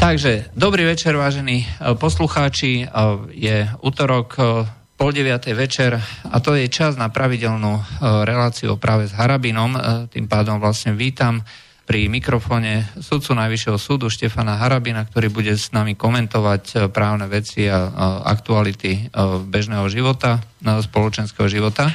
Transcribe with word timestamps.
Takže, 0.00 0.48
dobrý 0.56 0.88
večer, 0.88 1.12
vážení 1.12 1.60
e, 1.60 1.92
poslucháči. 1.92 2.82
E, 2.82 2.84
je 3.36 3.68
útorok, 3.84 4.28
e, 4.32 4.42
pol 4.96 5.12
deviatej 5.12 5.52
večer 5.52 6.00
a 6.24 6.40
to 6.40 6.56
je 6.56 6.72
čas 6.72 6.96
na 6.96 7.12
pravidelnú 7.12 7.84
reláciu 8.00 8.80
práve 8.80 9.08
s 9.08 9.16
Harabinom. 9.16 9.76
Tým 10.12 10.28
pádom 10.28 10.60
vlastne 10.60 10.92
vítam 10.92 11.40
pri 11.88 12.12
mikrofóne 12.12 12.84
sudcu 13.00 13.32
Najvyššieho 13.32 13.80
súdu 13.80 14.12
Štefana 14.12 14.60
Harabina, 14.60 15.08
ktorý 15.08 15.32
bude 15.32 15.56
s 15.56 15.72
nami 15.72 15.96
komentovať 15.96 16.92
právne 16.92 17.32
veci 17.32 17.64
a 17.64 17.88
aktuality 18.28 19.08
bežného 19.48 19.88
života, 19.88 20.44
spoločenského 20.60 21.48
života. 21.48 21.88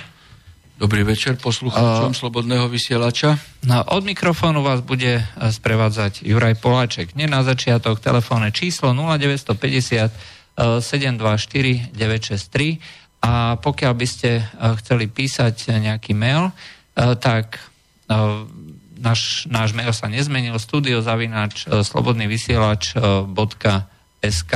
Dobrý 0.75 1.07
večer 1.07 1.39
poslucháčom 1.39 2.11
uh, 2.11 2.19
Slobodného 2.19 2.67
vysielača. 2.67 3.39
No, 3.63 3.79
od 3.95 4.03
mikrofónu 4.03 4.59
vás 4.59 4.83
bude 4.83 5.23
sprevádzať 5.39 6.27
Juraj 6.27 6.59
Poláček. 6.59 7.15
Nie 7.15 7.31
na 7.31 7.47
začiatok 7.47 8.03
telefónne 8.03 8.51
číslo 8.51 8.91
0950 8.91 10.11
724 10.59 11.95
963 11.95 13.23
a 13.23 13.55
pokiaľ 13.55 13.93
by 13.95 14.07
ste 14.07 14.43
chceli 14.83 15.07
písať 15.07 15.79
nejaký 15.79 16.11
mail, 16.11 16.51
tak 17.23 17.55
náš, 18.99 19.47
náš 19.47 19.71
mail 19.71 19.95
sa 19.95 20.11
nezmenil 20.11 20.59
studiozavináč 20.59 21.71
slobodnyvysielač.sk 21.71 24.53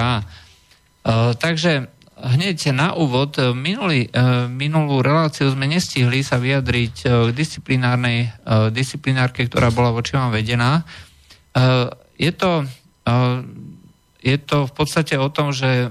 Takže 1.40 1.72
hneď 2.20 2.76
na 2.76 2.92
úvod, 2.96 3.40
e, 3.40 3.56
minulý, 3.56 4.08
e, 4.08 4.10
minulú 4.52 5.00
reláciu 5.00 5.48
sme 5.52 5.66
nestihli 5.72 6.20
sa 6.20 6.36
vyjadriť 6.36 6.96
e, 7.04 7.08
k 7.08 7.30
disciplinárnej 7.32 8.32
disciplinárke, 8.76 9.48
ktorá 9.48 9.72
bola 9.72 9.96
voči 9.96 10.18
vám 10.18 10.34
vedená. 10.34 10.84
Je 12.20 12.32
to, 12.36 12.64
je 14.22 14.38
to 14.38 14.58
v 14.70 14.74
podstate 14.74 15.18
o 15.18 15.28
tom, 15.34 15.50
že 15.50 15.90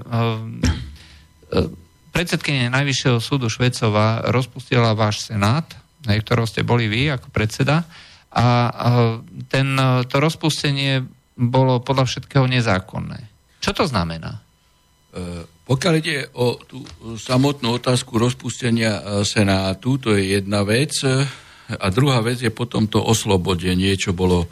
predsedkynie 2.15 2.71
Najvyššieho 2.71 3.19
súdu 3.19 3.51
Švecova 3.51 4.23
rozpustila 4.31 4.95
váš 4.95 5.27
senát, 5.27 5.67
na 6.07 6.15
ktorom 6.15 6.47
ste 6.47 6.63
boli 6.63 6.87
vy 6.87 7.11
ako 7.11 7.27
predseda, 7.29 7.83
a 8.29 8.45
ten, 9.51 9.67
to 10.07 10.15
rozpustenie 10.21 11.03
bolo 11.35 11.83
podľa 11.83 12.05
všetkého 12.07 12.47
nezákonné. 12.47 13.19
Čo 13.59 13.83
to 13.83 13.83
znamená? 13.89 14.39
Pokiaľ 15.69 15.93
ide 16.01 16.25
o 16.33 16.57
tú 16.57 16.81
samotnú 17.13 17.77
otázku 17.77 18.17
rozpustenia 18.17 18.97
e, 18.97 19.01
Senátu, 19.21 20.01
to 20.01 20.17
je 20.17 20.41
jedna 20.41 20.65
vec. 20.65 20.97
A 21.69 21.87
druhá 21.93 22.25
vec 22.25 22.41
je 22.41 22.49
potom 22.49 22.89
to 22.89 22.97
oslobodenie, 22.97 23.93
čo 23.93 24.17
bolo 24.17 24.41
uh, 24.41 24.49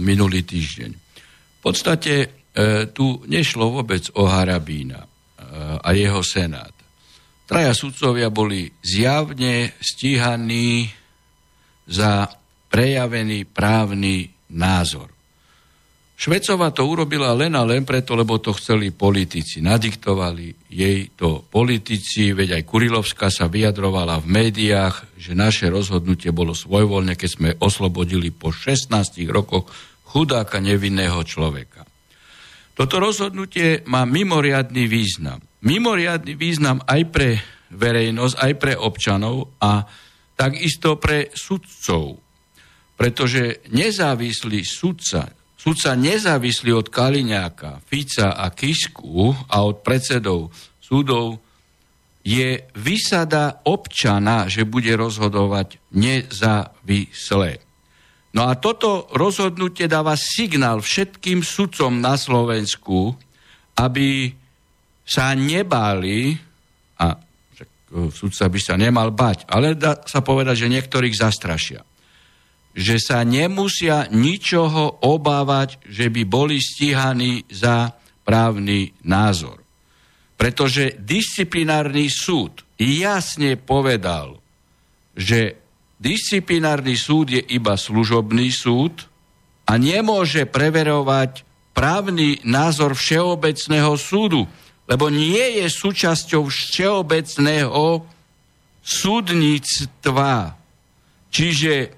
minulý 0.00 0.40
týždeň. 0.40 0.90
V 0.96 1.60
podstate 1.60 2.24
uh, 2.24 2.88
tu 2.88 3.20
nešlo 3.28 3.76
vôbec 3.76 4.08
o 4.16 4.24
Harabína 4.24 5.04
uh, 5.04 5.76
a 5.84 5.92
jeho 5.92 6.24
senát. 6.24 6.72
Traja 7.44 7.76
sudcovia 7.76 8.32
boli 8.32 8.72
zjavne 8.80 9.76
stíhaní 9.84 10.88
za 11.84 12.32
prejavený 12.72 13.44
právny 13.44 14.32
názor. 14.56 15.17
Švecova 16.18 16.74
to 16.74 16.82
urobila 16.82 17.30
len 17.30 17.54
a 17.54 17.62
len 17.62 17.86
preto, 17.86 18.18
lebo 18.18 18.42
to 18.42 18.50
chceli 18.58 18.90
politici. 18.90 19.62
Nadiktovali 19.62 20.50
jej 20.66 21.14
to 21.14 21.46
politici, 21.46 22.34
veď 22.34 22.58
aj 22.58 22.66
Kurilovská 22.66 23.30
sa 23.30 23.46
vyjadrovala 23.46 24.18
v 24.18 24.26
médiách, 24.26 25.14
že 25.14 25.38
naše 25.38 25.70
rozhodnutie 25.70 26.34
bolo 26.34 26.58
svojvoľne, 26.58 27.14
keď 27.14 27.30
sme 27.30 27.50
oslobodili 27.62 28.34
po 28.34 28.50
16 28.50 28.90
rokoch 29.30 29.70
chudáka 30.10 30.58
nevinného 30.58 31.22
človeka. 31.22 31.86
Toto 32.74 32.98
rozhodnutie 32.98 33.86
má 33.86 34.02
mimoriadný 34.02 34.90
význam. 34.90 35.38
Mimoriadný 35.62 36.34
význam 36.34 36.82
aj 36.82 37.02
pre 37.14 37.38
verejnosť, 37.70 38.34
aj 38.42 38.52
pre 38.58 38.74
občanov 38.74 39.54
a 39.62 39.86
takisto 40.34 40.98
pre 40.98 41.30
sudcov. 41.30 42.18
Pretože 42.98 43.62
nezávislý 43.70 44.66
sudca, 44.66 45.37
Sudca 45.58 45.98
nezávislý 45.98 46.70
od 46.70 46.86
Kaliňáka, 46.86 47.82
Fica 47.82 48.38
a 48.38 48.54
Kisku 48.54 49.34
a 49.50 49.66
od 49.66 49.82
predsedov 49.82 50.54
súdov 50.78 51.42
je 52.22 52.62
vysada 52.78 53.66
občana, 53.66 54.46
že 54.46 54.62
bude 54.62 54.94
rozhodovať 54.94 55.82
nezávisle. 55.98 57.58
No 58.38 58.46
a 58.46 58.54
toto 58.54 59.10
rozhodnutie 59.10 59.90
dáva 59.90 60.14
signál 60.14 60.78
všetkým 60.78 61.42
sudcom 61.42 61.98
na 61.98 62.14
Slovensku, 62.14 63.18
aby 63.82 64.30
sa 65.02 65.34
nebáli, 65.34 66.38
a 67.02 67.18
sudca 68.14 68.46
by 68.46 68.60
sa 68.62 68.78
nemal 68.78 69.10
bať, 69.10 69.48
ale 69.50 69.74
dá 69.74 70.06
sa 70.06 70.22
povedať, 70.22 70.68
že 70.68 70.70
niektorých 70.70 71.18
zastrašia 71.18 71.87
že 72.78 73.02
sa 73.02 73.26
nemusia 73.26 74.06
ničoho 74.14 75.02
obávať, 75.02 75.82
že 75.82 76.06
by 76.06 76.22
boli 76.22 76.62
stíhaní 76.62 77.42
za 77.50 77.90
právny 78.22 78.94
názor. 79.02 79.58
Pretože 80.38 80.94
disciplinárny 80.94 82.06
súd 82.06 82.62
jasne 82.78 83.58
povedal, 83.58 84.38
že 85.18 85.58
disciplinárny 85.98 86.94
súd 86.94 87.34
je 87.34 87.42
iba 87.50 87.74
služobný 87.74 88.54
súd 88.54 89.10
a 89.66 89.74
nemôže 89.74 90.46
preverovať 90.46 91.42
právny 91.74 92.38
názor 92.46 92.94
Všeobecného 92.94 93.98
súdu, 93.98 94.46
lebo 94.86 95.10
nie 95.10 95.58
je 95.58 95.66
súčasťou 95.66 96.46
Všeobecného 96.46 98.06
súdnictva. 98.86 100.54
Čiže 101.34 101.97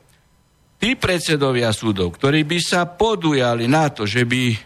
tí 0.81 0.97
predsedovia 0.97 1.71
súdov, 1.77 2.17
ktorí 2.17 2.49
by 2.49 2.59
sa 2.59 2.89
podujali 2.89 3.69
na 3.69 3.93
to, 3.93 4.09
že 4.09 4.25
by 4.25 4.57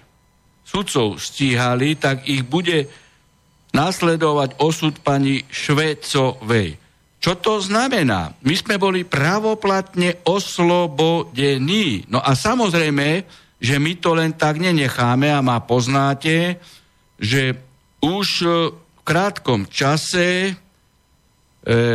sudcov 0.62 1.18
stíhali, 1.18 1.98
tak 1.98 2.24
ich 2.30 2.46
bude 2.46 2.86
nasledovať 3.74 4.62
osud 4.62 5.02
pani 5.02 5.42
Švecovej. 5.50 6.78
Čo 7.18 7.32
to 7.40 7.58
znamená? 7.58 8.38
My 8.46 8.54
sme 8.54 8.78
boli 8.78 9.02
pravoplatne 9.02 10.22
oslobodení. 10.28 12.06
No 12.06 12.22
a 12.22 12.38
samozrejme, 12.38 13.26
že 13.58 13.76
my 13.80 13.92
to 13.98 14.14
len 14.14 14.36
tak 14.36 14.60
nenecháme 14.60 15.32
a 15.32 15.40
ma 15.40 15.58
poznáte, 15.64 16.60
že 17.18 17.58
už 18.04 18.28
v 18.44 19.00
krátkom 19.02 19.64
čase 19.72 20.52
e, 20.52 20.52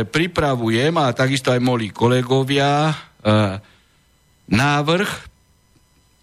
pripravujem, 0.02 0.90
a 0.98 1.14
takisto 1.14 1.54
aj 1.54 1.62
moji 1.62 1.94
kolegovia, 1.94 2.90
e, 2.90 2.94
návrh, 4.50 5.10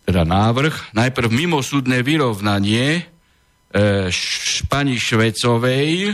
teda 0.08 0.24
návrh, 0.24 0.96
najprv 0.96 1.28
mimosúdne 1.32 2.00
vyrovnanie 2.04 3.04
e, 3.04 4.08
š, 4.08 4.64
pani 4.72 4.96
Švecovej 4.96 6.12
e, 6.12 6.14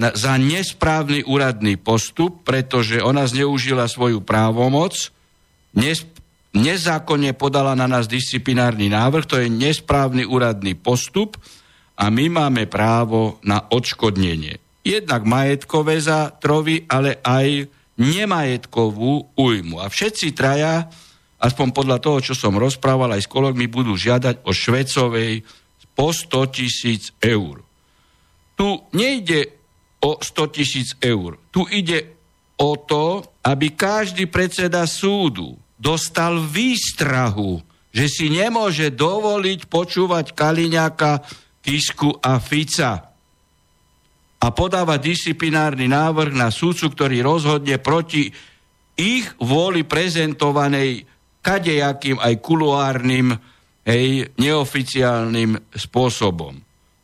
na, 0.00 0.12
za 0.16 0.36
nesprávny 0.40 1.24
úradný 1.28 1.76
postup, 1.76 2.44
pretože 2.44 3.04
ona 3.04 3.28
zneužila 3.28 3.84
svoju 3.84 4.24
právomoc, 4.24 5.12
nes, 5.76 6.04
nezákonne 6.56 7.36
podala 7.36 7.76
na 7.76 7.84
nás 7.84 8.08
disciplinárny 8.08 8.88
návrh, 8.88 9.24
to 9.28 9.36
je 9.40 9.52
nesprávny 9.52 10.24
úradný 10.24 10.72
postup 10.76 11.36
a 12.00 12.08
my 12.08 12.32
máme 12.32 12.64
právo 12.64 13.36
na 13.44 13.68
odškodnenie. 13.68 14.56
Jednak 14.80 15.28
majetkové 15.28 16.00
za 16.00 16.32
trovy, 16.32 16.88
ale 16.88 17.20
aj 17.20 17.68
nemajetkovú 18.00 19.36
újmu. 19.36 19.76
A 19.84 19.92
všetci 19.92 20.32
traja, 20.32 20.88
aspoň 21.36 21.76
podľa 21.76 21.98
toho, 22.00 22.18
čo 22.24 22.32
som 22.32 22.56
rozprával 22.56 23.12
aj 23.12 23.28
s 23.28 23.32
kolegmi, 23.32 23.68
budú 23.68 23.92
žiadať 23.94 24.48
o 24.48 24.50
Švecovej 24.56 25.44
po 25.92 26.16
100 26.16 26.56
tisíc 26.56 27.12
eur. 27.20 27.60
Tu 28.56 28.68
nejde 28.96 29.52
o 30.00 30.16
100 30.16 30.56
tisíc 30.56 30.96
eur. 31.04 31.36
Tu 31.52 31.60
ide 31.76 32.16
o 32.56 32.80
to, 32.80 33.20
aby 33.44 33.76
každý 33.76 34.24
predseda 34.32 34.88
súdu 34.88 35.60
dostal 35.76 36.40
výstrahu, 36.40 37.60
že 37.92 38.08
si 38.08 38.32
nemôže 38.32 38.92
dovoliť 38.92 39.68
počúvať 39.68 40.32
Kaliňaka, 40.32 41.24
Kisku 41.60 42.16
a 42.20 42.40
Fica 42.40 43.09
a 44.40 44.46
podáva 44.56 44.96
disciplinárny 44.96 45.84
návrh 45.84 46.32
na 46.32 46.48
súdcu, 46.48 46.88
ktorý 46.96 47.20
rozhodne 47.20 47.76
proti 47.76 48.32
ich 48.96 49.28
vôli 49.36 49.84
prezentovanej 49.84 51.04
kadejakým 51.44 52.16
aj 52.20 52.34
kuluárnym, 52.40 53.36
hej, 53.84 54.32
neoficiálnym 54.36 55.56
spôsobom. 55.72 56.56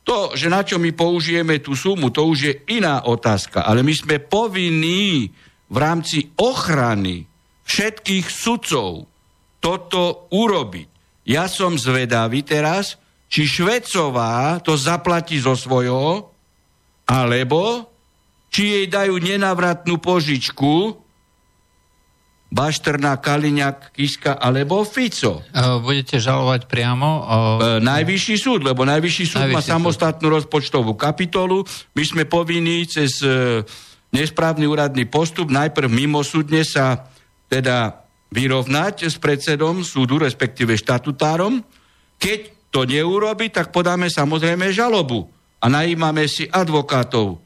To, 0.06 0.32
že 0.38 0.46
na 0.46 0.62
čo 0.62 0.78
my 0.78 0.94
použijeme 0.94 1.58
tú 1.60 1.74
sumu, 1.74 2.14
to 2.14 2.24
už 2.24 2.38
je 2.38 2.54
iná 2.78 3.04
otázka, 3.04 3.66
ale 3.66 3.82
my 3.82 3.90
sme 3.90 4.22
povinní 4.22 5.28
v 5.66 5.76
rámci 5.76 6.30
ochrany 6.38 7.26
všetkých 7.66 8.26
sudcov 8.30 9.10
toto 9.58 10.30
urobiť. 10.30 10.88
ja 11.26 11.50
som 11.50 11.74
zvedavý 11.74 12.46
teraz, 12.46 12.94
či 13.26 13.50
Švecová 13.50 14.62
to 14.62 14.78
zaplatí 14.78 15.42
zo 15.42 15.58
svojho, 15.58 16.35
alebo 17.06 17.86
či 18.50 18.62
jej 18.72 18.86
dajú 18.90 19.18
nenavratnú 19.22 20.02
požičku 20.02 21.06
Baštrná, 22.46 23.18
Kaliňák, 23.18 23.90
Kiska 23.90 24.38
alebo 24.38 24.86
Fico. 24.86 25.42
Budete 25.82 26.22
žalovať 26.22 26.70
priamo? 26.70 27.08
O... 27.26 27.36
E, 27.58 27.82
najvyšší 27.82 28.36
súd, 28.38 28.62
lebo 28.62 28.86
najvyšší 28.86 29.24
súd 29.26 29.42
najvyšší 29.50 29.56
má 29.58 29.60
samostatnú 29.60 30.30
súd. 30.30 30.34
rozpočtovú 30.40 30.94
kapitolu. 30.94 31.66
My 31.98 32.02
sme 32.06 32.22
povinní 32.22 32.86
cez 32.86 33.18
e, 33.20 33.66
nesprávny 34.14 34.62
úradný 34.62 35.10
postup 35.10 35.50
najprv 35.50 35.90
mimosúdne 35.90 36.62
sa 36.62 37.10
teda 37.50 38.06
vyrovnať 38.30 39.10
s 39.10 39.18
predsedom 39.18 39.82
súdu, 39.82 40.22
respektíve 40.22 40.78
štatutárom. 40.78 41.60
Keď 42.16 42.70
to 42.70 42.86
neurobi, 42.86 43.50
tak 43.50 43.74
podáme 43.74 44.06
samozrejme 44.06 44.70
žalobu 44.70 45.35
a 45.60 45.66
najímame 45.66 46.28
si 46.28 46.44
advokátov. 46.46 47.40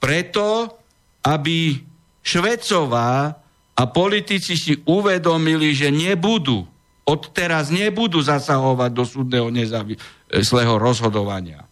Preto, 0.00 0.76
aby 1.24 1.80
Švecová 2.26 3.38
a 3.76 3.82
politici 3.86 4.56
si 4.58 4.74
uvedomili, 4.88 5.76
že 5.76 5.92
nebudú, 5.92 6.64
odteraz 7.06 7.70
nebudú 7.70 8.18
zasahovať 8.18 8.90
do 8.90 9.04
súdneho 9.06 9.48
nezávislého 9.52 10.74
rozhodovania. 10.80 11.62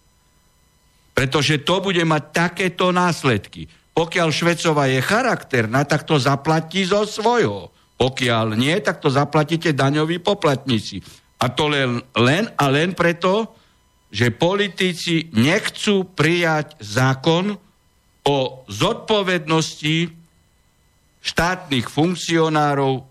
Pretože 1.15 1.63
to 1.63 1.79
bude 1.83 2.03
mať 2.03 2.23
takéto 2.35 2.91
následky. 2.91 3.67
Pokiaľ 3.95 4.29
Švecová 4.35 4.91
je 4.91 4.99
charakterná, 4.99 5.87
tak 5.87 6.03
to 6.03 6.19
zaplatí 6.19 6.83
zo 6.83 7.07
svojho. 7.07 7.71
Pokiaľ 7.95 8.59
nie, 8.59 8.75
tak 8.83 8.99
to 8.99 9.07
zaplatíte 9.07 9.71
daňoví 9.71 10.19
poplatníci. 10.19 10.99
A 11.39 11.47
to 11.51 11.71
len, 11.71 12.03
len 12.19 12.51
a 12.59 12.65
len 12.67 12.95
preto, 12.99 13.55
že 14.15 14.31
politici 14.31 15.35
nechcú 15.35 16.07
prijať 16.15 16.79
zákon 16.79 17.59
o 18.23 18.39
zodpovednosti 18.71 20.15
štátnych 21.19 21.91
funkcionárov 21.91 23.03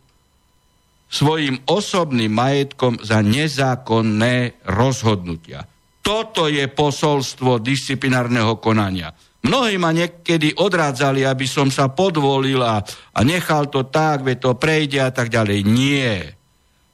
svojim 1.11 1.59
osobným 1.67 2.31
majetkom 2.31 3.03
za 3.03 3.19
nezákonné 3.19 4.63
rozhodnutia. 4.63 5.67
Toto 5.99 6.47
je 6.47 6.65
posolstvo 6.71 7.59
disciplinárneho 7.59 8.57
konania. 8.63 9.11
Mnohí 9.43 9.75
ma 9.75 9.91
niekedy 9.91 10.55
odrádzali, 10.55 11.27
aby 11.27 11.43
som 11.43 11.67
sa 11.67 11.91
podvolil 11.91 12.63
a, 12.63 12.79
nechal 13.27 13.67
to 13.67 13.91
tak, 13.91 14.23
ve 14.23 14.39
to 14.39 14.55
prejde 14.55 15.03
a 15.03 15.11
tak 15.11 15.27
ďalej. 15.27 15.59
Nie. 15.67 16.39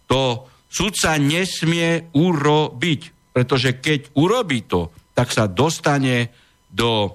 To 0.10 0.50
sudca 0.66 1.14
nesmie 1.22 2.10
urobiť, 2.10 3.19
pretože 3.40 3.80
keď 3.80 4.20
urobí 4.20 4.68
to, 4.68 4.92
tak 5.16 5.32
sa 5.32 5.48
dostane 5.48 6.28
do 6.68 7.08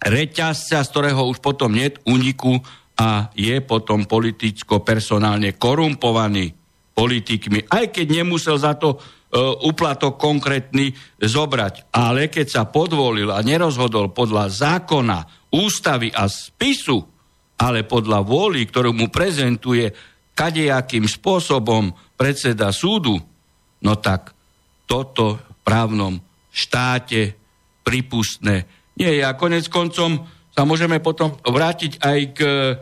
reťazca, 0.00 0.80
z 0.80 0.88
ktorého 0.88 1.28
už 1.28 1.44
potom 1.44 1.68
nie 1.68 1.92
uniku 2.08 2.56
a 2.96 3.28
je 3.36 3.60
potom 3.60 4.08
politicko-personálne 4.08 5.52
korumpovaný 5.60 6.56
politikmi, 6.96 7.68
aj 7.68 7.92
keď 7.92 8.06
nemusel 8.24 8.56
za 8.56 8.72
to 8.80 8.96
e, 8.96 8.98
uplatok 9.68 10.16
konkrétny 10.16 10.96
zobrať. 11.20 11.92
Ale 11.92 12.32
keď 12.32 12.46
sa 12.48 12.62
podvolil 12.64 13.28
a 13.28 13.44
nerozhodol 13.44 14.16
podľa 14.16 14.48
zákona, 14.48 15.52
ústavy 15.52 16.08
a 16.08 16.24
spisu, 16.24 17.04
ale 17.60 17.84
podľa 17.84 18.24
vôly, 18.24 18.64
ktorú 18.64 18.96
mu 18.96 19.12
prezentuje 19.12 19.92
kadejakým 20.32 21.04
spôsobom 21.04 21.92
predseda 22.16 22.72
súdu, 22.72 23.20
no 23.84 23.92
tak 24.00 24.32
toto 24.84 25.40
v 25.40 25.56
právnom 25.64 26.20
štáte 26.54 27.34
pripustné 27.84 28.64
nie 28.94 29.10
je. 29.20 29.22
A 29.26 29.34
konec 29.34 29.66
koncom 29.68 30.22
sa 30.54 30.62
môžeme 30.62 31.02
potom 31.02 31.34
vrátiť 31.42 31.98
aj 31.98 32.20
k 32.30 32.40
e, 32.46 32.74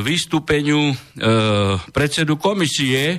vystúpeniu 0.00 0.90
e, 0.90 0.94
predsedu 1.92 2.40
komisie 2.40 3.12
e, 3.12 3.18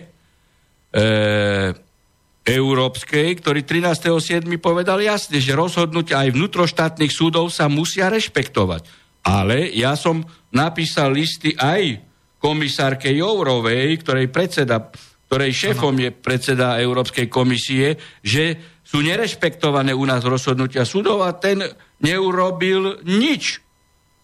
Európskej, 2.41 3.37
ktorý 3.37 3.61
13.7. 3.61 4.41
povedal 4.57 4.97
jasne, 5.05 5.37
že 5.37 5.53
rozhodnutia 5.53 6.25
aj 6.25 6.33
vnútroštátnych 6.33 7.13
súdov 7.13 7.53
sa 7.53 7.69
musia 7.69 8.09
rešpektovať. 8.09 8.89
Ale 9.21 9.69
ja 9.77 9.93
som 9.93 10.25
napísal 10.49 11.13
listy 11.13 11.53
aj 11.53 12.01
komisárke 12.41 13.13
Jourovej, 13.13 14.01
ktorej 14.01 14.33
predseda, 14.33 14.89
ktorej 15.31 15.55
šéfom 15.55 15.95
je 15.95 16.11
predseda 16.11 16.83
Európskej 16.83 17.31
komisie, 17.31 17.95
že 18.19 18.59
sú 18.83 18.99
nerešpektované 18.99 19.95
u 19.95 20.03
nás 20.03 20.27
rozhodnutia 20.27 20.83
súdov 20.83 21.23
a 21.23 21.31
ten 21.39 21.63
neurobil 22.03 22.99
nič. 23.07 23.63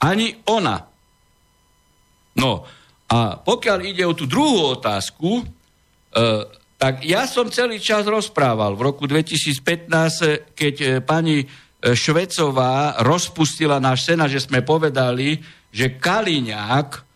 Ani 0.04 0.36
ona. 0.52 0.84
No 2.36 2.68
a 3.08 3.40
pokiaľ 3.40 3.80
ide 3.88 4.04
o 4.04 4.12
tú 4.12 4.28
druhú 4.28 4.76
otázku, 4.76 5.40
e, 5.40 5.44
tak 6.76 7.08
ja 7.08 7.24
som 7.24 7.48
celý 7.48 7.80
čas 7.80 8.04
rozprával 8.04 8.76
v 8.76 8.92
roku 8.92 9.08
2015, 9.08 10.52
keď 10.60 10.76
e, 10.76 10.88
pani 11.00 11.40
e, 11.40 11.46
Švecová 11.96 13.00
rozpustila 13.00 13.80
náš 13.80 14.12
sena, 14.12 14.28
že 14.28 14.44
sme 14.44 14.60
povedali, 14.60 15.40
že 15.72 15.96
Kaliňák 15.96 17.07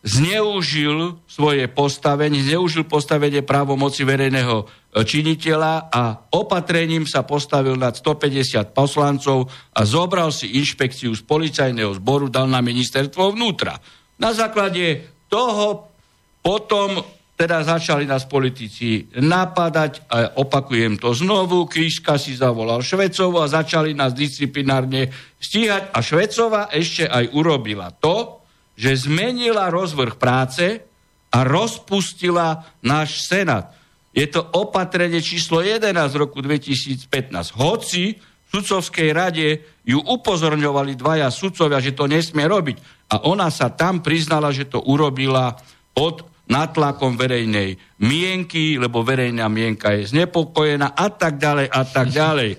zneužil 0.00 1.20
svoje 1.28 1.68
postavenie, 1.68 2.40
zneužil 2.40 2.88
postavenie 2.88 3.44
právomoci 3.44 4.08
verejného 4.08 4.64
e, 4.64 5.04
činiteľa 5.04 5.92
a 5.92 6.02
opatrením 6.32 7.04
sa 7.04 7.20
postavil 7.20 7.76
nad 7.76 7.92
150 7.92 8.72
poslancov 8.72 9.52
a 9.76 9.80
zobral 9.84 10.32
si 10.32 10.56
inšpekciu 10.56 11.12
z 11.12 11.22
policajného 11.24 11.92
zboru, 12.00 12.32
dal 12.32 12.48
na 12.48 12.64
ministerstvo 12.64 13.36
vnútra. 13.36 13.76
Na 14.16 14.32
základe 14.32 15.04
toho 15.28 15.92
potom 16.40 17.04
teda 17.40 17.64
začali 17.64 18.04
nás 18.04 18.28
politici 18.28 19.08
napadať, 19.16 20.04
a 20.12 20.36
opakujem 20.44 21.00
to 21.00 21.16
znovu, 21.16 21.64
Krížka 21.64 22.20
si 22.20 22.36
zavolal 22.36 22.84
Švecovo 22.84 23.40
a 23.40 23.48
začali 23.48 23.96
nás 23.96 24.12
disciplinárne 24.12 25.08
stíhať 25.40 25.88
a 25.88 26.04
Švecova 26.04 26.68
ešte 26.68 27.08
aj 27.08 27.32
urobila 27.32 27.88
to, 27.96 28.39
že 28.80 28.96
zmenila 28.96 29.68
rozvrh 29.68 30.16
práce 30.16 30.80
a 31.28 31.44
rozpustila 31.44 32.64
náš 32.80 33.28
Senát. 33.28 33.76
Je 34.16 34.24
to 34.24 34.40
opatrenie 34.56 35.20
číslo 35.20 35.60
11 35.60 35.92
z 35.92 36.16
roku 36.16 36.40
2015. 36.40 37.60
Hoci 37.60 38.16
v 38.16 38.48
sudcovskej 38.48 39.12
rade 39.12 39.48
ju 39.84 40.00
upozorňovali 40.00 40.96
dvaja 40.96 41.28
sudcovia, 41.28 41.78
že 41.78 41.92
to 41.92 42.08
nesmie 42.08 42.48
robiť. 42.48 43.06
A 43.12 43.28
ona 43.28 43.52
sa 43.52 43.68
tam 43.70 44.00
priznala, 44.00 44.50
že 44.50 44.66
to 44.66 44.82
urobila 44.82 45.54
pod 45.92 46.26
natlakom 46.50 47.14
verejnej 47.14 47.78
mienky, 48.02 48.74
lebo 48.80 49.06
verejná 49.06 49.46
mienka 49.46 49.94
je 49.94 50.10
znepokojená 50.10 50.98
a 50.98 51.06
tak 51.14 51.38
ďalej 51.38 51.66
a 51.70 51.80
tak 51.86 52.08
ďalej. 52.20 52.50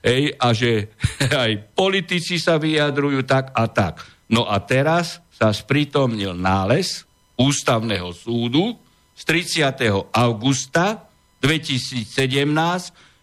Ej, 0.00 0.22
a 0.38 0.48
že 0.54 0.94
aj 1.48 1.74
politici 1.74 2.38
sa 2.38 2.60
vyjadrujú 2.60 3.26
tak 3.26 3.50
a 3.56 3.66
tak. 3.66 4.04
No 4.30 4.46
a 4.46 4.62
teraz 4.62 5.18
sa 5.40 5.56
sprítomnil 5.56 6.36
nález 6.36 7.08
Ústavného 7.40 8.12
súdu 8.12 8.76
z 9.16 9.22
30. 9.24 10.12
augusta 10.12 11.08
2017, 11.40 12.04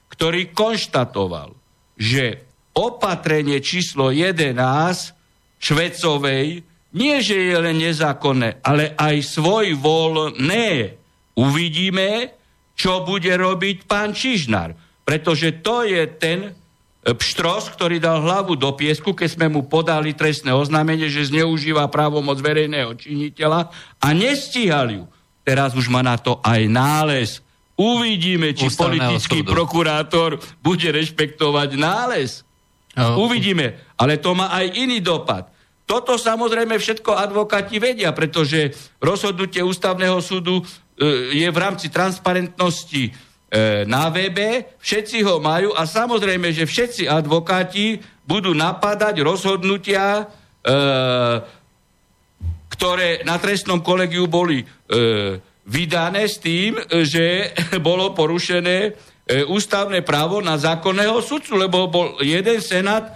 ktorý 0.09 0.49
konštatoval, 0.49 1.53
že 1.93 2.41
opatrenie 2.73 3.61
číslo 3.61 4.09
11 4.09 4.57
Švecovej 5.61 6.65
nie, 6.97 7.15
že 7.21 7.37
je 7.37 7.57
len 7.61 7.77
nezákonné, 7.77 8.65
ale 8.65 8.97
aj 8.97 9.37
svoj 9.37 9.77
voľné. 9.77 10.97
Uvidíme, 11.37 12.33
čo 12.73 13.05
bude 13.05 13.29
robiť 13.29 13.85
pán 13.85 14.17
Čižnár. 14.17 14.73
Pretože 15.05 15.61
to 15.61 15.85
je 15.85 16.01
ten 16.17 16.56
pštros, 17.15 17.71
ktorý 17.71 18.03
dal 18.03 18.19
hlavu 18.19 18.59
do 18.59 18.67
piesku, 18.75 19.15
keď 19.15 19.29
sme 19.39 19.47
mu 19.47 19.63
podali 19.63 20.11
trestné 20.11 20.51
oznámenie, 20.51 21.07
že 21.07 21.31
zneužíva 21.31 21.87
právomoc 21.87 22.35
verejného 22.43 22.91
činiteľa 22.99 23.71
a 24.03 24.07
nestíhal 24.11 24.91
ju. 24.91 25.03
Teraz 25.47 25.71
už 25.71 25.87
má 25.87 26.03
na 26.03 26.19
to 26.19 26.43
aj 26.43 26.67
nález. 26.67 27.39
Uvidíme, 27.79 28.51
či 28.51 28.67
Ústavného 28.67 29.15
politický 29.15 29.39
súdu. 29.45 29.53
prokurátor 29.55 30.41
bude 30.59 30.89
rešpektovať 30.91 31.69
nález. 31.79 32.43
Oh. 32.97 33.29
Uvidíme. 33.29 33.79
Ale 33.95 34.19
to 34.19 34.35
má 34.35 34.51
aj 34.51 34.75
iný 34.75 34.99
dopad. 34.99 35.47
Toto 35.87 36.19
samozrejme 36.19 36.75
všetko 36.75 37.15
advokáti 37.15 37.79
vedia, 37.79 38.11
pretože 38.11 38.75
rozhodnutie 38.99 39.63
ústavného 39.63 40.19
súdu 40.19 40.59
e, 40.59 40.63
je 41.31 41.47
v 41.47 41.57
rámci 41.57 41.87
transparentnosti 41.87 43.15
na 43.87 44.11
webe, 44.11 44.75
všetci 44.75 45.23
ho 45.23 45.39
majú 45.39 45.71
a 45.71 45.87
samozrejme, 45.87 46.51
že 46.51 46.67
všetci 46.67 47.07
advokáti 47.07 47.95
budú 48.27 48.51
napadať 48.51 49.23
rozhodnutia, 49.23 50.19
e, 50.19 50.23
ktoré 52.67 53.23
na 53.23 53.39
trestnom 53.39 53.79
kolegiu 53.79 54.27
boli 54.27 54.59
e, 54.61 54.65
vydané 55.63 56.27
s 56.27 56.43
tým, 56.43 56.75
že 57.07 57.55
bolo 57.87 58.11
porušené 58.11 58.77
e, 58.83 58.89
ústavné 59.47 60.03
právo 60.03 60.43
na 60.43 60.59
zákonného 60.59 61.23
sudcu, 61.23 61.55
lebo 61.55 61.87
bol 61.87 62.19
jeden 62.19 62.59
senát 62.59 63.15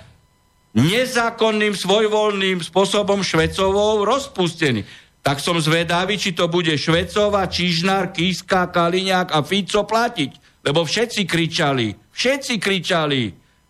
nezákonným, 0.71 1.75
svojvoľným 1.75 2.63
spôsobom 2.63 3.19
Švecovou 3.19 4.07
rozpustený. 4.07 4.87
Tak 5.21 5.37
som 5.37 5.61
zvedavý, 5.61 6.17
či 6.17 6.33
to 6.33 6.49
bude 6.49 6.73
Švecova, 6.73 7.45
Čižnár, 7.45 8.09
Kiska, 8.09 8.73
Kaliňák 8.73 9.29
a 9.29 9.45
Fico 9.45 9.85
platiť. 9.85 10.63
Lebo 10.65 10.81
všetci 10.81 11.21
kričali. 11.29 11.93
Všetci 12.09 12.53
kričali. 12.57 13.21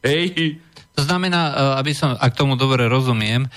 Hej, 0.01 0.25
to 0.91 1.07
znamená, 1.07 1.41
e, 1.49 1.53
aby 1.79 1.91
som, 1.95 2.11
ak 2.19 2.35
tomu 2.35 2.59
dobre 2.59 2.83
rozumiem, 2.91 3.47
e, 3.47 3.49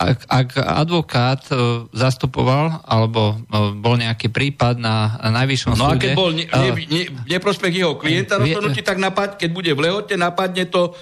ak, 0.00 0.18
ak 0.24 0.48
advokát 0.56 1.44
e, 1.52 1.84
zastupoval, 1.92 2.80
alebo 2.80 3.36
bol 3.76 4.00
nejaký 4.00 4.32
prípad 4.32 4.80
na 4.80 5.20
najvyššom 5.20 5.76
no 5.76 5.84
súde... 5.84 5.84
No 5.84 5.92
a 5.92 6.00
keď 6.00 6.10
bol 6.16 6.30
ne, 6.32 6.44
ne, 6.48 6.70
ne, 6.88 7.02
neprospech 7.28 7.74
jeho 7.76 8.00
klienta 8.00 8.40
rozhodnutí, 8.40 8.80
tak 8.80 8.96
napad, 8.96 9.36
keď 9.36 9.50
bude 9.52 9.70
v 9.76 9.84
lehote, 9.84 10.16
napadne 10.16 10.64
to 10.68 10.96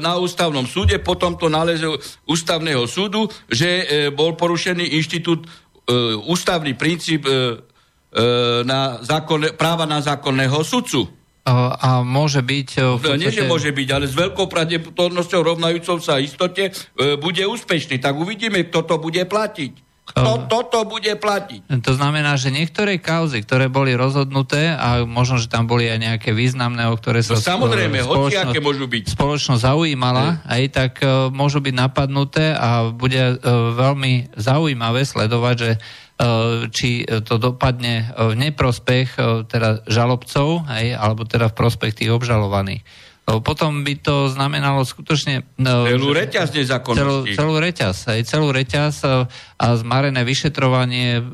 na 0.00 0.20
ústavnom 0.20 0.68
súde, 0.68 1.00
potom 1.00 1.36
to 1.40 1.48
náleze 1.48 1.88
ústavného 2.28 2.84
súdu, 2.84 3.24
že 3.48 3.88
bol 4.12 4.36
porušený 4.36 5.00
inštitút, 5.00 5.48
ústavný 6.28 6.76
princíp 6.76 7.24
na 8.68 9.00
zákonne, 9.00 9.56
práva 9.56 9.88
na 9.88 10.04
zákonného 10.04 10.60
sudcu 10.60 11.23
a 11.52 12.00
môže 12.00 12.40
byť... 12.40 12.68
V 12.80 13.02
podstate... 13.04 13.20
Nie, 13.20 13.32
že 13.32 13.44
môže 13.44 13.68
byť, 13.68 13.88
ale 13.92 14.08
s 14.08 14.16
veľkou 14.16 14.48
pravdepodobnosťou 14.48 15.40
rovnajúcou 15.44 16.00
sa 16.00 16.16
istote 16.16 16.72
e, 16.72 17.20
bude 17.20 17.44
úspešný. 17.44 18.00
Tak 18.00 18.16
uvidíme, 18.16 18.64
kto 18.64 18.80
to 18.88 18.96
bude 18.96 19.20
platiť. 19.28 19.84
Kto 20.04 20.52
toto 20.52 20.84
bude 20.84 21.16
platiť? 21.16 21.80
To 21.80 21.92
znamená, 21.96 22.36
že 22.36 22.52
niektoré 22.52 23.00
kauzy, 23.00 23.40
ktoré 23.40 23.72
boli 23.72 23.96
rozhodnuté 23.96 24.76
a 24.76 25.00
možno, 25.08 25.40
že 25.40 25.48
tam 25.48 25.64
boli 25.64 25.88
aj 25.88 25.96
nejaké 25.96 26.36
významné, 26.36 26.92
o 26.92 26.94
ktoré 27.00 27.24
sa... 27.24 27.32
No, 27.32 27.40
samozrejme, 27.40 28.04
aké 28.04 28.60
môžu 28.60 28.84
byť. 28.84 29.16
Spoločnosť 29.16 29.64
zaujímala, 29.64 30.44
aj 30.44 30.62
tak 30.76 30.92
uh, 31.00 31.32
môžu 31.32 31.64
byť 31.64 31.72
napadnuté 31.72 32.52
a 32.52 32.92
bude 32.92 33.16
uh, 33.16 33.36
veľmi 33.72 34.36
zaujímavé 34.36 35.08
sledovať, 35.08 35.56
že 35.56 35.70
Eh, 35.80 36.03
či 36.70 37.02
to 37.26 37.34
dopadne 37.42 38.14
v 38.14 38.34
neprospech 38.38 39.08
eh, 39.18 39.24
teda 39.50 39.82
žalobcov, 39.90 40.62
hej, 40.78 40.94
alebo 40.94 41.26
teda 41.26 41.50
v 41.50 41.58
prospech 41.58 41.92
tých 42.02 42.10
obžalovaných. 42.14 42.82
Potom 43.24 43.88
by 43.88 44.04
to 44.04 44.28
znamenalo 44.28 44.84
skutočne... 44.84 45.48
Celú 45.56 46.12
reťaz 46.12 46.52
Celú, 46.52 47.24
celú 47.24 47.56
reťaz, 47.56 48.12
aj 48.12 48.20
celú 48.28 48.52
reťaz 48.52 49.00
a 49.56 49.66
zmarené 49.80 50.28
vyšetrovanie, 50.28 51.24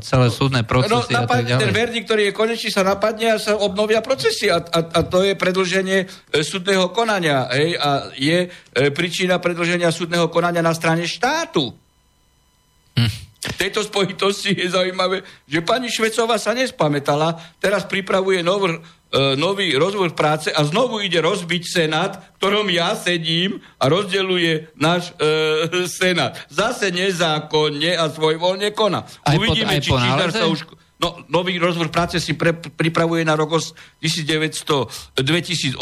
celé 0.00 0.32
súdne 0.32 0.64
procesy 0.64 1.12
no, 1.12 1.20
a 1.20 1.28
tak 1.28 1.44
ďalej. 1.44 1.68
Ten 1.68 1.76
verdikt, 1.76 2.08
ktorý 2.08 2.22
je 2.24 2.32
konečný, 2.32 2.72
sa 2.72 2.80
napadne 2.80 3.36
a 3.36 3.36
sa 3.36 3.60
obnovia 3.60 4.00
procesy 4.00 4.48
a, 4.48 4.56
a, 4.56 4.80
a 4.88 5.00
to 5.04 5.20
je 5.20 5.36
predlženie 5.36 6.08
súdneho 6.40 6.88
konania. 6.96 7.44
Hej, 7.52 7.76
a 7.76 8.08
je 8.16 8.48
príčina 8.96 9.36
predlženia 9.36 9.92
súdneho 9.92 10.32
konania 10.32 10.64
na 10.64 10.72
strane 10.72 11.04
štátu. 11.04 11.76
Hm. 12.96 13.23
V 13.44 13.56
tejto 13.60 13.84
spojitosti 13.84 14.56
je 14.56 14.72
zaujímavé, 14.72 15.20
že 15.44 15.60
pani 15.60 15.92
Švecová 15.92 16.40
sa 16.40 16.56
nespamätala, 16.56 17.36
teraz 17.60 17.84
pripravuje 17.84 18.40
nový, 18.40 18.80
e, 19.12 19.36
nový 19.36 19.76
rozvoj 19.76 20.16
práce 20.16 20.48
a 20.48 20.64
znovu 20.64 21.04
ide 21.04 21.20
rozbiť 21.20 21.62
Senát, 21.68 22.12
v 22.16 22.36
ktorom 22.40 22.66
ja 22.72 22.96
sedím 22.96 23.60
a 23.76 23.92
rozdeluje 23.92 24.72
náš 24.80 25.12
e, 25.20 25.84
Senát. 26.00 26.40
Zase 26.48 26.88
nezákonne 26.88 28.00
a 28.00 28.08
svojvoľne 28.08 28.72
koná. 28.72 29.04
Aj 29.28 29.36
Uvidíme, 29.36 29.76
pod, 29.76 29.84
či 29.84 29.90
Čížar 29.92 30.30
sa 30.32 30.48
už... 30.48 30.64
No, 30.94 31.20
nový 31.28 31.60
rozvoj 31.60 31.92
práce 31.92 32.16
si 32.16 32.32
pre, 32.32 32.56
pripravuje 32.56 33.28
na 33.28 33.36
rok 33.36 33.60
1900, 33.60 35.20
2018, 35.20 35.76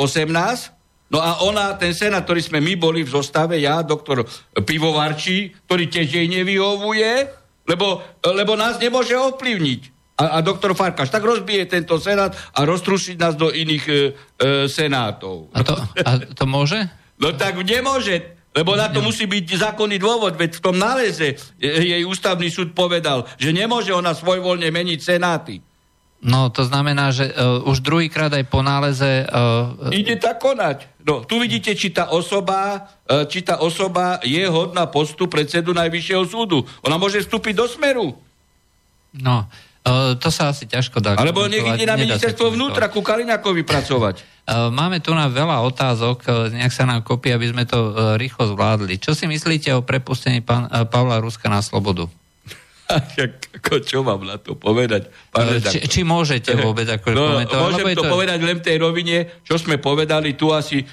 No 1.12 1.20
a 1.20 1.44
ona, 1.44 1.76
ten 1.76 1.92
senát, 1.92 2.24
ktorý 2.24 2.40
sme 2.40 2.64
my 2.64 2.72
boli 2.80 3.04
v 3.04 3.12
zostave, 3.12 3.60
ja, 3.60 3.84
doktor 3.84 4.24
Pivovarčí, 4.64 5.52
ktorý 5.68 5.92
tiež 5.92 6.08
jej 6.08 6.24
nevyhovuje, 6.24 7.41
lebo, 7.72 8.04
lebo 8.20 8.52
nás 8.52 8.76
nemôže 8.76 9.16
ovplyvniť. 9.16 9.80
A, 10.20 10.38
a 10.38 10.44
doktor 10.44 10.76
Farkaš 10.76 11.08
tak 11.08 11.24
rozbije 11.24 11.64
tento 11.64 11.96
senát 11.96 12.36
a 12.52 12.68
roztrušiť 12.68 13.16
nás 13.16 13.34
do 13.34 13.48
iných 13.48 13.84
e, 13.88 13.92
e, 13.92 14.00
senátov. 14.68 15.48
A 15.56 15.64
to, 15.64 15.72
a 16.04 16.10
to 16.20 16.44
môže? 16.44 16.84
No 17.16 17.32
tak 17.32 17.56
nemôže, 17.64 18.36
lebo 18.52 18.76
na 18.76 18.92
to 18.92 19.00
musí 19.00 19.24
byť 19.24 19.56
zákonný 19.56 19.96
dôvod, 19.96 20.36
veď 20.36 20.60
v 20.60 20.64
tom 20.64 20.76
náleze 20.76 21.40
jej 21.56 22.04
ústavný 22.04 22.52
súd 22.52 22.76
povedal, 22.76 23.24
že 23.40 23.56
nemôže 23.56 23.96
ona 23.96 24.12
svojvoľne 24.12 24.68
meniť 24.68 25.00
senáty. 25.00 25.64
No, 26.22 26.54
to 26.54 26.62
znamená, 26.62 27.10
že 27.10 27.34
uh, 27.34 27.66
už 27.66 27.82
druhýkrát 27.82 28.30
aj 28.30 28.46
po 28.46 28.62
náleze... 28.62 29.26
Uh, 29.26 29.90
Ide 29.90 30.22
tak 30.22 30.38
konať. 30.38 30.86
No, 31.02 31.26
tu 31.26 31.42
vidíte, 31.42 31.74
či 31.74 31.90
tá 31.90 32.14
osoba, 32.14 32.86
uh, 33.10 33.26
či 33.26 33.42
tá 33.42 33.58
osoba 33.58 34.22
je 34.22 34.46
hodná 34.46 34.86
postu 34.86 35.26
predsedu 35.26 35.74
Najvyššieho 35.74 36.22
súdu. 36.22 36.62
Ona 36.86 36.94
môže 36.94 37.26
vstúpiť 37.26 37.58
do 37.58 37.66
smeru. 37.66 38.14
No, 39.18 39.50
uh, 39.50 40.14
to 40.14 40.30
sa 40.30 40.54
asi 40.54 40.70
ťažko 40.70 41.02
dá. 41.02 41.18
Alebo 41.18 41.50
nech 41.50 41.66
ide 41.66 41.90
na 41.90 41.98
ministerstvo 41.98 42.54
vnútra 42.54 42.86
ku 42.86 43.02
Kalinakovi 43.02 43.66
pracovať. 43.66 44.22
Uh, 44.46 44.70
máme 44.70 45.02
tu 45.02 45.10
na 45.18 45.26
veľa 45.26 45.58
otázok, 45.74 46.22
uh, 46.22 46.46
nejak 46.54 46.70
sa 46.70 46.86
nám 46.86 47.02
kopí, 47.02 47.34
aby 47.34 47.50
sme 47.50 47.66
to 47.66 47.78
uh, 47.90 48.14
rýchlo 48.14 48.46
zvládli. 48.46 48.94
Čo 49.02 49.18
si 49.18 49.26
myslíte 49.26 49.74
o 49.74 49.82
prepustení 49.82 50.38
pán, 50.38 50.70
uh, 50.70 50.86
Pavla 50.86 51.18
Ruska 51.18 51.50
na 51.50 51.58
slobodu? 51.58 52.06
ako, 53.58 53.74
čo 53.82 54.04
mám 54.04 54.22
na 54.24 54.36
to 54.36 54.56
povedať? 54.58 55.08
Pán 55.32 55.60
či, 55.60 55.84
či 55.88 56.00
môžete 56.02 56.56
vôbec 56.64 56.88
ako 56.88 57.12
no, 57.12 57.22
komentovať? 57.38 57.62
Môžem 57.62 57.86
to, 57.92 58.02
to 58.04 58.12
povedať 58.12 58.38
len 58.42 58.56
v 58.60 58.64
tej 58.64 58.76
rovine, 58.80 59.16
čo 59.42 59.54
sme 59.56 59.80
povedali 59.80 60.34
tu 60.36 60.50
asi 60.52 60.82
e, 60.82 60.86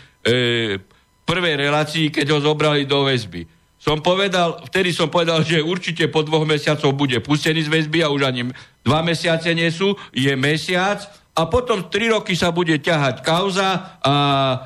prvej 1.27 1.55
relácii, 1.55 2.09
keď 2.09 2.25
ho 2.35 2.39
zobrali 2.41 2.89
do 2.89 3.05
väzby. 3.05 3.45
Som 3.79 4.03
povedal, 4.03 4.59
vtedy 4.67 4.91
som 4.91 5.07
povedal, 5.07 5.39
že 5.47 5.63
určite 5.63 6.11
po 6.11 6.19
dvoch 6.19 6.43
mesiacoch 6.43 6.91
bude 6.91 7.23
pustený 7.23 7.63
z 7.63 7.71
väzby 7.71 8.03
a 8.03 8.11
už 8.11 8.27
ani 8.27 8.51
dva 8.83 8.99
mesiace 8.99 9.55
nie 9.55 9.71
sú, 9.71 9.95
je 10.11 10.35
mesiac 10.35 10.99
a 11.39 11.47
potom 11.47 11.87
tri 11.87 12.11
roky 12.11 12.35
sa 12.35 12.51
bude 12.51 12.75
ťahať 12.75 13.23
kauza 13.23 13.99
a, 14.03 14.15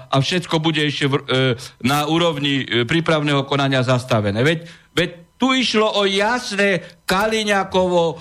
a 0.10 0.16
všetko 0.18 0.58
bude 0.58 0.82
ešte 0.82 1.06
v, 1.06 1.16
e, 1.22 1.54
na 1.86 2.10
úrovni 2.10 2.66
e, 2.66 2.90
prípravného 2.90 3.46
konania 3.46 3.86
zastavené. 3.86 4.42
Veď, 4.42 4.66
veď 4.98 5.10
tu 5.44 5.52
išlo 5.52 6.00
o 6.00 6.08
jasné 6.08 7.04
Kaliňakovo, 7.04 8.16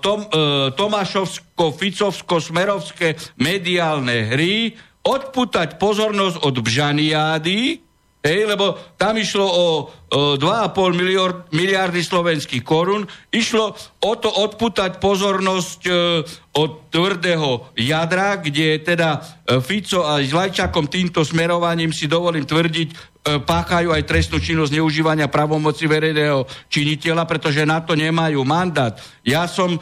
Tom, 0.00 0.24
e, 0.24 0.72
Tomášovsko-Ficovsko-Smerovské 0.72 3.12
mediálne 3.36 4.32
hry, 4.32 4.72
odputať 5.04 5.76
pozornosť 5.76 6.40
od 6.40 6.56
Bžaniády, 6.64 7.76
hej, 8.24 8.40
lebo 8.48 8.72
tam 8.96 9.20
išlo 9.20 9.44
o, 9.44 9.92
o 10.16 10.40
2,5 10.40 10.96
miliard, 10.96 11.44
miliardy 11.52 12.00
slovenských 12.00 12.64
korún, 12.64 13.04
išlo 13.28 13.76
o 14.00 14.12
to 14.16 14.32
odputať 14.32 14.96
pozornosť 14.96 15.80
e, 15.84 16.24
od 16.56 16.88
tvrdého 16.88 17.68
jadra, 17.76 18.40
kde 18.40 18.80
teda 18.80 19.20
e, 19.20 19.60
Fico 19.60 20.08
a 20.08 20.24
s 20.24 20.32
Lajčakom 20.32 20.88
týmto 20.88 21.20
smerovaním 21.20 21.92
si 21.92 22.08
dovolím 22.08 22.48
tvrdiť, 22.48 23.11
E, 23.11 23.11
páchajú 23.22 23.94
aj 23.94 24.02
trestnú 24.02 24.42
činnosť 24.42 24.74
neužívania 24.74 25.30
pravomoci 25.30 25.86
verejného 25.86 26.42
činiteľa, 26.66 27.22
pretože 27.22 27.62
na 27.62 27.78
to 27.78 27.94
nemajú 27.94 28.42
mandát. 28.42 28.98
Ja 29.22 29.46
som 29.46 29.78
e, 29.78 29.80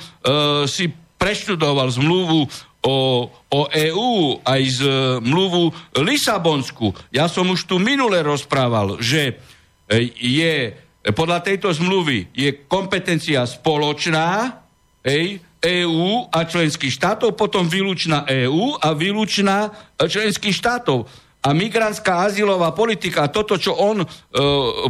si 0.68 0.92
preštudoval 1.16 1.88
zmluvu 1.88 2.44
o, 2.84 2.96
o 3.32 3.60
EÚ, 3.72 4.44
aj 4.44 4.62
z 4.68 4.80
mluvu 5.24 5.72
Lisabonsku. 6.04 6.92
Ja 7.12 7.32
som 7.32 7.48
už 7.48 7.64
tu 7.64 7.80
minule 7.80 8.20
rozprával, 8.20 9.00
že 9.00 9.40
e, 9.88 10.12
je 10.20 10.76
podľa 11.00 11.40
tejto 11.40 11.72
zmluvy 11.72 12.28
je 12.36 12.68
kompetencia 12.68 13.48
spoločná, 13.48 14.60
hej, 15.00 15.40
EÚ 15.60 16.28
a 16.28 16.44
členských 16.44 16.92
štátov, 16.92 17.36
potom 17.36 17.68
výlučná 17.68 18.28
EÚ 18.28 18.80
a 18.80 18.92
výlučná 18.92 19.72
členských 19.96 20.56
štátov 20.56 21.08
a 21.40 21.48
migrantská 21.56 22.28
azylová 22.28 22.76
politika, 22.76 23.32
toto, 23.32 23.56
čo 23.56 23.72
on 23.72 24.04
e, 24.04 24.06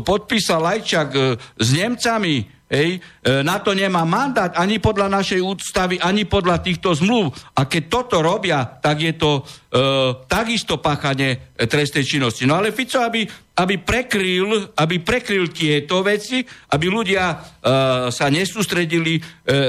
podpísal 0.02 0.58
Lajčak 0.58 1.08
e, 1.14 1.20
s 1.38 1.68
Nemcami, 1.70 2.42
hej, 2.66 2.98
e, 2.98 3.42
na 3.46 3.62
to 3.62 3.70
nemá 3.70 4.02
mandát 4.02 4.54
ani 4.58 4.82
podľa 4.82 5.10
našej 5.14 5.38
ústavy, 5.42 6.02
ani 6.02 6.26
podľa 6.26 6.58
týchto 6.58 6.90
zmluv. 6.94 7.30
A 7.54 7.70
keď 7.70 7.82
toto 7.86 8.18
robia, 8.18 8.66
tak 8.66 8.98
je 8.98 9.14
to 9.14 9.38
e, 9.38 9.42
takisto 10.26 10.82
páchanie 10.82 11.54
trestnej 11.54 12.02
činnosti. 12.02 12.46
No 12.50 12.58
ale 12.58 12.74
Fico, 12.74 12.98
aby, 12.98 13.22
aby, 13.58 13.74
prekryl, 13.78 14.74
aby 14.74 14.96
prekryl 15.02 15.54
tieto 15.54 16.02
veci, 16.02 16.42
aby 16.74 16.86
ľudia 16.90 17.24
e, 17.30 17.36
sa 18.10 18.26
nesústredili 18.26 19.18
e, 19.18 19.22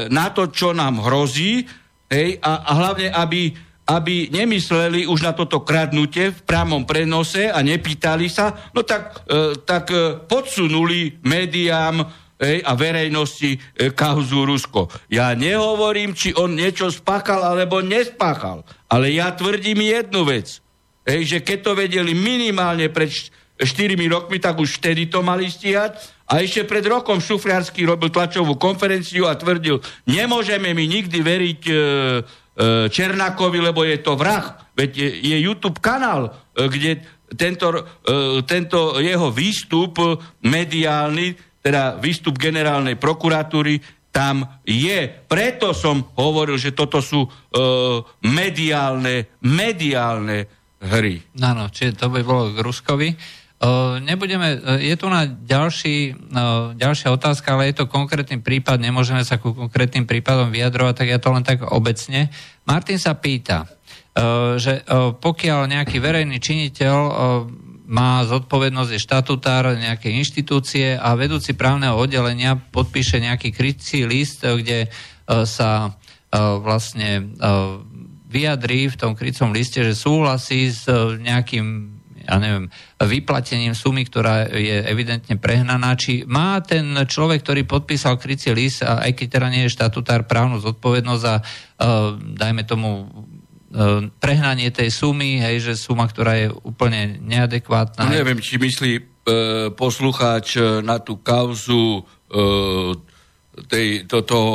na 0.09 0.33
to, 0.33 0.49
čo 0.49 0.73
nám 0.73 1.01
hrozí, 1.05 1.61
hej, 2.09 2.41
a, 2.41 2.65
a 2.65 2.71
hlavne, 2.73 3.13
aby 3.13 3.69
aby 3.91 4.31
nemysleli 4.31 5.03
už 5.03 5.19
na 5.27 5.33
toto 5.35 5.67
kradnutie 5.67 6.31
v 6.31 6.39
priamom 6.47 6.87
prenose 6.87 7.51
a 7.51 7.59
nepýtali 7.59 8.31
sa, 8.31 8.71
no 8.71 8.87
tak, 8.87 9.27
e, 9.27 9.59
tak 9.67 9.91
e, 9.91 10.15
podsunuli 10.23 11.19
médiám 11.27 11.99
hej, 12.39 12.63
a 12.63 12.71
verejnosti 12.73 13.51
e, 13.51 13.59
kauzu 13.91 14.47
Rusko. 14.47 14.87
Ja 15.11 15.35
nehovorím, 15.35 16.15
či 16.15 16.31
on 16.39 16.55
niečo 16.55 16.87
spáchal 16.87 17.43
alebo 17.43 17.83
nespáchal, 17.83 18.63
ale 18.87 19.11
ja 19.11 19.35
tvrdím 19.35 19.83
jednu 19.83 20.23
vec. 20.23 20.63
Hej, 21.03 21.21
že 21.27 21.37
keď 21.43 21.57
to 21.65 21.71
vedeli 21.75 22.13
minimálne 22.15 22.87
pred 22.87 23.11
4 23.61 23.93
rokmi, 24.09 24.41
tak 24.41 24.57
už 24.57 24.81
vtedy 24.81 25.05
to 25.05 25.21
mali 25.21 25.45
stíhať. 25.49 25.97
A 26.31 26.41
ešte 26.41 26.63
pred 26.63 26.81
rokom 26.87 27.19
Šufriarsky 27.19 27.83
robil 27.83 28.09
tlačovú 28.09 28.55
konferenciu 28.55 29.27
a 29.27 29.35
tvrdil, 29.35 29.83
nemôžeme 30.07 30.71
mi 30.71 30.87
nikdy 30.87 31.19
veriť 31.19 31.61
e, 31.67 31.73
Černákovi, 32.91 33.59
lebo 33.63 33.87
je 33.87 34.03
to 34.03 34.19
vrah. 34.19 34.61
Veď 34.75 34.91
je, 34.97 35.09
je 35.33 35.37
YouTube 35.39 35.79
kanál, 35.79 36.31
e, 36.51 36.67
kde 36.67 36.91
tento, 37.35 37.71
e, 37.71 37.81
tento 38.43 38.99
jeho 38.99 39.31
výstup 39.31 39.99
mediálny, 40.43 41.35
teda 41.63 41.95
výstup 42.01 42.35
generálnej 42.35 42.99
prokuratúry, 42.99 43.79
tam 44.11 44.43
je. 44.67 45.07
Preto 45.07 45.71
som 45.71 46.03
hovoril, 46.19 46.59
že 46.59 46.75
toto 46.75 46.99
sú 46.99 47.23
e, 47.23 47.29
mediálne, 48.27 49.39
mediálne 49.47 50.37
hry. 50.83 51.23
Áno, 51.39 51.71
čiže 51.71 51.95
to 51.95 52.07
by 52.11 52.19
bolo 52.25 52.51
k 52.51 52.59
Ruskovi. 52.59 53.09
Uh, 53.61 54.01
nebudeme, 54.01 54.57
uh, 54.57 54.81
je 54.81 54.97
tu 54.97 55.05
na 55.05 55.29
ďalší, 55.29 56.17
uh, 56.17 56.73
ďalšia 56.73 57.13
otázka, 57.13 57.53
ale 57.53 57.69
je 57.69 57.77
to 57.77 57.85
konkrétny 57.85 58.41
prípad, 58.41 58.81
nemôžeme 58.81 59.21
sa 59.21 59.37
ku 59.37 59.53
konkrétnym 59.53 60.09
prípadom 60.09 60.49
vyjadrovať, 60.49 60.93
tak 60.97 61.07
ja 61.13 61.21
to 61.21 61.29
len 61.29 61.45
tak 61.45 61.61
obecne. 61.69 62.33
Martin 62.65 62.97
sa 62.97 63.13
pýta, 63.13 63.69
že 64.57 64.81
pokiaľ 65.21 65.71
nejaký 65.71 66.01
verejný 66.01 66.41
činiteľ 66.41 66.95
má 67.85 68.23
zodpovednosť, 68.25 68.91
je 68.91 69.05
štatutár 69.05 69.77
nejakej 69.77 70.19
inštitúcie 70.19 70.97
a 70.97 71.13
vedúci 71.13 71.53
právneho 71.53 71.95
oddelenia 71.95 72.57
podpíše 72.57 73.21
nejaký 73.21 73.53
krycí 73.53 74.09
list, 74.09 74.41
kde 74.43 74.89
sa 75.27 75.95
vlastne 76.33 77.35
vyjadrí 78.31 78.87
v 78.91 78.99
tom 78.99 79.11
krycom 79.15 79.51
liste, 79.51 79.83
že 79.83 79.95
súhlasí 79.95 80.71
s 80.71 80.87
nejakým 81.19 81.90
ja 82.31 82.39
neviem, 82.39 82.71
vyplatením 82.95 83.75
sumy, 83.75 84.07
ktorá 84.07 84.47
je 84.47 84.87
evidentne 84.87 85.35
prehnaná, 85.35 85.99
či 85.99 86.23
má 86.23 86.63
ten 86.63 86.95
človek, 86.95 87.43
ktorý 87.43 87.67
podpísal 87.67 88.15
krycí 88.15 88.55
list, 88.55 88.87
a 88.87 89.03
aj 89.03 89.19
keď 89.19 89.27
teda 89.27 89.47
nie 89.51 89.67
je 89.67 89.75
štatutár, 89.75 90.23
právnu 90.23 90.63
zodpovednosť 90.63 91.23
a 91.27 91.35
dajme 92.15 92.63
tomu 92.63 93.11
E, 93.71 94.11
prehnanie 94.19 94.67
tej 94.67 94.91
sumy, 94.91 95.39
hej, 95.39 95.63
že 95.63 95.79
suma, 95.79 96.03
ktorá 96.03 96.35
je 96.35 96.47
úplne 96.67 97.23
neadekvátna. 97.23 98.03
No, 98.03 98.11
neviem, 98.11 98.43
či 98.43 98.59
myslí 98.59 98.91
e, 98.99 99.03
poslucháč 99.71 100.59
na 100.83 100.99
tú 100.99 101.23
kauzu 101.23 102.03
e, 102.27 102.41
tej, 103.71 104.11
to, 104.11 104.27
toho 104.27 104.51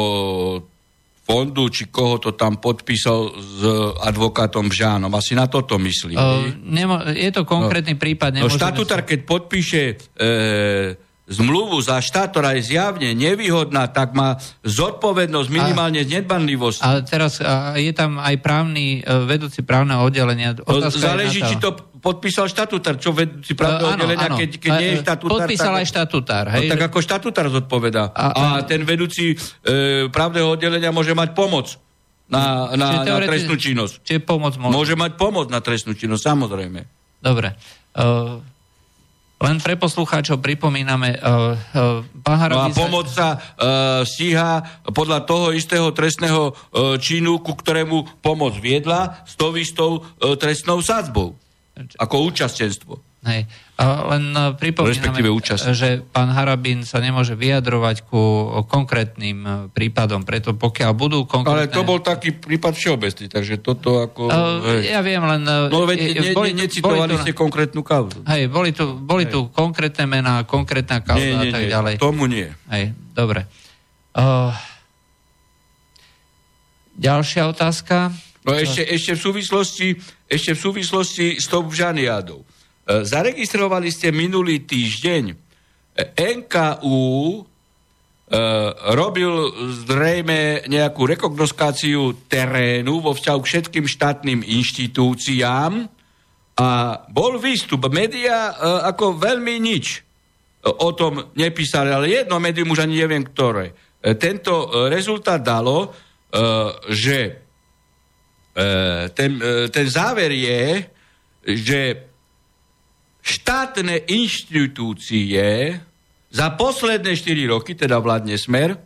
fondu, 1.26 1.66
či 1.66 1.90
koho 1.90 2.22
to 2.22 2.38
tam 2.38 2.62
podpísal 2.62 3.34
s 3.34 3.60
advokátom 3.98 4.70
Žánom. 4.70 5.10
Asi 5.10 5.34
na 5.34 5.50
toto 5.50 5.74
myslí. 5.74 6.14
Uh, 6.14 6.54
nemo, 6.62 7.02
je 7.02 7.30
to 7.34 7.42
konkrétny 7.42 7.98
no, 7.98 8.00
prípad. 8.00 8.38
No 8.38 8.46
štatutár, 8.46 9.02
keď 9.02 9.26
podpíše 9.26 9.82
e, 9.90 9.94
zmluvu 11.26 11.82
za 11.82 11.98
štát, 11.98 12.30
ktorá 12.30 12.54
je 12.54 12.70
zjavne 12.70 13.10
nevýhodná, 13.10 13.90
tak 13.90 14.14
má 14.14 14.38
zodpovednosť 14.62 15.48
minimálne 15.50 16.06
z 16.06 16.22
nedbanlivosti. 16.22 16.86
Ale 16.86 17.02
teraz 17.02 17.42
a 17.42 17.74
je 17.74 17.90
tam 17.90 18.22
aj 18.22 18.38
právny, 18.38 19.02
e, 19.02 19.26
vedúci 19.26 19.66
právneho 19.66 20.06
oddelenia. 20.06 20.54
Otázka 20.54 21.02
Záleží, 21.02 21.42
či 21.42 21.58
to 21.58 21.74
podpísal 22.06 22.46
štatutár, 22.46 23.02
čo 23.02 23.10
vedúci 23.10 23.58
právneho 23.58 23.90
uh, 23.90 23.94
oddelenia, 23.98 24.28
áno. 24.30 24.38
keď, 24.38 24.50
keď 24.62 24.70
nie 24.78 24.88
je 24.94 24.96
štatutár. 25.02 25.34
Podpísal 25.42 25.72
tak, 25.74 25.80
aj 25.82 25.86
štatutár. 25.90 26.44
Hej? 26.54 26.66
No, 26.66 26.70
tak 26.70 26.82
ako 26.86 26.98
štatutár 27.02 27.46
zodpoveda. 27.50 28.14
A, 28.14 28.26
a 28.30 28.44
ten 28.62 28.86
vedúci 28.86 29.34
e, 29.34 29.36
právneho 30.14 30.54
oddelenia 30.54 30.94
môže 30.94 31.10
mať 31.18 31.34
pomoc 31.34 31.74
na, 32.30 32.70
na, 32.78 33.02
na 33.02 33.18
trestnú 33.26 33.58
činnosť. 33.58 34.06
Čiže 34.06 34.20
pomoc 34.22 34.54
môže. 34.54 34.74
Môže 34.74 34.94
mať 34.94 35.18
pomoc 35.18 35.50
na 35.50 35.58
trestnú 35.58 35.98
činnosť, 35.98 36.22
samozrejme. 36.22 36.80
Dobre. 37.18 37.58
Uh, 37.98 38.38
len 39.36 39.60
pre 39.60 39.74
poslucháčov 39.76 40.40
pripomíname, 40.40 41.18
uh, 41.20 41.58
uh, 41.74 42.00
No 42.50 42.58
a 42.62 42.72
pomoc 42.72 43.10
sa 43.10 43.36
uh, 43.36 44.00
stíha 44.06 44.82
podľa 44.94 45.26
toho 45.26 45.52
istého 45.52 45.90
trestného 45.92 46.54
uh, 46.54 46.96
činu, 46.96 47.42
ku 47.42 47.52
ktorému 47.52 48.22
pomoc 48.24 48.56
viedla 48.56 49.22
s 49.28 49.34
tou 49.34 49.52
istou 49.58 50.00
uh, 50.00 50.34
trestnou 50.38 50.80
sádzbou. 50.80 51.45
Ako 51.76 52.24
účastenstvo. 52.32 52.96
Hej. 53.26 53.44
Len 53.82 54.24
e, 54.32 54.54
pripomíname, 54.56 55.20
že 55.74 56.00
pán 56.14 56.32
Harabín 56.32 56.86
sa 56.86 57.02
nemôže 57.02 57.36
vyjadrovať 57.36 58.06
ku 58.08 58.48
konkrétnym 58.64 59.38
e, 59.44 59.50
prípadom, 59.74 60.22
preto 60.24 60.54
pokiaľ 60.56 60.92
budú 60.96 61.28
konkrétne... 61.28 61.68
Ale 61.68 61.74
to 61.74 61.84
bol 61.84 62.00
taký 62.00 62.32
prípad 62.32 62.72
všeobecný, 62.72 63.26
takže 63.28 63.60
toto 63.60 64.00
ako... 64.00 64.30
Uh, 64.30 64.80
ja 64.80 65.04
viem, 65.04 65.20
len... 65.20 65.42
No 65.44 65.84
veď 65.84 66.16
ne, 66.16 66.32
boli, 66.32 66.56
ne, 66.56 66.64
necitovali 66.64 67.12
boli 67.12 67.18
tu, 67.18 67.24
ste 67.26 67.32
konkrétnu 67.36 67.82
kauzu. 67.84 68.24
Hej, 68.24 68.48
boli 68.48 68.70
tu, 68.72 68.96
boli 68.96 69.28
hej. 69.28 69.34
tu 69.34 69.40
konkrétne 69.52 70.06
mená, 70.08 70.46
konkrétna 70.48 71.04
kauza 71.04 71.20
nie, 71.20 71.36
nie, 71.36 71.50
a 71.50 71.52
tak 71.52 71.62
nie, 71.66 71.72
ďalej. 71.74 71.94
tomu 72.00 72.24
nie. 72.30 72.48
Hej, 72.72 72.94
dobre. 73.12 73.44
Uh, 74.16 74.54
ďalšia 76.96 77.52
otázka. 77.52 78.14
No 78.46 78.54
ešte, 78.54 78.86
ešte 78.86 79.18
v 79.18 79.20
súvislosti, 79.20 79.86
ešte 80.26 80.58
v 80.58 80.62
súvislosti 80.62 81.26
s 81.38 81.46
tou 81.46 81.62
Žaniádou. 81.66 82.42
E, 82.42 82.46
zaregistrovali 83.06 83.90
ste 83.90 84.10
minulý 84.10 84.66
týždeň 84.66 85.24
e, 85.30 85.34
NKU 86.18 87.06
e, 87.34 87.40
robil 88.94 89.32
zrejme 89.86 90.66
nejakú 90.66 91.06
rekognoskáciu 91.06 92.26
terénu 92.26 93.02
vo 93.02 93.14
vzťahu 93.14 93.38
k 93.42 93.50
všetkým 93.54 93.86
štátnym 93.86 94.40
inštitúciám 94.42 95.86
a 96.56 96.70
bol 97.12 97.38
výstup. 97.38 97.86
Média 97.92 98.56
ako 98.88 99.20
veľmi 99.20 99.60
nič 99.60 100.00
o 100.64 100.88
tom 100.96 101.36
nepísali, 101.36 101.92
ale 101.92 102.08
jedno 102.08 102.40
médium 102.40 102.72
už 102.72 102.88
ani 102.88 103.04
neviem 103.04 103.20
ktoré. 103.28 103.76
Tento 104.16 104.88
rezultát 104.88 105.36
dalo, 105.36 105.92
že 106.88 107.45
ten, 109.12 109.32
ten 109.68 109.86
záver 109.92 110.32
je, 110.32 110.64
že 111.44 111.80
štátne 113.20 114.08
inštitúcie 114.08 115.76
za 116.32 116.46
posledné 116.56 117.12
4 117.16 117.52
roky, 117.52 117.76
teda 117.76 118.00
vládne 118.00 118.38
smer, 118.40 118.80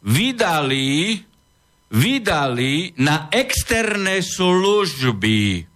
vydali, 0.00 1.20
vydali 1.92 2.96
na 2.96 3.28
externé 3.28 4.24
služby 4.24 5.68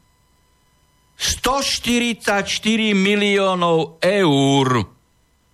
144 1.19 2.47
miliónov 2.95 3.99
eur. 3.99 4.69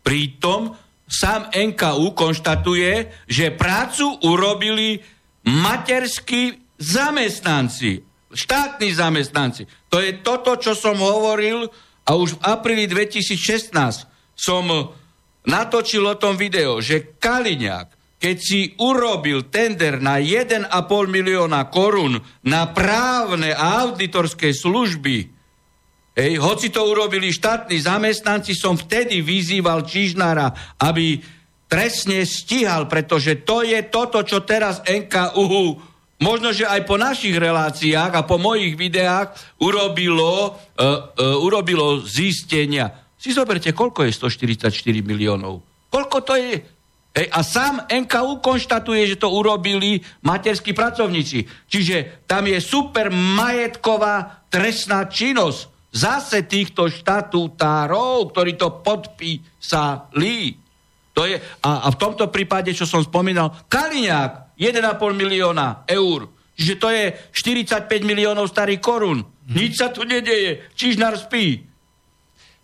Pritom 0.04 0.76
sám 1.08 1.48
NKU 1.48 2.12
konštatuje, 2.12 3.24
že 3.24 3.56
prácu 3.56 4.20
urobili 4.28 5.00
materskí 5.48 6.63
zamestnanci, 6.78 8.02
štátni 8.34 8.90
zamestnanci. 8.90 9.66
To 9.90 10.02
je 10.02 10.18
toto, 10.20 10.58
čo 10.58 10.74
som 10.74 10.98
hovoril 10.98 11.70
a 12.04 12.10
už 12.18 12.36
v 12.36 12.42
apríli 12.44 12.84
2016 12.90 13.74
som 14.34 14.64
natočil 15.46 16.04
o 16.04 16.18
tom 16.18 16.34
video, 16.34 16.82
že 16.82 17.16
Kaliňák, 17.16 18.18
keď 18.18 18.36
si 18.40 18.72
urobil 18.80 19.52
tender 19.52 20.00
na 20.00 20.16
1,5 20.18 20.68
milióna 21.06 21.68
korún 21.68 22.18
na 22.44 22.72
právne 22.72 23.52
a 23.52 23.84
auditorské 23.84 24.56
služby, 24.56 25.16
hej, 26.16 26.32
hoci 26.40 26.72
to 26.72 26.82
urobili 26.88 27.28
štátni 27.30 27.76
zamestnanci, 27.78 28.56
som 28.56 28.80
vtedy 28.80 29.20
vyzýval 29.20 29.84
Čižnára, 29.84 30.78
aby 30.80 31.20
trestne 31.68 32.24
stíhal, 32.24 32.88
pretože 32.88 33.44
to 33.44 33.60
je 33.60 33.80
toto, 33.92 34.24
čo 34.24 34.44
teraz 34.44 34.80
NKU 34.84 35.93
možno, 36.22 36.54
že 36.54 36.68
aj 36.68 36.86
po 36.86 36.94
našich 37.00 37.34
reláciách 37.34 38.12
a 38.14 38.26
po 38.26 38.38
mojich 38.38 38.78
videách 38.78 39.34
urobilo, 39.58 40.54
uh, 40.54 40.54
uh, 40.78 41.44
urobilo 41.44 42.02
zistenia. 42.02 42.90
Si 43.18 43.32
zoberte, 43.32 43.72
koľko 43.72 44.04
je 44.04 44.12
144 44.12 44.70
miliónov? 45.00 45.64
Koľko 45.88 46.18
to 46.26 46.34
je? 46.36 46.60
Hej, 47.14 47.30
a 47.30 47.40
sám 47.46 47.86
NKU 47.86 48.42
konštatuje, 48.42 49.14
že 49.14 49.22
to 49.22 49.30
urobili 49.30 50.02
materskí 50.26 50.74
pracovníci. 50.74 51.46
Čiže 51.70 52.26
tam 52.26 52.50
je 52.50 52.58
super 52.58 53.06
majetková 53.14 54.42
trestná 54.50 55.06
činnosť 55.06 55.70
zase 55.94 56.42
týchto 56.50 56.90
štatutárov, 56.90 58.34
ktorí 58.34 58.58
to 58.58 58.82
podpísali. 58.82 60.58
To 61.14 61.22
je, 61.22 61.38
a, 61.62 61.86
a 61.86 61.88
v 61.94 62.00
tomto 62.02 62.26
prípade, 62.34 62.74
čo 62.74 62.82
som 62.82 62.98
spomínal, 62.98 63.62
Kaliňák, 63.70 64.43
1,5 64.58 64.80
milióna 65.14 65.86
eur. 65.86 66.30
Čiže 66.54 66.74
to 66.78 66.88
je 66.90 67.04
45 67.34 67.90
miliónov 68.06 68.46
starých 68.46 68.78
korún. 68.78 69.26
Hmm. 69.26 69.54
Nič 69.54 69.78
sa 69.78 69.90
tu 69.90 70.06
nedeje. 70.06 70.62
Čižnár 70.78 71.18
spí. 71.18 71.66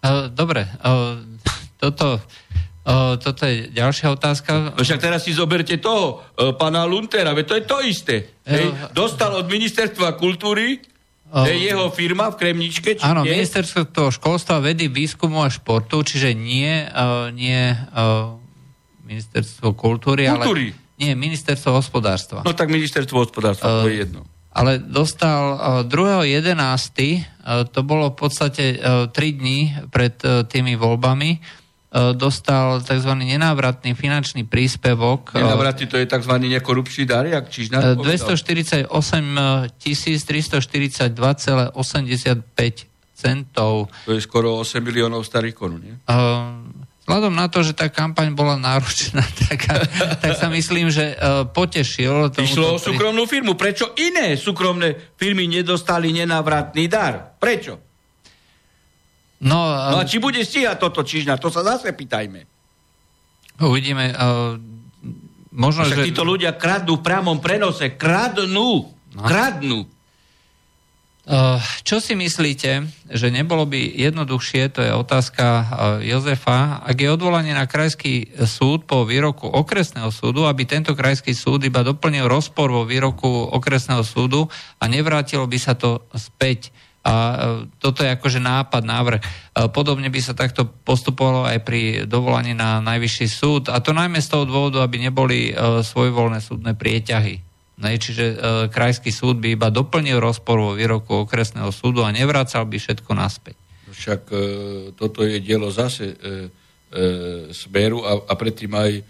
Uh, 0.01 0.31
dobre. 0.31 0.65
Uh, 0.81 1.21
toto 1.77 2.23
Uh, 2.81 3.21
toto 3.21 3.45
je 3.45 3.69
ďalšia 3.77 4.09
otázka. 4.09 4.73
Však 4.73 5.05
teraz 5.05 5.29
si 5.29 5.37
zoberte 5.37 5.77
toho, 5.77 6.25
uh, 6.25 6.57
pána 6.57 6.89
Luntera, 6.89 7.37
veď 7.37 7.45
to 7.45 7.55
je 7.55 7.65
to 7.69 7.79
isté. 7.85 8.17
Hej, 8.49 8.73
dostal 8.97 9.37
od 9.37 9.45
ministerstva 9.45 10.17
kultúry 10.17 10.81
uh, 11.29 11.45
jeho 11.45 11.93
firma 11.93 12.33
v 12.33 12.41
Kremničke. 12.41 12.97
Či 12.97 13.05
áno, 13.05 13.29
nie? 13.29 13.37
ministerstvo 13.37 13.85
školstva, 14.09 14.65
vedy, 14.65 14.89
výskumu 14.89 15.45
a 15.45 15.53
športu, 15.53 16.01
čiže 16.01 16.33
nie, 16.33 16.89
uh, 16.89 17.29
nie 17.37 17.69
uh, 17.69 18.41
ministerstvo 19.05 19.77
kultúry, 19.77 20.25
kultúry, 20.25 20.73
ale 20.73 20.90
nie, 21.01 21.17
ministerstvo 21.17 21.73
hospodárstva. 21.73 22.45
No 22.45 22.53
tak 22.53 22.69
ministerstvo 22.69 23.17
hospodárstva, 23.17 23.67
uh, 23.67 23.83
to 23.83 23.89
je 23.89 24.05
jedno. 24.05 24.21
Ale 24.53 24.77
dostal 24.77 25.57
uh, 25.57 25.89
2.11., 25.89 26.61
uh, 26.61 27.65
to 27.65 27.81
bolo 27.81 28.13
v 28.13 28.17
podstate 28.21 28.77
uh, 28.77 29.09
3 29.09 29.17
dní 29.17 29.89
pred 29.89 30.21
uh, 30.23 30.45
tými 30.45 30.77
voľbami, 30.77 31.41
E, 31.91 32.15
dostal 32.15 32.79
tzv. 32.87 33.11
nenávratný 33.19 33.99
finančný 33.99 34.47
príspevok. 34.47 35.35
Nenávratný 35.35 35.91
to 35.91 35.99
je 35.99 36.07
tzv. 36.07 36.39
nekorupčný 36.39 37.03
dar, 37.03 37.27
jak 37.27 37.51
Čižnár 37.51 37.99
248 37.99 38.87
342,85 38.87 41.75
centov. 43.11 43.91
To 44.07 44.15
je 44.15 44.23
skoro 44.23 44.63
8 44.63 44.79
miliónov 44.79 45.27
starých 45.27 45.55
korún, 45.59 45.83
nie? 45.83 45.99
Uh, 46.07 46.50
Vzhľadom 47.11 47.35
na 47.35 47.51
to, 47.51 47.67
že 47.67 47.75
tá 47.75 47.91
kampaň 47.91 48.31
bola 48.39 48.55
náročná, 48.55 49.27
tak, 49.51 49.67
tak 50.23 50.33
sa 50.39 50.47
myslím, 50.47 50.95
že 50.95 51.19
uh, 51.19 51.43
potešil. 51.43 52.31
Išlo 52.39 52.79
o 52.79 52.79
súkromnú 52.79 53.27
firmu. 53.27 53.59
Prečo 53.59 53.99
iné 53.99 54.39
súkromné 54.39 55.19
firmy 55.19 55.51
nedostali 55.51 56.15
nenávratný 56.15 56.87
dar? 56.87 57.35
Prečo? 57.35 57.83
No, 59.43 59.59
no 59.91 59.99
a 59.99 60.07
či 60.07 60.23
bude 60.23 60.39
stíhať 60.39 60.79
toto 60.79 61.03
Čižna, 61.03 61.35
to 61.43 61.51
sa 61.51 61.67
zase 61.67 61.91
pýtajme. 61.91 62.47
Uvidíme. 63.59 64.15
Uh, 64.15 64.55
možno, 65.51 65.83
Však 65.91 66.07
že... 66.07 66.15
títo 66.15 66.23
ľudia 66.23 66.55
kradnú 66.55 67.03
v 67.03 67.03
priamom 67.03 67.43
prenose. 67.43 67.91
Kradnú. 67.99 68.87
No. 69.19 69.27
Kradnú. 69.27 69.83
Uh, 71.31 71.63
čo 71.87 72.03
si 72.03 72.19
myslíte, 72.19 72.91
že 73.07 73.31
nebolo 73.31 73.63
by 73.63 73.79
jednoduchšie, 73.79 74.75
to 74.75 74.83
je 74.83 74.91
otázka 74.91 75.47
uh, 75.47 75.65
Jozefa, 76.03 76.83
ak 76.83 76.99
je 76.99 77.07
odvolanie 77.07 77.55
na 77.55 77.71
krajský 77.71 78.35
súd 78.51 78.83
po 78.83 79.07
výroku 79.07 79.47
okresného 79.47 80.11
súdu, 80.11 80.51
aby 80.51 80.67
tento 80.67 80.91
krajský 80.91 81.31
súd 81.31 81.63
iba 81.63 81.87
doplnil 81.87 82.27
rozpor 82.27 82.75
vo 82.75 82.83
výroku 82.83 83.31
okresného 83.47 84.03
súdu 84.03 84.51
a 84.83 84.91
nevrátilo 84.91 85.47
by 85.47 85.55
sa 85.55 85.79
to 85.79 86.03
späť. 86.19 86.75
A 87.07 87.15
e, 87.15 87.37
toto 87.79 88.03
je 88.03 88.11
akože 88.11 88.43
nápad, 88.43 88.83
návrh. 88.83 89.21
Podobne 89.71 90.11
by 90.11 90.21
sa 90.21 90.35
takto 90.35 90.67
postupovalo 90.67 91.47
aj 91.47 91.63
pri 91.63 92.11
dovolaní 92.11 92.59
na 92.59 92.83
najvyšší 92.83 93.27
súd. 93.31 93.63
A 93.71 93.79
to 93.79 93.95
najmä 93.95 94.19
z 94.19 94.29
toho 94.35 94.45
dôvodu, 94.51 94.83
aby 94.83 94.99
neboli 94.99 95.55
svojvoľné 95.81 96.43
súdne 96.43 96.75
prieťahy. 96.77 97.50
Čiže 97.81 98.25
krajský 98.69 99.09
súd 99.09 99.41
by 99.41 99.57
iba 99.57 99.73
doplnil 99.73 100.21
rozpor 100.21 100.61
vo 100.61 100.73
výroku 100.77 101.25
okresného 101.25 101.73
súdu 101.73 102.05
a 102.05 102.13
nevracal 102.13 102.69
by 102.69 102.77
všetko 102.77 103.11
naspäť. 103.17 103.57
Však 103.91 104.23
e, 104.33 104.37
toto 104.97 105.27
je 105.27 105.43
dielo 105.43 105.69
zase 105.69 106.09
e, 106.09 106.15
e, 106.15 106.33
Smeru 107.53 108.01
a, 108.07 108.17
a 108.31 108.33
predtým 108.39 108.73
aj 108.73 108.91
e, 108.97 109.03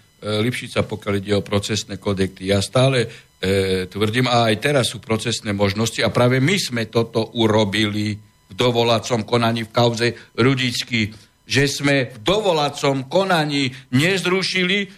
Lipšica, 0.43 0.83
pokiaľ 0.83 1.15
ide 1.21 1.35
o 1.37 1.47
procesné 1.47 2.01
kodekty. 2.01 2.51
Ja 2.51 2.59
stále 2.59 3.07
e, 3.39 3.87
tvrdím, 3.87 4.27
a 4.27 4.51
aj 4.51 4.57
teraz 4.59 4.91
sú 4.91 4.99
procesné 4.99 5.55
možnosti 5.55 6.01
a 6.03 6.11
práve 6.11 6.43
my 6.43 6.57
sme 6.59 6.83
toto 6.91 7.31
urobili 7.39 8.19
v 8.51 8.53
dovolacom 8.59 9.23
konaní 9.23 9.69
v 9.69 9.71
kauze 9.71 10.09
Rudický, 10.35 11.15
že 11.47 11.71
sme 11.71 12.11
v 12.11 12.19
dovolacom 12.27 13.07
konaní 13.07 13.71
nezrušili 13.95 14.79
e, 14.81 14.89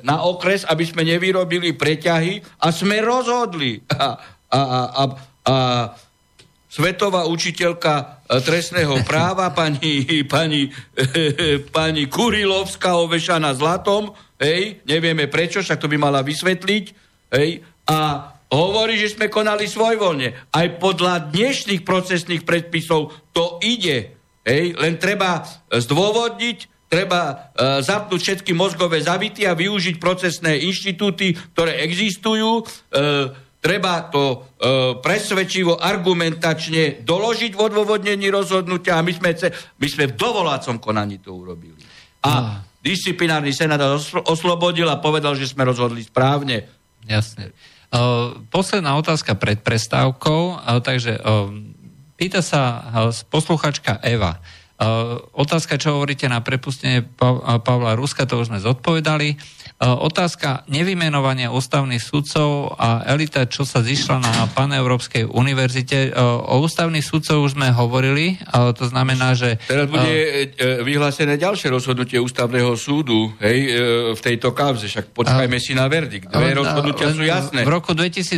na 0.00 0.24
okres, 0.24 0.64
aby 0.64 0.84
sme 0.88 1.04
nevyrobili 1.04 1.76
preťahy 1.76 2.40
a 2.64 2.72
sme 2.72 3.04
rozhodli. 3.04 3.84
A, 3.92 4.16
a, 4.48 4.60
a, 4.60 4.60
a, 4.60 5.02
a 5.44 5.56
svetová 6.70 7.26
učiteľka 7.26 7.92
e, 7.98 8.04
trestného 8.46 9.02
práva, 9.02 9.50
pani, 9.50 10.22
pani, 10.30 10.70
e, 10.94 11.58
pani 11.66 12.06
Kurilovská 12.06 12.94
ovešaná 12.94 13.58
zlatom, 13.58 14.14
hej, 14.38 14.78
nevieme 14.86 15.26
prečo, 15.26 15.58
však 15.60 15.82
to 15.82 15.90
by 15.90 15.98
mala 15.98 16.22
vysvetliť, 16.22 16.84
hej, 17.34 17.66
a 17.90 17.98
hovorí, 18.54 19.02
že 19.02 19.18
sme 19.18 19.26
konali 19.26 19.66
svojvoľne. 19.66 20.54
Aj 20.54 20.66
podľa 20.78 21.34
dnešných 21.34 21.82
procesných 21.82 22.46
predpisov 22.46 23.10
to 23.34 23.58
ide. 23.66 24.14
Hej? 24.46 24.78
Len 24.78 24.94
treba 24.98 25.42
zdôvodniť, 25.70 26.69
treba 26.90 27.22
uh, 27.54 27.78
zapnúť 27.78 28.18
všetky 28.18 28.50
mozgové 28.50 28.98
zavity 28.98 29.46
a 29.46 29.54
využiť 29.54 30.02
procesné 30.02 30.58
inštitúty, 30.66 31.38
ktoré 31.54 31.86
existujú. 31.86 32.66
Uh, 32.90 33.30
treba 33.62 34.10
to 34.10 34.42
uh, 34.42 34.98
presvedčivo, 34.98 35.78
argumentačne 35.78 37.06
doložiť 37.06 37.54
v 37.54 37.62
odôvodnení 37.62 38.26
rozhodnutia 38.26 38.98
a 38.98 39.06
my 39.06 39.14
sme, 39.14 39.30
my 39.78 39.86
sme 39.86 40.04
v 40.10 40.14
dovolácom 40.18 40.82
konaní 40.82 41.22
to 41.22 41.30
urobili. 41.30 41.78
A 42.26 42.30
no. 42.34 42.44
disciplinárny 42.82 43.54
senát 43.54 43.80
oslobodil 44.26 44.90
a 44.90 44.98
povedal, 44.98 45.38
že 45.38 45.46
sme 45.46 45.62
rozhodli 45.64 46.02
správne. 46.02 46.66
Jasne. 47.06 47.54
Posledná 48.52 48.94
otázka 49.00 49.34
pred 49.40 49.58
prestávkou, 49.64 50.68
takže 50.84 51.16
pýta 52.20 52.44
sa 52.44 52.84
posluchačka 53.32 53.98
Eva. 54.04 54.36
Otázka, 55.36 55.76
čo 55.76 56.00
hovoríte 56.00 56.24
na 56.24 56.40
prepustenie 56.40 57.04
Pavla 57.60 57.92
Ruska, 57.92 58.24
to 58.24 58.40
už 58.40 58.48
sme 58.48 58.64
zodpovedali. 58.64 59.36
E, 59.80 59.88
otázka 59.88 60.68
nevymenovania 60.68 61.48
ústavných 61.48 62.04
sudcov 62.04 62.76
a 62.76 63.00
elita, 63.08 63.48
čo 63.48 63.64
sa 63.64 63.80
zišla 63.80 64.16
na 64.20 64.32
Paneurópskej 64.52 65.24
univerzite. 65.24 66.08
E, 66.08 66.20
o 66.20 66.60
ústavných 66.60 67.00
sudcov 67.00 67.48
už 67.48 67.56
sme 67.56 67.72
hovorili, 67.72 68.36
to 68.76 68.84
znamená, 68.84 69.32
že... 69.32 69.56
Teraz 69.64 69.88
bude 69.88 70.12
e, 70.12 70.84
vyhlásené 70.84 71.40
ďalšie 71.40 71.72
rozhodnutie 71.72 72.20
ústavného 72.20 72.76
súdu 72.76 73.32
hej, 73.40 73.72
v 74.12 74.20
tejto 74.20 74.52
kauze, 74.52 74.84
však 74.84 75.16
počkajme 75.16 75.56
si 75.56 75.72
na 75.72 75.88
verdikt. 75.88 76.28
Dve 76.28 76.52
rozhodnutia 76.52 77.16
sú 77.16 77.24
jasné. 77.24 77.64
V 77.64 77.72
roku 77.72 77.96
2018 77.96 78.36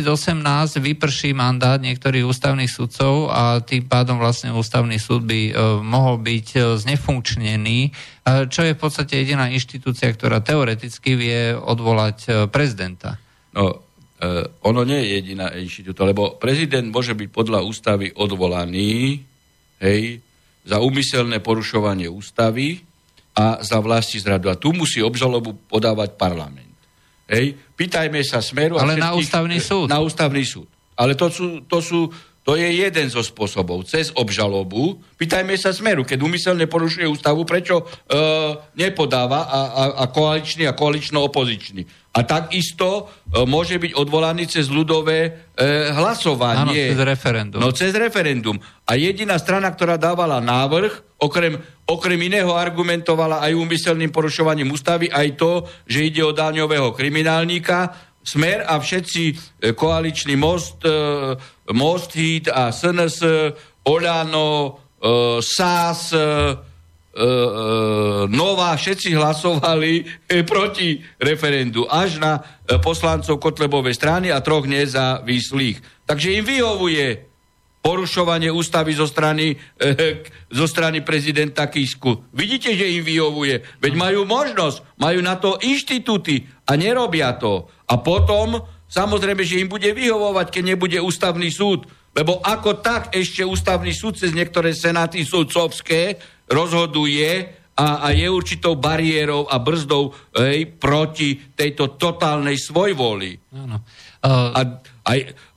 vyprší 0.79 1.35
mandát 1.35 1.75
niektorých 1.75 2.23
ústavných 2.23 2.71
sudcov 2.71 3.27
a 3.27 3.59
tým 3.59 3.83
pádom 3.83 4.15
vlastne 4.15 4.55
ústavný 4.55 4.95
súd 4.95 5.27
by 5.27 5.41
mohol 5.83 6.23
byť 6.23 6.32
znefunkčnený 6.53 7.93
čo 8.23 8.61
je 8.63 8.71
v 8.71 8.79
podstate 8.79 9.19
jediná 9.19 9.51
inštitúcia, 9.51 10.07
ktorá 10.07 10.39
teoreticky 10.39 11.19
vie 11.19 11.51
odvolať 11.51 12.17
e, 12.23 12.29
prezidenta. 12.47 13.19
No, 13.51 13.83
e, 14.15 14.47
ono 14.63 14.87
nie 14.87 15.03
je 15.03 15.09
jediná 15.19 15.51
inštitúcia, 15.51 16.07
lebo 16.07 16.39
prezident 16.39 16.87
môže 16.87 17.19
byť 17.19 17.29
podľa 17.29 17.67
ústavy 17.67 18.15
odvolaný 18.15 19.19
hej, 19.83 20.23
za 20.63 20.79
úmyselné 20.79 21.43
porušovanie 21.43 22.07
ústavy 22.07 22.79
a 23.35 23.59
za 23.59 23.83
vlasti 23.83 24.23
zradu. 24.23 24.47
A 24.47 24.55
tu 24.55 24.71
musí 24.71 25.03
obžalobu 25.03 25.67
podávať 25.67 26.15
parlament. 26.15 26.71
Hej. 27.27 27.59
Pýtajme 27.75 28.23
sa 28.23 28.39
smeru... 28.39 28.79
Ale 28.79 28.95
na 28.95 29.11
ústavný 29.11 29.59
súd. 29.59 29.91
Na 29.91 29.99
ústavný 29.99 30.47
súd. 30.47 30.71
Ale 30.95 31.19
to 31.19 31.27
sú, 31.27 31.67
to 31.67 31.83
sú 31.83 32.07
to 32.43 32.59
je 32.59 32.67
jeden 32.67 33.07
zo 33.07 33.23
spôsobov. 33.23 33.87
Cez 33.87 34.11
obžalobu. 34.11 34.99
Pýtajme 35.15 35.55
sa 35.55 35.71
Smeru, 35.71 36.03
keď 36.03 36.19
umyselne 36.27 36.67
porušuje 36.67 37.07
ústavu, 37.07 37.47
prečo 37.47 37.79
e, 37.79 37.83
nepodáva 38.75 39.47
a, 39.47 39.59
a, 39.63 39.83
a 40.03 40.05
koaličný 40.11 40.67
a 40.67 40.75
koalično-opozičný. 40.75 41.87
A 42.13 42.19
takisto 42.27 43.07
e, 43.31 43.47
môže 43.47 43.79
byť 43.79 43.95
odvolaný 43.95 44.51
cez 44.51 44.67
ľudové 44.67 45.19
e, 45.23 45.31
hlasovanie. 45.95 46.91
Áno, 46.91 46.91
cez 46.91 46.99
referendum. 46.99 47.59
No, 47.63 47.67
cez 47.71 47.91
referendum. 47.95 48.59
A 48.85 48.99
jediná 48.99 49.39
strana, 49.39 49.71
ktorá 49.71 49.95
dávala 49.95 50.43
návrh, 50.43 51.15
okrem, 51.23 51.55
okrem 51.87 52.19
iného 52.27 52.51
argumentovala 52.51 53.39
aj 53.39 53.55
úmyselným 53.55 54.11
porušovaním 54.11 54.67
ústavy, 54.75 55.07
aj 55.07 55.39
to, 55.39 55.51
že 55.87 56.11
ide 56.11 56.21
o 56.27 56.35
daňového 56.35 56.91
kriminálníka, 56.91 58.11
Smer 58.23 58.63
a 58.63 58.79
všetci 58.79 59.23
e, 59.27 59.35
koaličný 59.75 60.39
most, 60.39 60.79
e, 60.87 61.35
Most 61.75 62.15
Hit 62.15 62.47
a 62.47 62.71
SNS, 62.71 63.19
Oľano, 63.83 64.51
e, 64.63 64.69
SAS, 65.43 66.15
Nová, 68.33 68.73
všetci 68.73 69.13
hlasovali 69.13 70.01
proti 70.49 70.97
referendu, 71.21 71.85
až 71.85 72.17
na 72.17 72.41
poslancov 72.81 73.37
Kotlebovej 73.37 73.93
strany 73.93 74.33
a 74.33 74.41
troch 74.41 74.65
nezávislých. 74.65 75.77
Takže 76.09 76.33
im 76.33 76.41
vyhovuje 76.41 77.32
porušovanie 77.83 78.47
ústavy 78.47 78.95
zo 78.95 79.03
strany, 79.03 79.59
e, 79.75 80.23
zo 80.47 80.63
strany 80.63 81.03
prezidenta 81.03 81.67
Kisku. 81.67 82.31
Vidíte, 82.31 82.71
že 82.71 82.87
im 82.87 83.03
vyhovuje. 83.03 83.59
Veď 83.83 83.93
majú 83.99 84.23
možnosť, 84.23 84.95
majú 84.95 85.19
na 85.19 85.35
to 85.35 85.59
inštitúty 85.59 86.47
a 86.63 86.79
nerobia 86.79 87.35
to. 87.35 87.67
A 87.91 87.99
potom, 87.99 88.63
samozrejme, 88.87 89.43
že 89.43 89.59
im 89.59 89.67
bude 89.67 89.91
vyhovovať, 89.91 90.47
keď 90.47 90.63
nebude 90.63 90.97
ústavný 91.03 91.51
súd. 91.51 91.83
Lebo 92.15 92.39
ako 92.39 92.79
tak 92.79 93.11
ešte 93.11 93.43
ústavný 93.43 93.91
súd 93.91 94.15
cez 94.15 94.31
niektoré 94.31 94.71
senáty 94.71 95.27
súdcovské 95.27 96.15
rozhoduje 96.47 97.59
a, 97.73 98.05
a 98.05 98.07
je 98.13 98.29
určitou 98.29 98.77
bariérou 98.77 99.49
a 99.49 99.57
brzdou 99.57 100.13
hej, 100.37 100.77
proti 100.77 101.41
tejto 101.57 101.97
totálnej 101.97 102.61
svojvoli 102.61 103.33
Áno. 103.57 103.81
uh, 103.81 104.49
a, 104.53 104.61
a, 105.09 105.11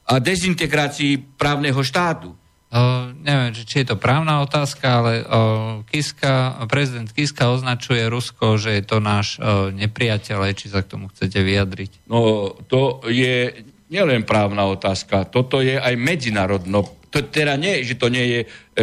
a 0.06 0.22
dezintegrácii 0.22 1.36
právneho 1.38 1.82
štátu. 1.82 2.34
Uh, 2.66 3.14
neviem, 3.22 3.54
či 3.54 3.86
je 3.86 3.94
to 3.94 3.96
právna 3.96 4.42
otázka, 4.42 4.86
ale 5.02 5.12
uh, 5.22 5.86
Kiska, 5.86 6.66
prezident 6.66 7.06
Kiska 7.10 7.50
označuje 7.54 8.10
Rusko, 8.10 8.58
že 8.58 8.78
je 8.78 8.82
to 8.82 8.98
náš 8.98 9.38
uh, 9.38 9.70
nepriateľ, 9.70 10.50
či 10.50 10.70
sa 10.70 10.82
k 10.82 10.90
tomu 10.98 11.06
chcete 11.14 11.38
vyjadriť. 11.46 12.10
No, 12.10 12.50
to 12.66 13.06
je 13.06 13.54
nielen 13.86 14.26
právna 14.26 14.66
otázka, 14.66 15.30
toto 15.30 15.62
je 15.62 15.78
aj 15.78 15.94
medzinárodno. 15.94 17.06
To 17.14 17.22
teda 17.22 17.54
nie, 17.54 17.86
že 17.86 17.94
to 17.94 18.10
nie 18.10 18.26
je 18.26 18.40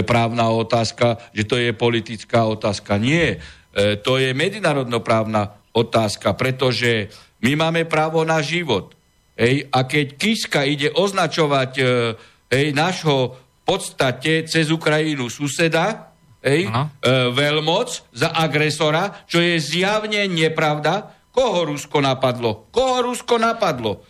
právna 0.08 0.48
otázka, 0.48 1.20
že 1.36 1.44
to 1.44 1.60
je 1.60 1.76
politická 1.76 2.48
otázka. 2.48 2.96
Nie. 2.98 3.44
E, 3.76 4.00
to 4.00 4.18
je 4.18 4.32
medzinárodnoprávna 4.32 5.60
otázka, 5.76 6.34
pretože 6.34 7.12
my 7.44 7.60
máme 7.60 7.84
právo 7.84 8.24
na 8.24 8.40
život. 8.40 8.96
Ej, 9.34 9.66
a 9.74 9.90
keď 9.90 10.08
Kiska 10.14 10.62
ide 10.62 10.94
označovať 10.94 11.72
e, 11.82 11.84
ej, 12.54 12.68
našho 12.78 13.34
podstate 13.66 14.46
cez 14.46 14.70
Ukrajinu 14.70 15.26
suseda, 15.32 16.14
ej, 16.44 16.70
e, 16.70 16.72
veľmoc 17.34 18.14
za 18.14 18.30
agresora, 18.30 19.26
čo 19.26 19.42
je 19.42 19.58
zjavne 19.58 20.30
nepravda. 20.30 21.18
Koho 21.34 21.66
Rusko 21.66 21.98
napadlo? 21.98 22.70
Koho 22.70 23.10
Rusko 23.10 23.42
napadlo? 23.42 24.06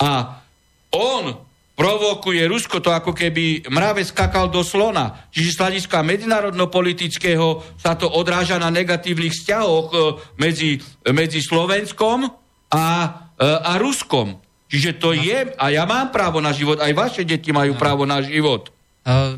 A 0.00 0.40
on 0.96 1.36
provokuje 1.76 2.48
Rusko 2.48 2.80
to 2.80 2.88
ako 2.88 3.12
keby 3.12 3.68
mrave 3.68 4.00
skakal 4.08 4.48
do 4.48 4.64
slona. 4.64 5.28
Čiže 5.28 5.52
z 5.52 5.60
hľadiska 5.60 6.00
medzinárodno-politického 6.00 7.76
sa 7.76 7.92
to 7.92 8.08
odráža 8.08 8.56
na 8.56 8.72
negatívnych 8.72 9.36
vzťahoch 9.36 9.88
e, 9.92 9.96
medzi, 10.40 10.80
medzi 11.12 11.44
Slovenskom 11.44 12.24
a, 12.72 12.86
a 13.36 13.72
Ruskom. 13.76 14.45
Čiže 14.66 14.98
to 14.98 15.14
je, 15.14 15.54
a 15.54 15.64
ja 15.70 15.86
mám 15.86 16.10
právo 16.10 16.42
na 16.42 16.50
život, 16.50 16.82
aj 16.82 16.92
vaše 16.94 17.22
deti 17.22 17.54
majú 17.54 17.78
právo 17.78 18.02
na 18.02 18.18
život. 18.18 18.74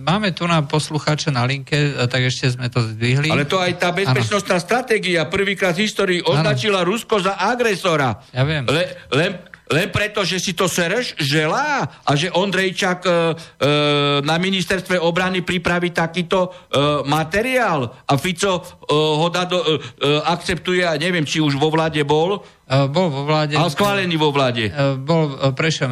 Máme 0.00 0.32
tu 0.32 0.48
na 0.48 0.64
poslucháča 0.64 1.28
na 1.28 1.44
linke, 1.44 1.92
tak 2.08 2.24
ešte 2.24 2.56
sme 2.56 2.72
to 2.72 2.80
zdvihli. 2.80 3.28
Ale 3.28 3.44
to 3.44 3.60
aj 3.60 3.76
tá 3.76 3.92
bezpečnostná 3.92 4.56
ano. 4.56 4.64
stratégia 4.64 5.28
prvýkrát 5.28 5.76
v 5.76 5.84
histórii 5.84 6.20
označila 6.24 6.80
ano. 6.80 6.96
Rusko 6.96 7.20
za 7.20 7.36
agresora. 7.36 8.16
Ja 8.32 8.48
viem. 8.48 8.64
Le, 8.64 8.96
len, 9.12 9.36
len 9.68 9.88
preto, 9.92 10.24
že 10.24 10.40
si 10.40 10.57
to 10.57 10.64
Sereš 10.64 11.12
želá 11.20 11.85
a 11.85 12.11
že 12.16 12.33
Ondrejčak 12.33 13.04
e, 13.04 13.11
e, 13.11 13.14
na 14.24 14.40
ministerstve 14.40 14.96
obrany 15.00 15.44
pripraví 15.44 15.92
takýto 15.92 16.48
e, 16.48 16.50
materiál 17.04 17.92
a 18.09 18.16
Fico 18.16 18.59
e, 18.59 18.62
ho 18.92 19.28
dá 19.28 19.44
do, 19.44 19.61
e, 19.61 19.76
akceptuje, 20.24 20.85
a 20.85 20.96
neviem, 20.96 21.28
či 21.28 21.44
už 21.44 21.61
vo 21.61 21.68
vláde 21.68 22.00
bol, 22.04 22.40
E, 22.68 22.85
bol 22.85 23.09
vo 23.09 23.24
vláde. 23.24 23.57
Ale 23.57 23.72
schválený 23.72 24.20
vo 24.20 24.28
vláde. 24.28 24.68
E, 24.68 25.00
bol, 25.00 25.33
e, 25.40 25.57
prešiel 25.57 25.88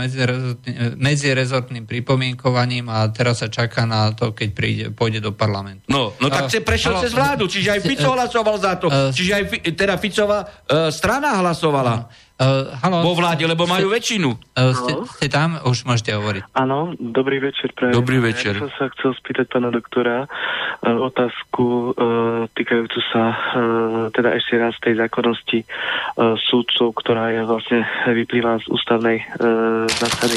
medzirezortným 1.01 1.89
pripomienkovaním 1.89 2.93
a 2.93 3.09
teraz 3.09 3.41
sa 3.41 3.49
čaká 3.49 3.89
na 3.89 4.12
to, 4.12 4.37
keď 4.37 4.49
príde, 4.53 4.85
pôjde 4.93 5.25
do 5.25 5.33
parlamentu. 5.33 5.89
No, 5.89 6.12
no 6.21 6.29
tak 6.29 6.53
sa 6.53 6.61
prešiel 6.61 7.01
cez 7.01 7.17
vládu, 7.17 7.49
čiže 7.49 7.73
aj 7.73 7.81
Fico 7.81 8.12
hlasoval 8.12 8.57
za 8.61 8.77
to. 8.77 8.93
Čiže 8.93 9.33
aj 9.33 9.45
teda 9.73 9.97
Ficová 9.97 10.45
strana 10.93 11.41
hlasovala. 11.41 12.12
Uh, 12.37 12.68
halo, 12.85 13.01
vo 13.01 13.16
vláde, 13.16 13.49
lebo 13.49 13.64
majú 13.64 13.88
väčšinu. 13.88 14.29
Uh, 14.53 14.77
ste, 14.77 14.92
ste 15.09 15.27
tam? 15.33 15.57
Už 15.64 15.88
môžete 15.88 16.12
hovoriť. 16.20 16.53
Áno, 16.53 16.92
dobrý 17.01 17.40
večer. 17.40 17.72
Pre 17.72 17.88
dobrý 17.96 18.20
večer. 18.20 18.61
Ja 18.61 18.68
som 18.68 18.72
sa 18.77 18.87
chcel 18.92 19.16
spýtať 19.16 19.49
pána 19.49 19.72
doktora 19.72 20.29
uh, 20.29 21.01
otázku 21.01 21.96
uh, 21.96 22.44
týkajúcu 22.53 23.01
sa 23.09 23.33
uh, 23.33 24.12
teda 24.12 24.37
ešte 24.37 24.61
raz 24.61 24.77
tej 24.85 25.01
zákonnosti 25.01 25.64
uh, 25.64 26.37
súdcov, 26.37 26.92
ktorá 27.01 27.33
je 27.33 27.40
vlastne 27.49 27.88
vyplýva 28.05 28.61
z 28.61 28.68
ústavnej 28.68 29.25
uh, 29.40 29.88
zásady. 29.88 30.37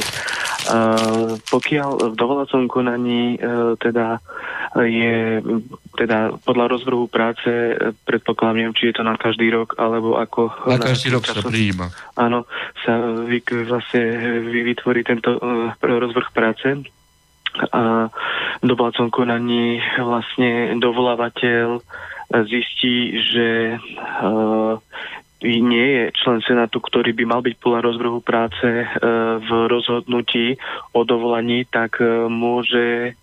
Uh, 0.71 1.35
pokiaľ 1.51 2.11
v 2.11 2.15
dovolacom 2.15 2.71
konaní 2.71 3.35
uh, 3.43 3.75
teda 3.75 4.23
je 4.79 5.43
teda 5.97 6.39
podľa 6.45 6.65
rozvrhu 6.77 7.09
práce 7.09 7.49
predpokladám, 8.05 8.55
neviem, 8.55 8.77
či 8.77 8.93
je 8.93 9.01
to 9.01 9.03
na 9.03 9.17
každý 9.17 9.49
rok, 9.49 9.75
alebo 9.81 10.15
ako... 10.15 10.53
Na, 10.69 10.77
na 10.77 10.93
každý 10.93 11.11
rok 11.11 11.25
sa 11.25 11.41
prijíma. 11.41 11.88
Áno, 12.15 12.45
sa 12.85 12.99
vy, 13.25 13.41
vlastne 13.65 14.01
vytvorí 14.45 15.01
tento 15.03 15.37
uh, 15.37 15.73
rozvrh 15.79 16.29
práce 16.31 16.67
a 17.73 18.07
v 18.61 18.65
dovolacom 18.65 19.09
konaní 19.09 19.81
vlastne 19.97 20.77
dovolávateľ 20.77 21.81
zistí, 22.45 23.17
že 23.25 23.73
nie 25.41 25.87
je 25.97 26.03
člen 26.13 26.45
Senátu, 26.45 26.77
ktorý 26.77 27.09
by 27.17 27.23
mal 27.25 27.41
byť 27.41 27.55
podľa 27.57 27.81
rozvrhu 27.89 28.19
práce 28.21 28.85
v 29.41 29.49
rozhodnutí 29.49 30.61
o 30.93 31.01
dovolaní, 31.01 31.65
tak 31.65 31.97
môže 32.29 33.17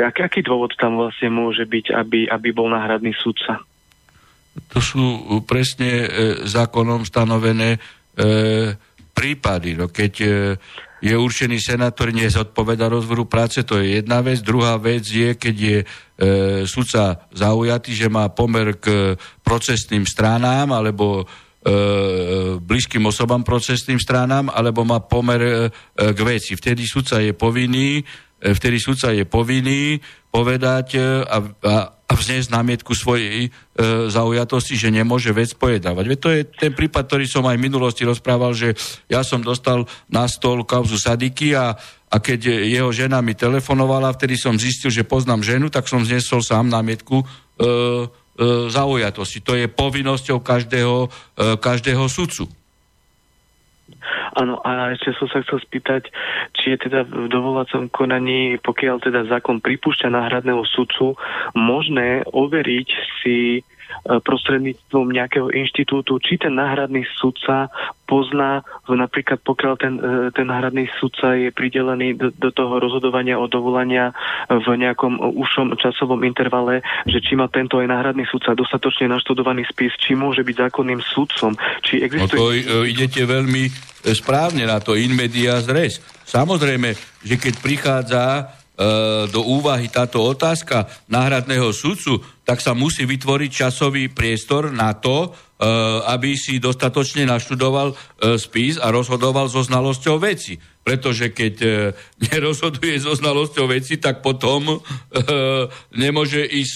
aký, 0.00 0.20
aký 0.24 0.40
dôvod 0.44 0.72
tam 0.80 0.96
vlastne 0.96 1.28
môže 1.28 1.68
byť, 1.68 1.92
aby, 1.92 2.20
aby 2.28 2.48
bol 2.52 2.72
náhradný 2.72 3.12
sudca? 3.12 3.60
To 4.72 4.78
sú 4.80 5.04
presne 5.48 5.90
e, 6.04 6.08
zákonom 6.44 7.08
stanovené 7.08 7.76
e, 7.76 7.78
prípady. 9.12 9.76
No, 9.76 9.92
keď 9.92 10.12
e, 10.20 10.28
je 11.02 11.14
určený 11.14 11.60
senátor, 11.60 12.10
nezodpoveda 12.10 12.88
rozvoru 12.88 13.28
práce, 13.28 13.62
to 13.62 13.78
je 13.78 14.00
jedna 14.00 14.24
vec. 14.24 14.40
Druhá 14.40 14.80
vec 14.80 15.04
je, 15.04 15.36
keď 15.36 15.56
je 15.56 15.78
e, 15.78 15.86
sudca 16.64 17.28
zaujatý, 17.30 17.92
že 17.92 18.08
má 18.08 18.32
pomer 18.32 18.80
k 18.80 19.16
procesným 19.44 20.08
stranám 20.08 20.72
alebo 20.72 21.22
e, 21.22 21.24
blízkym 22.58 23.04
osobám 23.06 23.44
procesným 23.44 24.00
stranám, 24.00 24.48
alebo 24.50 24.82
má 24.82 24.98
pomer 25.04 25.40
e, 25.42 25.52
k 25.94 26.18
veci. 26.24 26.56
Vtedy 26.56 26.82
sudca 26.88 27.20
je 27.20 27.36
povinný 27.36 28.02
E, 28.42 28.54
vtedy 28.58 28.82
sudca 28.82 29.14
je 29.14 29.22
povinný 29.22 30.02
povedať 30.34 30.98
e, 30.98 31.00
a, 31.22 31.38
a, 31.38 31.74
a 32.12 32.14
vzniesť 32.14 32.52
námietku 32.52 32.92
svojej 32.92 33.48
e, 33.48 33.50
zaujatosti, 34.12 34.76
že 34.76 34.92
nemôže 34.92 35.32
vec 35.32 35.56
pojedávať. 35.56 36.04
Veď 36.04 36.18
to 36.20 36.28
je 36.28 36.40
ten 36.44 36.72
prípad, 36.76 37.08
ktorý 37.08 37.24
som 37.24 37.48
aj 37.48 37.56
v 37.56 37.64
minulosti 37.72 38.04
rozprával, 38.04 38.52
že 38.52 38.76
ja 39.08 39.24
som 39.24 39.40
dostal 39.40 39.88
na 40.12 40.28
stôl 40.28 40.60
kauzu 40.68 41.00
Sadiky 41.00 41.56
a, 41.56 41.72
a 42.12 42.16
keď 42.20 42.68
jeho 42.68 42.92
žena 42.92 43.24
mi 43.24 43.32
telefonovala, 43.32 44.12
vtedy 44.12 44.36
som 44.36 44.60
zistil, 44.60 44.92
že 44.92 45.08
poznám 45.08 45.40
ženu, 45.40 45.72
tak 45.72 45.88
som 45.88 46.04
znesol 46.04 46.44
sám 46.44 46.68
námietku 46.68 47.24
e, 47.24 47.24
e, 47.24 47.66
zaujatosti. 48.68 49.40
To 49.48 49.56
je 49.56 49.72
povinnosťou 49.72 50.44
každého, 50.44 51.08
e, 51.08 51.56
každého 51.56 52.04
sudcu. 52.12 52.44
Áno, 54.36 54.58
a 54.62 54.92
ešte 54.94 55.14
som 55.16 55.28
sa 55.30 55.42
chcel 55.44 55.62
spýtať, 55.62 56.08
či 56.56 56.74
je 56.74 56.88
teda 56.88 57.06
v 57.06 57.28
dovolacom 57.30 57.88
konaní, 57.92 58.58
pokiaľ 58.60 59.02
teda 59.02 59.20
zákon 59.28 59.62
pripúšťa 59.62 60.12
náhradného 60.12 60.62
sudcu, 60.66 61.14
možné 61.54 62.26
overiť 62.30 62.88
si 63.22 63.62
prostredníctvom 64.04 65.14
nejakého 65.14 65.48
inštitútu, 65.54 66.18
či 66.18 66.38
ten 66.38 66.54
náhradný 66.58 67.06
sudca 67.18 67.70
pozná, 68.12 68.60
napríklad 68.90 69.40
pokiaľ 69.40 69.74
ten, 69.80 69.94
e, 69.96 70.28
ten 70.36 70.44
náhradný 70.44 70.90
sudca 71.00 71.32
je 71.32 71.48
pridelený 71.48 72.18
do, 72.18 72.28
do 72.28 72.50
toho 72.52 72.76
rozhodovania 72.76 73.40
o 73.40 73.48
dovolania 73.48 74.12
v 74.52 74.68
nejakom 74.76 75.16
ušom 75.16 75.80
časovom 75.80 76.20
intervale, 76.26 76.84
že 77.08 77.24
či 77.24 77.38
má 77.38 77.48
tento 77.48 77.80
aj 77.80 77.88
náhradný 77.88 78.28
sudca 78.28 78.52
dostatočne 78.52 79.08
naštudovaný 79.08 79.64
spis, 79.64 79.96
či 79.96 80.12
môže 80.12 80.44
byť 80.44 80.68
zákonným 80.68 81.00
sudcom, 81.00 81.56
či 81.80 82.04
existuje... 82.04 82.36
No 82.36 82.36
to 82.36 82.52
e, 82.52 82.92
idete 82.92 83.24
veľmi 83.24 83.70
správne 84.12 84.68
na 84.68 84.82
to, 84.82 84.98
in 84.98 85.16
medias 85.16 85.64
res. 85.70 86.02
Samozrejme, 86.28 86.92
že 87.22 87.34
keď 87.40 87.54
prichádza 87.64 88.22
E, 88.52 88.61
do 89.28 89.40
úvahy 89.46 89.86
táto 89.86 90.22
otázka 90.24 90.88
náhradného 91.06 91.70
sudcu, 91.70 92.18
tak 92.42 92.58
sa 92.58 92.74
musí 92.74 93.06
vytvoriť 93.06 93.50
časový 93.50 94.10
priestor 94.10 94.74
na 94.74 94.90
to, 94.98 95.28
e, 95.28 95.68
aby 96.10 96.34
si 96.34 96.58
dostatočne 96.58 97.22
naštudoval 97.22 97.94
e, 97.94 97.96
spis 98.40 98.82
a 98.82 98.90
rozhodoval 98.90 99.46
so 99.46 99.62
znalosťou 99.62 100.18
veci. 100.18 100.58
Pretože 100.82 101.30
keď 101.30 101.54
nerozhoduje 102.32 102.98
so 102.98 103.14
znalosťou 103.14 103.70
veci, 103.70 104.02
tak 104.02 104.18
potom 104.18 104.82
nemôže 105.94 106.42
ísť 106.42 106.74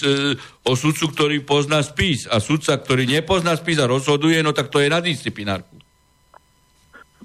o 0.63 0.73
sudcu, 0.79 1.11
ktorý 1.11 1.37
pozná 1.43 1.83
spis. 1.83 2.25
A 2.31 2.39
sudca, 2.39 2.79
ktorý 2.79 3.03
nepozná 3.03 3.59
spis 3.59 3.83
a 3.83 3.89
rozhoduje, 3.89 4.39
no 4.39 4.55
tak 4.55 4.71
to 4.71 4.79
je 4.79 4.87
na 4.87 5.03
disciplinárku. 5.03 5.76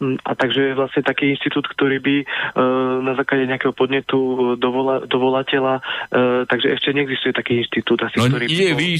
Mm, 0.03 0.19
a 0.27 0.35
takže 0.35 0.75
vlastne 0.75 1.07
taký 1.07 1.31
inštitút, 1.31 1.71
ktorý 1.71 2.03
by 2.03 2.17
e, 2.19 2.27
na 3.07 3.15
základe 3.15 3.47
nejakého 3.47 3.71
podnetu 3.71 4.59
dovola, 4.59 5.07
dovolateľa, 5.07 5.79
e, 5.79 5.83
takže 6.51 6.75
ešte 6.75 6.91
neexistuje 6.91 7.31
taký 7.31 7.63
inštitút 7.63 8.03
asi, 8.03 8.19
no, 8.19 8.27
ktorý 8.27 8.51
nie, 8.51 8.75
by 8.75 8.75
bol... 8.75 8.79
vy, 8.83 8.91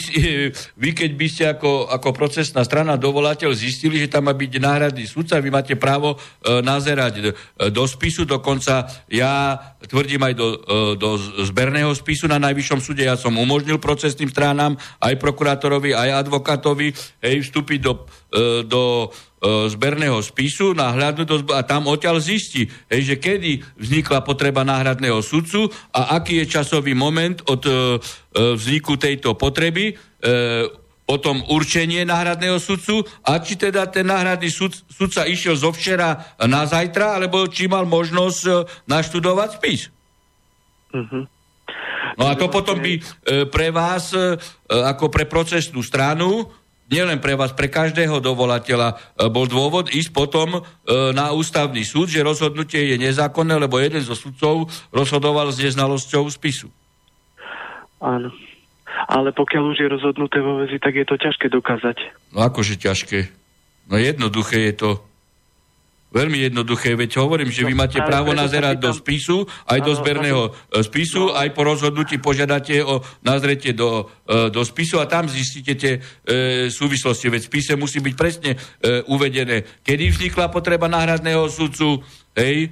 vy 0.79 0.91
keď 0.95 1.11
by 1.19 1.27
ste 1.27 1.45
ako, 1.59 1.91
ako 1.91 2.09
procesná 2.15 2.63
strana 2.63 2.95
dovolateľ 2.95 3.51
zistili, 3.51 3.99
že 3.99 4.15
tam 4.15 4.31
má 4.31 4.35
byť 4.39 4.53
náhradný 4.63 5.03
sudca, 5.11 5.43
vy 5.43 5.51
máte 5.51 5.75
právo 5.75 6.15
e, 6.15 6.63
nazerať 6.63 7.15
do, 7.19 7.31
do 7.75 7.83
spisu, 7.91 8.23
dokonca 8.23 8.87
ja 9.11 9.59
tvrdím 9.83 10.23
aj 10.23 10.35
do, 10.39 10.47
e, 10.55 10.57
do 11.03 11.19
zberného 11.43 11.91
spisu 11.99 12.31
na 12.31 12.39
Najvyššom 12.39 12.79
súde, 12.79 13.11
ja 13.11 13.19
som 13.19 13.35
umožnil 13.35 13.83
procesným 13.83 14.31
stranám, 14.31 14.79
aj 15.03 15.19
prokurátorovi, 15.19 15.99
aj 15.99 16.31
advokátovi, 16.31 16.95
hej, 17.27 17.43
vstúpiť 17.43 17.81
do, 17.83 18.07
e, 18.31 18.63
do 18.63 19.11
E, 19.11 19.32
zberného 19.43 20.23
spisu, 20.23 20.71
nahľadnúť 20.71 21.27
do, 21.27 21.37
a 21.51 21.67
tam 21.67 21.91
odtiaľ 21.91 22.23
zistí, 22.23 22.71
hej, 22.87 23.03
že 23.03 23.17
kedy 23.19 23.59
vznikla 23.75 24.23
potreba 24.23 24.63
náhradného 24.63 25.19
sudcu 25.19 25.67
a 25.91 26.15
aký 26.15 26.47
je 26.47 26.47
časový 26.47 26.95
moment 26.95 27.43
od 27.51 27.63
e, 27.67 27.71
e 27.71 27.77
vzniku 28.55 28.95
tejto 28.95 29.35
potreby, 29.35 29.91
e, 29.91 29.95
potom 31.03 31.43
určenie 31.51 32.07
náhradného 32.07 32.63
sudcu 32.63 33.03
a 33.27 33.43
či 33.43 33.59
teda 33.59 33.91
ten 33.91 34.07
náhradný 34.07 34.47
sud, 34.49 34.73
sudca 34.87 35.27
išiel 35.27 35.59
zo 35.59 35.75
včera 35.75 36.39
na 36.47 36.63
zajtra, 36.63 37.19
alebo 37.19 37.51
či 37.51 37.67
mal 37.67 37.83
možnosť 37.85 38.41
e, 38.47 38.53
naštudovať 38.87 39.51
spis. 39.59 39.91
Uh-huh. 40.95 41.27
No 42.17 42.25
a 42.29 42.33
to 42.39 42.47
potom 42.47 42.79
by 42.79 42.93
e, 42.97 43.01
pre 43.51 43.75
vás, 43.75 44.15
e, 44.15 44.39
ako 44.71 45.11
pre 45.11 45.27
procesnú 45.27 45.83
stranu, 45.83 46.47
nielen 46.91 47.21
pre 47.23 47.39
vás, 47.39 47.53
pre 47.53 47.71
každého 47.71 48.19
dovolateľa 48.19 48.89
e, 48.91 48.97
bol 49.29 49.47
dôvod 49.47 49.93
ísť 49.93 50.11
potom 50.11 50.59
e, 50.59 50.61
na 51.13 51.31
ústavný 51.31 51.85
súd, 51.85 52.09
že 52.11 52.25
rozhodnutie 52.25 52.91
je 52.93 52.97
nezákonné, 52.97 53.59
lebo 53.61 53.79
jeden 53.79 54.03
zo 54.03 54.17
sudcov 54.17 54.67
rozhodoval 54.91 55.53
s 55.53 55.63
neznalosťou 55.63 56.27
spisu. 56.33 56.73
Áno. 58.03 58.35
Ale 59.09 59.33
pokiaľ 59.33 59.73
už 59.73 59.79
je 59.79 59.89
rozhodnuté 59.89 60.39
vo 60.43 60.61
vezi, 60.65 60.77
tak 60.77 60.99
je 60.99 61.07
to 61.07 61.17
ťažké 61.17 61.49
dokázať. 61.49 61.97
No 62.35 62.45
akože 62.45 62.77
ťažké? 62.77 63.31
No 63.89 63.97
jednoduché 63.97 64.73
je 64.73 64.75
to. 64.77 64.91
Veľmi 66.13 66.53
jednoduché, 66.53 66.93
veď 66.93 67.25
hovorím, 67.25 67.49
že 67.49 67.65
vy 67.65 67.73
no, 67.73 67.81
máte 67.83 67.99
právo 68.05 68.37
nazerať 68.37 68.77
do 68.77 68.93
spisu, 68.93 69.49
aj 69.65 69.81
do 69.81 69.93
zberného 69.97 70.53
e, 70.53 70.85
spisu, 70.85 71.33
aj 71.33 71.57
po 71.57 71.65
rozhodnutí 71.65 72.21
požiadate 72.21 72.85
o 72.85 73.01
nazretie 73.25 73.73
do, 73.73 74.13
e, 74.29 74.53
do 74.53 74.61
spisu 74.61 75.01
a 75.01 75.09
tam 75.09 75.25
zistíte 75.25 75.73
tie 75.73 75.93
e, 75.97 76.69
súvislosti. 76.69 77.33
Veď 77.33 77.43
v 77.43 77.51
spise 77.51 77.73
musí 77.81 78.05
byť 78.05 78.15
presne 78.15 78.51
e, 78.55 79.01
uvedené, 79.09 79.65
kedy 79.81 80.13
vznikla 80.13 80.53
potreba 80.53 80.85
náhradného 80.85 81.49
sudcu, 81.49 82.05
Hej, 82.33 82.65
e, 82.65 82.69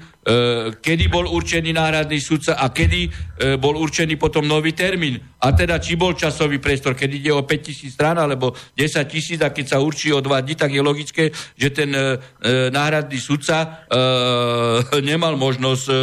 kedy 0.80 1.12
bol 1.12 1.28
určený 1.28 1.76
náhradný 1.76 2.16
sudca 2.16 2.56
a 2.56 2.72
kedy 2.72 3.00
e, 3.04 3.10
bol 3.60 3.76
určený 3.76 4.16
potom 4.16 4.48
nový 4.48 4.72
termín. 4.72 5.20
A 5.36 5.52
teda, 5.52 5.76
či 5.76 6.00
bol 6.00 6.16
časový 6.16 6.56
priestor, 6.56 6.96
keď 6.96 7.10
ide 7.12 7.30
o 7.36 7.44
5000 7.44 7.92
strán 7.92 8.16
alebo 8.16 8.56
10 8.72 9.04
tisíc 9.04 9.36
a 9.44 9.52
keď 9.52 9.76
sa 9.76 9.84
určí 9.84 10.16
o 10.16 10.24
2 10.24 10.32
dní, 10.32 10.54
tak 10.56 10.72
je 10.72 10.80
logické, 10.80 11.28
že 11.60 11.68
ten 11.76 11.92
e, 11.92 12.00
e 12.40 12.72
náhradný 12.72 13.20
sudca 13.20 13.84
e, 13.84 14.00
nemal 15.12 15.36
možnosť 15.36 15.84
e, 15.92 15.96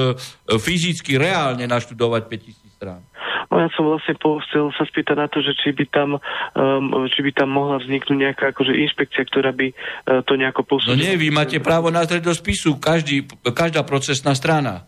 fyzicky, 0.62 1.18
reálne 1.18 1.66
naštudovať 1.66 2.30
5000 2.30 2.78
strán. 2.78 3.02
No 3.50 3.60
ja 3.60 3.68
som 3.76 3.90
vlastne 3.90 4.16
chcel 4.16 4.72
sa 4.76 4.84
spýtať 4.86 5.16
na 5.18 5.28
to, 5.28 5.44
že 5.44 5.58
či 5.60 5.74
by 5.74 5.86
tam, 5.90 6.22
um, 6.56 7.08
či 7.10 7.20
by 7.26 7.32
tam 7.36 7.50
mohla 7.52 7.82
vzniknúť 7.82 8.18
nejaká 8.18 8.56
akože 8.56 8.74
inšpekcia, 8.74 9.28
ktorá 9.28 9.52
by 9.52 9.74
uh, 9.74 10.22
to 10.24 10.38
nejako 10.38 10.64
posúdila. 10.64 10.96
No 10.96 11.04
nie, 11.04 11.20
vy 11.20 11.34
máte 11.34 11.58
právo 11.60 11.90
nazrieť 11.90 12.30
do 12.30 12.34
spisu, 12.38 12.78
každý, 12.78 13.28
každá 13.52 13.82
procesná 13.84 14.38
strana. 14.38 14.86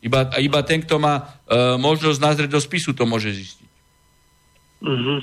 Iba, 0.00 0.32
iba 0.40 0.60
ten, 0.64 0.80
kto 0.80 0.96
má 0.96 1.14
uh, 1.22 1.76
možnosť 1.76 2.18
nazrieť 2.18 2.50
do 2.50 2.60
spisu, 2.60 2.96
to 2.96 3.04
môže 3.06 3.30
zistiť. 3.30 3.69
Uh-huh. 4.80 5.20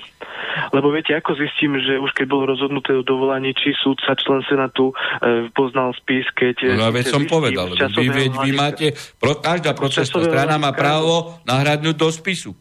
Lebo 0.69 0.93
viete, 0.93 1.17
ako 1.17 1.33
zistím, 1.33 1.81
že 1.81 1.97
už 1.97 2.13
keď 2.13 2.29
bolo 2.29 2.53
rozhodnuté 2.53 2.93
o 2.93 3.01
dovolanie, 3.01 3.57
či 3.57 3.73
súdca 3.73 4.13
člen 4.13 4.45
Senátu 4.45 4.93
e, 4.93 5.49
poznal 5.49 5.97
spis, 5.97 6.29
keď... 6.37 6.77
No 6.77 6.93
veď 6.93 7.09
som 7.09 7.25
povedal, 7.25 7.73
vy, 7.73 8.05
vy, 8.05 8.25
vy 8.29 8.51
máte, 8.53 8.93
pro, 9.17 9.33
každá 9.41 9.73
procesná 9.73 10.21
strana 10.21 10.61
má 10.61 10.69
právo 10.77 11.41
nahradnúť 11.49 11.95
do 11.97 12.09
spisu. 12.13 12.53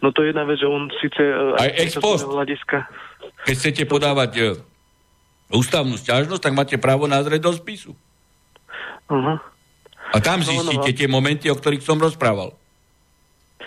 No 0.00 0.08
to 0.16 0.24
je 0.24 0.32
jedna 0.32 0.48
vec, 0.48 0.56
že 0.56 0.64
on 0.64 0.88
síce... 0.96 1.20
E, 1.20 1.52
aj 1.60 1.70
ex 1.84 1.90
post. 2.00 2.24
Hľadiska... 2.24 2.88
Keď 3.44 3.54
chcete 3.60 3.82
podávať 3.84 4.30
e, 4.40 4.44
ústavnú 5.52 6.00
stiažnosť, 6.00 6.40
tak 6.40 6.56
máte 6.56 6.80
právo 6.80 7.04
nazrieť 7.04 7.44
do 7.44 7.52
spisu. 7.52 7.92
Uh-huh. 9.12 9.36
A 10.12 10.18
tam 10.24 10.40
no, 10.40 10.48
zistíte 10.48 10.80
no, 10.80 10.96
no. 10.96 10.98
tie 11.04 11.08
momenty, 11.12 11.52
o 11.52 11.56
ktorých 11.60 11.84
som 11.84 12.00
rozprával. 12.00 12.56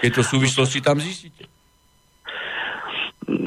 Tieto 0.02 0.26
súvislosti 0.26 0.82
tam 0.82 0.98
zistíte. 0.98 1.59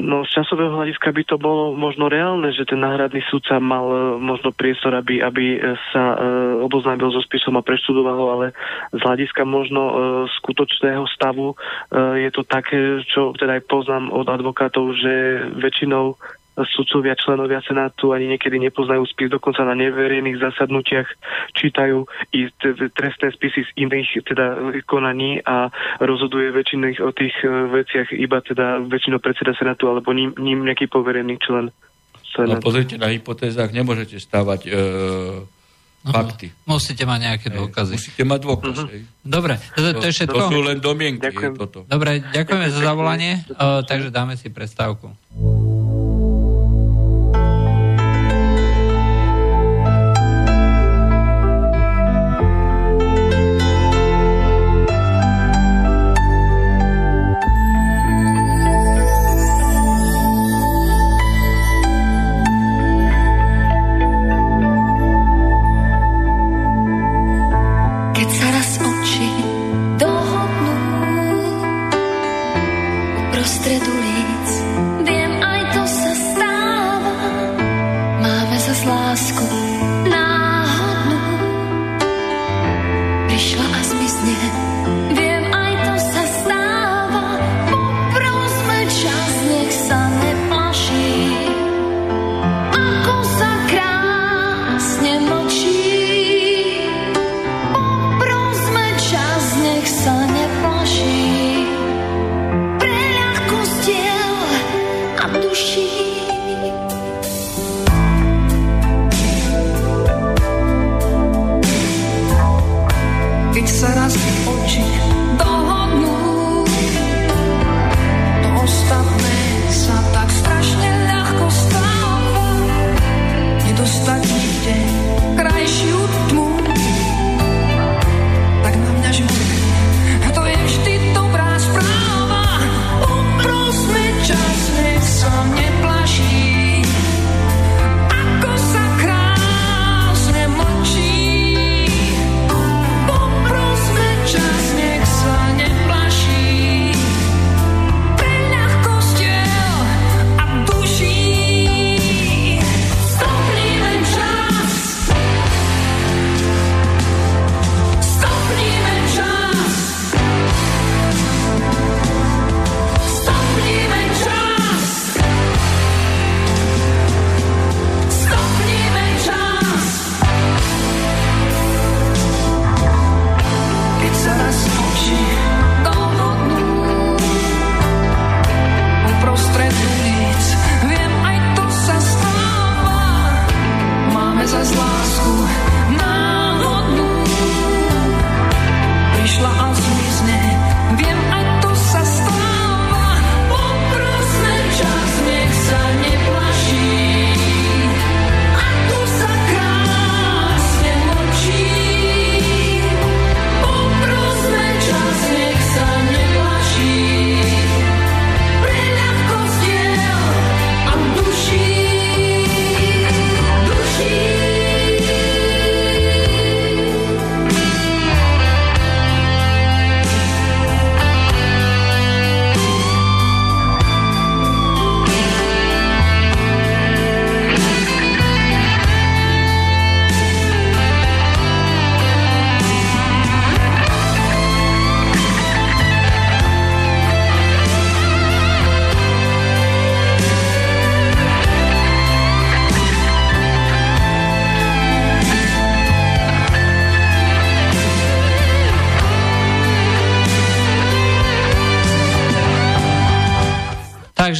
No 0.03 0.27
z 0.27 0.35
časového 0.35 0.75
hľadiska 0.75 1.15
by 1.15 1.23
to 1.23 1.39
bolo 1.39 1.71
možno 1.79 2.11
reálne, 2.11 2.51
že 2.51 2.67
ten 2.67 2.83
náhradný 2.83 3.23
súdca 3.31 3.55
mal 3.63 3.87
uh, 3.87 3.99
možno 4.19 4.51
priestor, 4.51 4.91
aby, 4.99 5.23
aby 5.23 5.55
e, 5.55 5.79
sa 5.95 6.03
uh, 6.13 6.19
oboznámil 6.59 7.07
so 7.15 7.23
spisom 7.23 7.55
a 7.55 7.63
preštudoval 7.63 8.17
ho, 8.19 8.27
ale 8.35 8.47
z 8.91 8.99
hľadiska 8.99 9.47
možno 9.47 9.81
uh, 9.87 9.95
skutočného 10.43 11.07
stavu 11.07 11.55
uh, 11.55 12.19
je 12.19 12.29
to 12.35 12.43
také, 12.43 12.99
čo 13.07 13.31
teda 13.31 13.63
aj 13.63 13.63
poznám 13.71 14.11
od 14.11 14.27
advokátov, 14.27 14.91
že 14.99 15.13
väčšinou 15.55 16.19
sudcovia, 16.53 17.17
členovia 17.17 17.65
Senátu 17.65 18.13
ani 18.13 18.29
niekedy 18.29 18.61
nepoznajú 18.61 19.01
spis, 19.09 19.33
dokonca 19.33 19.65
na 19.65 19.73
neverejných 19.73 20.37
zasadnutiach 20.37 21.09
čítajú 21.57 22.05
i 22.29 22.53
trestné 22.93 23.33
spisy 23.33 23.65
z 23.65 23.71
iných 23.81 24.21
teda 24.21 24.45
konaní 24.85 25.41
a 25.41 25.73
rozhoduje 25.97 26.53
väčšinou 26.53 27.09
o 27.09 27.11
tých 27.11 27.33
e, 27.41 27.49
veciach 27.49 28.13
iba 28.13 28.37
teda 28.45 28.85
väčšinou 28.85 29.17
predseda 29.17 29.57
Senátu 29.57 29.89
alebo 29.89 30.13
ním, 30.13 30.37
ním 30.37 30.61
nejaký 30.61 30.85
poverený 30.85 31.41
člen 31.41 31.73
Senátu. 32.29 32.61
No 32.61 32.65
pozrite, 32.65 33.01
na 33.01 33.09
hypotézach 33.09 33.73
nemôžete 33.73 34.21
stávať 34.21 34.69
e, 34.69 34.71
fakty. 36.05 36.51
Musíte 36.67 37.07
mať 37.07 37.19
nejaké 37.33 37.47
dôkazy. 37.49 37.95
Musíte 37.95 38.23
mať 38.27 38.39
dôkaz. 38.43 38.77
Uh-huh. 38.83 39.01
Dobre, 39.23 39.55
to, 39.73 39.79
to 39.95 40.05
je 40.05 40.13
všetko. 40.21 40.37
To 40.37 40.51
sú 40.51 40.59
len 40.61 40.77
domienky. 40.83 41.31
Ďakujem. 41.31 41.53
Toto. 41.55 41.79
Dobre, 41.87 42.19
ďakujeme 42.29 42.67
za 42.67 42.79
zavolanie, 42.83 43.31
uh, 43.55 43.81
takže 43.87 44.11
dáme 44.11 44.35
si 44.35 44.51
prestávku. 44.51 45.15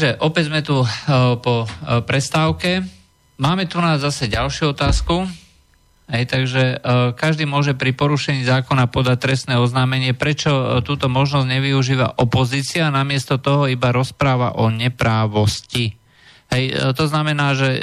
Takže 0.03 0.19
opäť 0.19 0.51
sme 0.51 0.59
tu 0.59 0.83
po 1.39 1.63
prestávke. 2.03 2.83
Máme 3.39 3.71
tu 3.71 3.79
na 3.79 3.95
zase 3.95 4.27
ďalšiu 4.27 4.75
otázku. 4.75 5.23
Hej, 6.11 6.27
takže 6.27 6.63
uh, 6.75 7.15
každý 7.15 7.47
môže 7.47 7.71
pri 7.71 7.95
porušení 7.95 8.43
zákona 8.43 8.91
podať 8.91 9.23
trestné 9.23 9.55
oznámenie. 9.55 10.11
Prečo 10.11 10.83
túto 10.83 11.07
možnosť 11.07 11.47
nevyužíva 11.47 12.19
opozícia, 12.19 12.91
namiesto 12.91 13.39
toho 13.39 13.71
iba 13.71 13.95
rozpráva 13.95 14.59
o 14.59 14.67
neprávosti? 14.67 15.95
Hej, 16.51 16.75
to 16.99 17.07
znamená, 17.07 17.55
že 17.55 17.79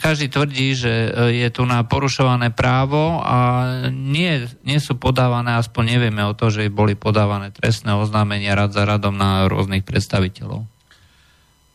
každý 0.00 0.32
tvrdí, 0.32 0.80
že 0.80 1.12
je 1.28 1.48
tu 1.52 1.68
na 1.68 1.84
porušované 1.84 2.56
právo 2.56 3.20
a 3.20 3.68
nie, 3.92 4.48
nie 4.64 4.80
sú 4.80 4.96
podávané, 4.96 5.60
aspoň 5.60 6.00
nevieme 6.00 6.24
o 6.24 6.32
to, 6.32 6.48
že 6.48 6.72
boli 6.72 6.96
podávané 6.96 7.52
trestné 7.52 7.92
oznámenia 7.92 8.56
rad 8.56 8.72
za 8.72 8.88
radom 8.88 9.12
na 9.12 9.44
rôznych 9.44 9.84
predstaviteľov. 9.84 10.64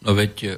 No 0.02 0.18
veď 0.18 0.58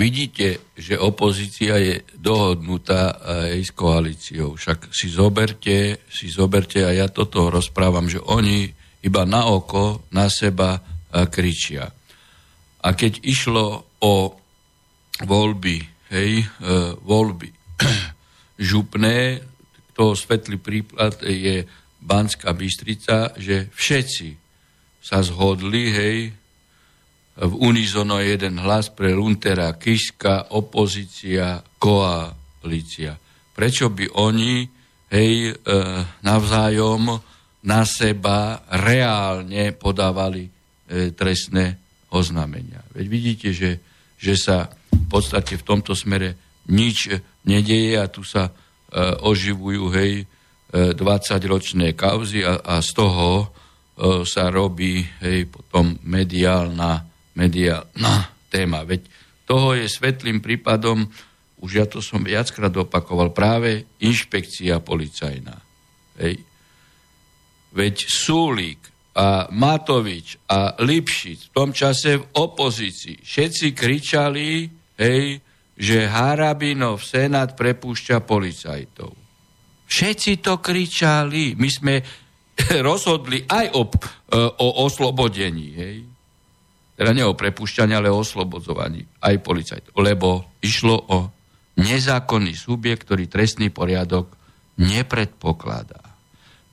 Vidíte, 0.00 0.72
že 0.80 0.96
opozícia 0.96 1.76
je 1.76 2.00
dohodnutá 2.16 3.20
aj 3.20 3.68
s 3.68 3.72
koalíciou. 3.76 4.56
Však 4.56 4.96
si 4.96 5.12
zoberte, 5.12 6.08
si 6.08 6.32
zoberte 6.32 6.80
a 6.80 6.94
ja 6.94 7.12
toto 7.12 7.52
rozprávam, 7.52 8.08
že 8.08 8.16
oni 8.16 8.64
iba 9.04 9.28
na 9.28 9.44
oko, 9.52 10.08
na 10.16 10.32
seba 10.32 10.80
kričia. 11.28 11.84
A 12.80 12.88
keď 12.96 13.20
išlo 13.28 13.92
o 14.00 14.14
voľby, 15.20 15.84
hej, 16.08 16.32
e, 16.40 16.46
voľby 16.96 17.52
župné, 18.72 19.44
toho 19.92 20.16
svetlý 20.16 20.56
príklad 20.56 21.20
je 21.20 21.68
Banská 22.00 22.56
Bystrica, 22.56 23.36
že 23.36 23.68
všetci 23.68 24.28
sa 25.04 25.20
zhodli, 25.20 25.92
hej, 25.92 26.18
v 27.40 27.54
unizono 27.56 28.20
jeden 28.20 28.60
hlas 28.60 28.92
pre 28.92 29.16
Luntera, 29.16 29.72
Kiska, 29.80 30.52
opozícia, 30.52 31.64
koalícia. 31.80 33.16
Prečo 33.56 33.88
by 33.88 34.12
oni, 34.12 34.68
hej, 35.08 35.32
e, 35.48 35.52
navzájom 36.20 37.16
na 37.64 37.80
seba 37.88 38.60
reálne 38.68 39.72
podávali 39.72 40.44
e, 40.44 40.50
trestné 41.16 41.80
oznámenia. 42.12 42.84
Veď 42.92 43.06
vidíte, 43.08 43.48
že, 43.56 43.80
že 44.20 44.36
sa 44.36 44.68
v 44.92 45.06
podstate 45.08 45.56
v 45.56 45.64
tomto 45.64 45.96
smere 45.96 46.36
nič 46.68 47.08
nedeje 47.48 47.96
a 47.96 48.04
tu 48.12 48.20
sa 48.20 48.48
e, 48.48 48.52
oživujú, 49.24 49.88
hej, 49.96 50.12
e, 50.20 50.24
20-ročné 50.92 51.96
kauzy 51.96 52.44
a, 52.44 52.60
a 52.60 52.84
z 52.84 52.90
toho 52.92 53.28
e, 53.40 53.46
sa 54.28 54.52
robí, 54.52 55.00
hej, 55.24 55.48
potom 55.48 55.96
mediálna 56.04 57.09
mediálna 57.34 58.30
téma. 58.50 58.82
Veď 58.82 59.06
toho 59.46 59.74
je 59.74 59.86
svetlým 59.90 60.38
prípadom, 60.38 61.10
už 61.60 61.70
ja 61.74 61.86
to 61.86 61.98
som 61.98 62.22
viackrát 62.22 62.70
opakoval, 62.70 63.34
práve 63.34 63.86
inšpekcia 63.98 64.78
policajná. 64.78 65.58
Hej. 66.22 66.42
Veď 67.74 67.96
Súlik 68.06 68.80
a 69.14 69.50
Matovič 69.50 70.38
a 70.46 70.78
Lipšic 70.78 71.50
v 71.50 71.54
tom 71.54 71.70
čase 71.74 72.18
v 72.18 72.28
opozícii 72.38 73.26
všetci 73.26 73.66
kričali, 73.74 74.70
hej, 74.98 75.42
že 75.74 76.06
Harabinov 76.06 77.02
Senát 77.02 77.58
prepúšťa 77.58 78.22
policajtov. 78.22 79.10
Všetci 79.90 80.38
to 80.38 80.62
kričali. 80.62 81.58
My 81.58 81.66
sme 81.66 81.94
rozhodli 82.86 83.42
aj 83.50 83.66
o, 83.74 83.82
e, 83.90 84.38
o 84.38 84.68
oslobodení. 84.86 85.68
Hej 85.74 86.09
teda 87.00 87.16
nie 87.16 87.24
o 87.24 87.32
prepušťaní, 87.32 87.96
ale 87.96 88.12
o 88.12 88.20
oslobodzovaní 88.20 89.08
aj 89.24 89.40
policajtov. 89.40 89.96
Lebo 89.96 90.60
išlo 90.60 91.00
o 91.08 91.32
nezákonný 91.80 92.52
subjekt, 92.52 93.08
ktorý 93.08 93.24
trestný 93.24 93.72
poriadok 93.72 94.28
nepredpokladá. 94.76 95.96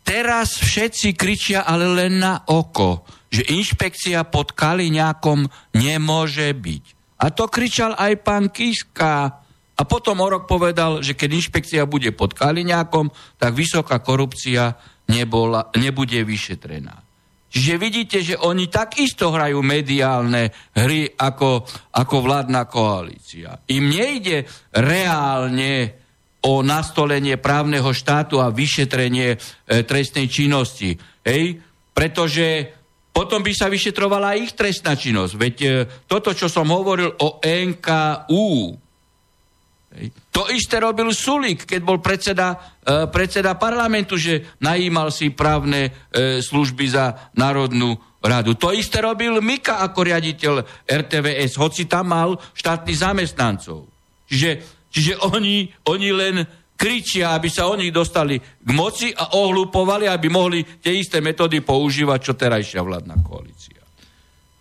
Teraz 0.03 0.59
všetci 0.59 1.15
kričia 1.15 1.63
ale 1.63 1.87
len 1.87 2.19
na 2.19 2.43
oko, 2.43 3.07
že 3.31 3.47
inšpekcia 3.47 4.27
pod 4.27 4.51
Kaliňákom 4.51 5.47
nemôže 5.79 6.51
byť. 6.51 6.83
A 7.23 7.31
to 7.31 7.47
kričal 7.47 7.95
aj 7.95 8.19
pán 8.19 8.51
Kiska. 8.51 9.31
A 9.79 9.81
potom 9.87 10.19
o 10.19 10.27
rok 10.27 10.43
povedal, 10.43 10.99
že 10.99 11.15
keď 11.15 11.39
inšpekcia 11.39 11.87
bude 11.87 12.11
pod 12.11 12.35
Kaliňákom, 12.35 13.15
tak 13.39 13.55
vysoká 13.55 14.03
korupcia 14.03 14.75
nebola, 15.07 15.71
nebude 15.79 16.19
vyšetrená. 16.27 17.06
Čiže 17.47 17.73
vidíte, 17.79 18.17
že 18.19 18.35
oni 18.35 18.67
takisto 18.67 19.31
hrajú 19.31 19.63
mediálne 19.63 20.51
hry 20.75 21.07
ako, 21.15 21.63
ako 21.95 22.15
vládna 22.19 22.67
koalícia. 22.67 23.55
Im 23.71 23.87
nejde 23.87 24.43
reálne 24.75 25.95
o 26.43 26.61
nastolenie 26.61 27.39
právneho 27.39 27.87
štátu 27.95 28.43
a 28.43 28.53
vyšetrenie 28.53 29.35
e, 29.35 29.37
trestnej 29.87 30.27
činnosti. 30.27 30.95
Hej? 31.23 31.59
Pretože 31.95 32.77
potom 33.09 33.41
by 33.41 33.49
sa 33.55 33.71
vyšetrovala 33.71 34.37
ich 34.37 34.53
trestná 34.53 34.93
činnosť. 34.93 35.33
Veď 35.33 35.55
e, 35.65 35.69
toto, 36.05 36.37
čo 36.37 36.45
som 36.45 36.69
hovoril 36.69 37.09
o 37.09 37.41
NKU, 37.41 38.77
to 40.31 40.47
isté 40.53 40.77
robil 40.77 41.09
Sulik, 41.09 41.65
keď 41.65 41.81
bol 41.81 41.97
predseda, 41.97 42.77
e, 42.81 43.09
predseda 43.09 43.57
parlamentu, 43.57 44.13
že 44.15 44.57
najímal 44.61 45.09
si 45.09 45.33
právne 45.33 45.89
e, 46.13 46.39
služby 46.41 46.85
za 46.85 47.33
Národnú 47.33 47.97
radu. 48.21 48.53
To 48.57 48.69
isté 48.69 49.01
robil 49.01 49.41
Mika 49.41 49.81
ako 49.81 49.99
riaditeľ 50.05 50.53
RTVS, 50.85 51.57
hoci 51.57 51.89
tam 51.89 52.13
mal 52.13 52.37
štátnych 52.53 52.97
zamestnancov. 53.01 53.89
Čiže, 54.29 54.49
čiže 54.93 55.13
oni, 55.25 55.71
oni 55.89 56.09
len 56.13 56.35
kričia, 56.77 57.33
aby 57.33 57.49
sa 57.49 57.65
oni 57.65 57.89
dostali 57.89 58.37
k 58.37 58.69
moci 58.75 59.09
a 59.09 59.33
ohlupovali, 59.33 60.05
aby 60.05 60.27
mohli 60.29 60.61
tie 60.61 60.93
isté 60.93 61.17
metódy 61.23 61.65
používať, 61.65 62.19
čo 62.21 62.33
terajšia 62.37 62.85
vládna 62.85 63.15
koalícia. 63.25 63.76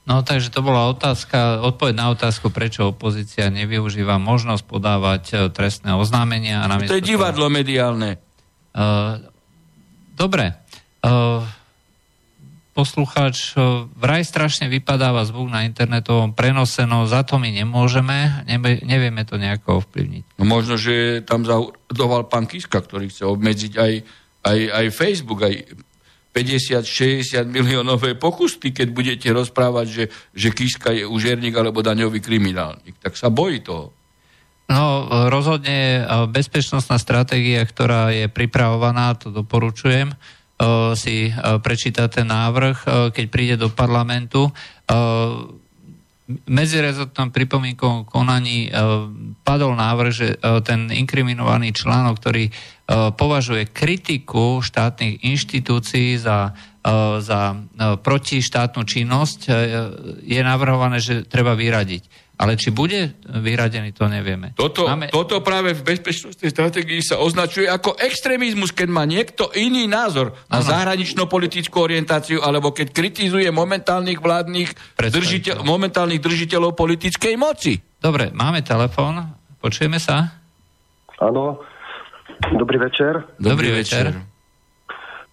No 0.07 0.23
takže 0.23 0.55
to 0.55 0.63
bola 0.63 0.87
otázka, 0.87 1.67
odpoveď 1.67 1.95
na 1.99 2.07
otázku, 2.15 2.55
prečo 2.55 2.95
opozícia 2.95 3.51
nevyužíva 3.51 4.23
možnosť 4.23 4.63
podávať 4.63 5.23
uh, 5.35 5.39
trestné 5.51 5.99
oznámenia. 5.99 6.63
A 6.63 6.79
to 6.87 6.99
je 6.99 7.03
divadlo 7.03 7.51
toho... 7.51 7.57
mediálne. 7.59 8.23
Uh, 8.71 9.19
dobre. 10.15 10.55
Uh, 11.03 11.43
poslucháč, 12.77 13.57
vraj 13.97 14.21
strašne 14.21 14.69
vypadáva 14.69 15.25
zvuk 15.25 15.49
na 15.49 15.65
internetovom 15.65 16.37
prenose, 16.37 16.85
no 16.85 17.09
za 17.09 17.25
to 17.25 17.41
my 17.41 17.49
nemôžeme, 17.49 18.45
nebe, 18.45 18.85
nevieme 18.85 19.25
to 19.25 19.41
nejako 19.41 19.81
ovplyvniť. 19.81 20.37
No 20.37 20.45
možno, 20.45 20.77
že 20.77 21.25
tam 21.25 21.49
zahodoval 21.49 22.29
pán 22.29 22.45
Kiska, 22.45 22.85
ktorý 22.85 23.09
chce 23.09 23.25
obmedziť 23.25 23.73
aj, 23.81 23.93
aj, 24.45 24.59
aj 24.77 24.87
Facebook, 24.93 25.41
aj 25.41 25.55
50-60 26.37 27.49
miliónové 27.49 28.13
pokusty, 28.21 28.77
keď 28.77 28.89
budete 28.93 29.29
rozprávať, 29.33 29.87
že, 29.89 30.05
že 30.37 30.49
Kiska 30.53 30.93
je 30.93 31.09
užerník 31.09 31.57
alebo 31.57 31.81
daňový 31.81 32.21
kriminálnik. 32.21 33.01
Tak 33.01 33.17
sa 33.17 33.33
bojí 33.33 33.65
toho. 33.65 33.97
No, 34.69 35.09
rozhodne 35.33 36.05
bezpečnostná 36.29 37.01
stratégia, 37.01 37.65
ktorá 37.65 38.13
je 38.13 38.29
pripravovaná, 38.29 39.17
to 39.17 39.33
doporučujem, 39.33 40.13
si 40.99 41.31
prečíta 41.63 42.11
ten 42.11 42.27
návrh, 42.27 43.09
keď 43.15 43.25
príde 43.31 43.55
do 43.55 43.71
parlamentu. 43.71 44.51
Medzirezortnom 46.51 47.31
pripomienkovom 47.31 48.11
konaní 48.11 48.67
padol 49.47 49.79
návrh, 49.79 50.11
že 50.11 50.35
ten 50.67 50.91
inkriminovaný 50.91 51.71
článok, 51.71 52.19
ktorý 52.19 52.51
E, 52.51 52.76
považuje 52.87 53.67
kritiku 53.67 54.63
štátnych 54.63 55.27
inštitúcií 55.27 56.23
za, 56.23 56.55
e, 56.87 57.19
za 57.19 57.41
e, 57.51 57.57
protištátnu 57.99 58.87
činnosť, 58.87 59.41
je 60.23 60.41
navrhované, 60.43 61.03
že 61.03 61.27
treba 61.27 61.59
vyradiť. 61.59 62.27
Ale 62.37 62.61
či 62.61 62.69
bude 62.69 63.17
vyradený, 63.25 63.97
to 63.97 64.13
nevieme. 64.13 64.53
Toto, 64.53 64.85
Máme... 64.85 65.09
toto 65.09 65.41
práve 65.41 65.73
v 65.73 65.81
bezpečnostnej 65.81 66.53
stratégii 66.53 67.01
sa 67.01 67.17
označuje 67.17 67.65
ako 67.65 67.97
extrémizmus, 67.97 68.77
keď 68.77 68.89
má 68.93 69.09
niekto 69.09 69.49
iný 69.57 69.89
názor 69.89 70.37
na 70.53 70.61
zahranično-politickú 70.61 71.81
orientáciu, 71.81 72.45
alebo 72.45 72.77
keď 72.77 72.93
kritizuje 72.93 73.49
momentálnych 73.49 74.21
vládnych 74.21 74.69
držiteľ, 75.01 75.65
momentálnych 75.65 76.21
držiteľov 76.21 76.77
politickej 76.77 77.41
moci. 77.41 77.81
Dobre, 77.97 78.29
máme 78.37 78.61
telefón. 78.61 79.33
Počujeme 79.57 79.97
sa? 79.97 80.37
Áno, 81.17 81.65
Dobrý 82.53 82.79
večer. 82.79 83.25
Dobrý 83.41 83.71
večer. 83.73 84.13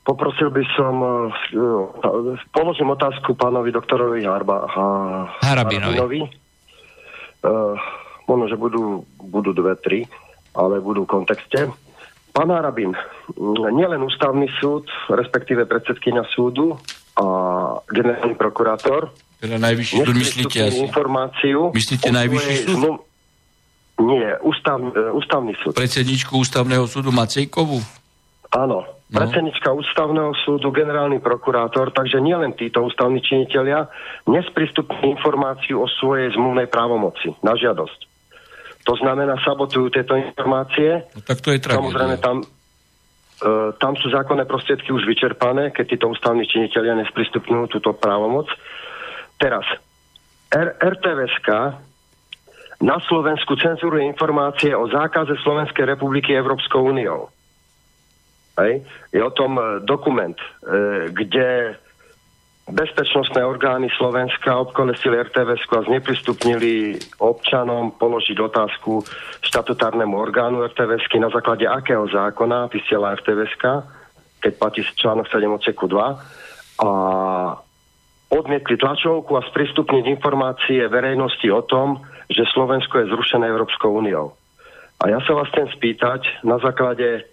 Poprosil 0.03 0.51
by 0.51 0.63
som, 0.75 0.95
uh, 0.99 2.35
položím 2.51 2.91
otázku 2.91 3.39
pánovi 3.39 3.71
doktorovi 3.71 4.27
Harba, 4.27 4.67
ha, 4.67 4.87
Harabinovi. 5.39 5.95
Harabinovi. 5.95 6.19
Uh, 7.43 7.79
možno, 8.27 8.51
že 8.51 8.59
budú, 8.59 9.07
budú 9.15 9.55
dve, 9.55 9.79
tri, 9.79 9.99
ale 10.55 10.83
budú 10.83 11.07
v 11.07 11.11
kontexte. 11.11 11.71
Pán 12.35 12.51
Harabin, 12.51 12.91
nielen 13.71 14.03
ústavný 14.03 14.49
súd, 14.59 14.91
respektíve 15.07 15.63
predsedkynia 15.69 16.27
súdu 16.33 16.75
a 17.13 17.25
generálny 17.93 18.33
prokurátor 18.33 19.13
Teda 19.37 19.59
najvyšší 19.59 19.95
súd 20.01 20.15
myslíte 20.17 20.59
asi? 20.71 20.79
informáciu... 20.87 21.69
Myslíte 21.75 22.09
najvyšší 22.15 22.55
súd? 22.63 22.75
Zmluv... 22.79 22.95
Nie, 24.03 24.35
ústav, 24.43 24.83
e, 24.83 24.91
ústavný 25.15 25.55
súd. 25.63 25.79
Predsedničku 25.79 26.35
ústavného 26.35 26.83
súdu 26.85 27.15
Macejkovu? 27.15 27.79
Áno, 28.53 28.85
no. 28.85 29.17
predsednička 29.17 29.71
ústavného 29.73 30.35
súdu, 30.45 30.69
generálny 30.69 31.23
prokurátor, 31.23 31.89
takže 31.95 32.21
nielen 32.21 32.53
títo 32.53 32.83
ústavní 32.83 33.23
činitelia 33.23 33.87
nesprístupní 34.29 35.15
informáciu 35.17 35.81
o 35.81 35.87
svojej 35.87 36.35
zmluvnej 36.35 36.67
právomoci 36.69 37.33
na 37.41 37.55
žiadosť. 37.57 38.11
To 38.83 38.93
znamená, 38.99 39.39
sabotujú 39.39 39.87
tieto 39.89 40.19
informácie. 40.19 41.07
No, 41.15 41.23
tak 41.23 41.39
to 41.39 41.55
je 41.55 41.63
tragédia. 41.63 41.79
Samozrejme, 41.79 42.15
tam, 42.19 42.37
e, 42.43 42.45
tam 43.79 43.93
sú 43.95 44.11
zákonné 44.11 44.43
prostriedky 44.43 44.91
už 44.91 45.07
vyčerpané, 45.07 45.71
keď 45.71 45.95
títo 45.95 46.11
ústavní 46.11 46.43
činitelia 46.43 46.91
nesprístupňujú 46.99 47.79
túto 47.79 47.95
právomoc. 47.95 48.51
Teraz, 49.39 49.63
R- 50.51 50.75
RTVSK 50.77 51.49
na 52.83 52.99
Slovensku 53.07 53.55
cenzuruje 53.55 54.03
informácie 54.03 54.75
o 54.75 54.83
zákaze 54.91 55.39
Slovenskej 55.39 55.87
republiky 55.87 56.35
Európskou 56.35 56.91
úniou. 56.91 57.31
Je 59.09 59.23
o 59.23 59.31
tom 59.33 59.57
e, 59.57 59.63
dokument, 59.81 60.37
e, 60.37 60.45
kde 61.09 61.79
bezpečnostné 62.69 63.41
orgány 63.41 63.89
Slovenska 63.97 64.55
obkolesili 64.61 65.19
RTVS 65.19 65.63
a 65.73 65.81
zneprístupnili 65.89 66.95
občanom 67.17 67.97
položiť 67.97 68.37
otázku 68.39 69.03
štatutárnemu 69.41 70.15
orgánu 70.15 70.61
RTVS 70.63 71.09
na 71.17 71.33
základe 71.33 71.65
akého 71.65 72.05
zákona 72.07 72.69
vysiela 72.69 73.17
RTVS, 73.17 73.57
keď 74.39 74.51
platí 74.59 74.85
článok 74.85 75.27
7 75.27 75.49
odseku 75.49 75.87
2 75.89 76.83
a 76.83 76.89
odmietli 78.33 78.75
tlačovku 78.81 79.37
a 79.37 79.45
sprístupniť 79.45 80.09
informácie 80.09 80.89
verejnosti 80.89 81.45
o 81.53 81.61
tom, 81.61 82.01
že 82.27 82.49
Slovensko 82.49 83.05
je 83.05 83.11
zrušené 83.13 83.45
Európskou 83.45 83.93
úniou. 83.93 84.33
A 85.03 85.11
ja 85.11 85.19
sa 85.21 85.37
vás 85.37 85.51
chcem 85.53 85.69
spýtať 85.77 86.45
na 86.47 86.57
základe 86.57 87.27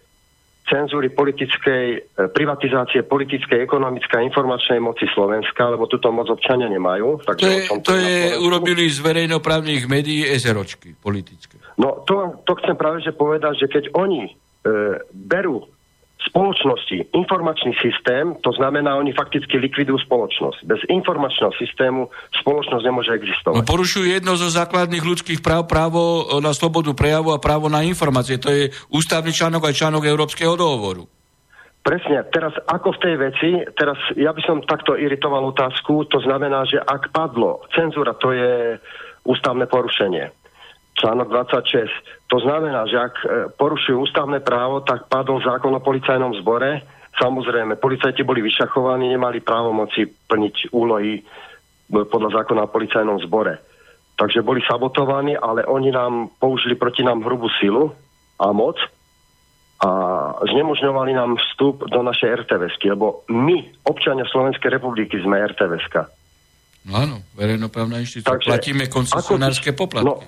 cenzúry 0.71 1.11
politickej, 1.11 1.85
e, 1.97 1.99
privatizácie 2.31 3.03
politickej, 3.03 3.59
ekonomickej 3.67 4.17
a 4.23 4.27
informačnej 4.27 4.79
moci 4.79 5.09
Slovenska, 5.11 5.67
lebo 5.67 5.91
túto 5.91 6.15
moc 6.15 6.31
občania 6.31 6.71
nemajú. 6.71 7.27
Takže 7.27 7.43
to 7.43 7.51
je, 7.51 7.63
to 7.83 7.95
je 7.99 8.17
urobili 8.39 8.87
z 8.87 9.03
verejnoprávnych 9.03 9.91
médií 9.91 10.23
SROčky 10.39 10.95
politické. 10.95 11.59
No 11.75 12.07
to, 12.07 12.45
to 12.47 12.55
chcem 12.63 12.79
práve 12.79 13.03
že 13.03 13.11
povedať, 13.11 13.67
že 13.67 13.67
keď 13.67 13.85
oni 13.99 14.31
e, 14.31 14.33
berú 15.11 15.67
spoločnosti 16.29 17.17
informačný 17.17 17.73
systém, 17.81 18.37
to 18.45 18.53
znamená, 18.53 18.97
oni 19.01 19.17
fakticky 19.17 19.57
likvidujú 19.57 20.05
spoločnosť. 20.05 20.59
Bez 20.69 20.81
informačného 20.91 21.53
systému 21.57 22.13
spoločnosť 22.45 22.85
nemôže 22.85 23.13
existovať. 23.17 23.65
No, 23.65 23.69
porušujú 23.69 24.05
jedno 24.05 24.37
zo 24.37 24.53
základných 24.53 25.01
ľudských 25.01 25.41
práv, 25.41 25.65
právo 25.71 26.29
na 26.45 26.53
slobodu 26.53 26.93
prejavu 26.93 27.33
a 27.33 27.43
právo 27.43 27.73
na 27.73 27.81
informácie. 27.87 28.37
To 28.37 28.53
je 28.53 28.69
ústavný 28.93 29.33
článok 29.33 29.71
aj 29.71 29.79
článok 29.81 30.05
Európskeho 30.05 30.55
dohovoru. 30.59 31.09
Presne. 31.81 32.29
Teraz 32.29 32.53
ako 32.69 32.93
v 32.93 33.03
tej 33.03 33.15
veci, 33.17 33.51
teraz 33.73 33.97
ja 34.13 34.37
by 34.37 34.43
som 34.45 34.61
takto 34.61 35.01
iritoval 35.01 35.49
otázku, 35.49 36.05
to 36.13 36.21
znamená, 36.21 36.69
že 36.69 36.77
ak 36.77 37.09
padlo 37.09 37.65
cenzúra, 37.73 38.13
to 38.21 38.37
je 38.37 38.77
ústavné 39.25 39.65
porušenie 39.65 40.40
článok 40.99 41.29
26. 41.29 42.31
To 42.31 42.39
znamená, 42.43 42.87
že 42.87 42.97
ak 42.99 43.15
e, 43.21 43.27
porušujú 43.55 44.07
ústavné 44.07 44.43
právo, 44.43 44.83
tak 44.83 45.07
padol 45.07 45.43
zákon 45.43 45.75
o 45.75 45.81
policajnom 45.83 46.35
zbore. 46.43 46.83
Samozrejme, 47.19 47.77
policajti 47.77 48.23
boli 48.23 48.41
vyšachovaní, 48.43 49.11
nemali 49.11 49.43
právomoci 49.43 50.07
plniť 50.07 50.75
úlohy 50.75 51.19
e, 51.19 51.23
podľa 51.91 52.43
zákona 52.43 52.67
o 52.67 52.73
policajnom 52.73 53.19
zbore. 53.27 53.59
Takže 54.21 54.45
boli 54.45 54.61
sabotovaní, 54.67 55.33
ale 55.39 55.65
oni 55.65 55.91
nám 55.91 56.37
použili 56.37 56.77
proti 56.77 57.01
nám 57.01 57.25
hrubú 57.25 57.49
silu 57.57 57.89
a 58.37 58.53
moc 58.53 58.77
a 59.81 59.89
znemožňovali 60.45 61.17
nám 61.17 61.41
vstup 61.41 61.89
do 61.89 62.05
našej 62.05 62.45
RTVSky, 62.45 62.93
lebo 62.93 63.25
my, 63.33 63.81
občania 63.89 64.29
Slovenskej 64.29 64.77
republiky, 64.77 65.17
sme 65.25 65.41
RTVSka. 65.41 66.05
No 66.85 66.93
áno, 67.01 67.17
verejnoprávna 67.33 68.05
inštitúcia. 68.05 68.61
Platíme 68.61 68.93
koncesionárske 68.93 69.73
poplatky. 69.73 70.05
No, 70.05 70.21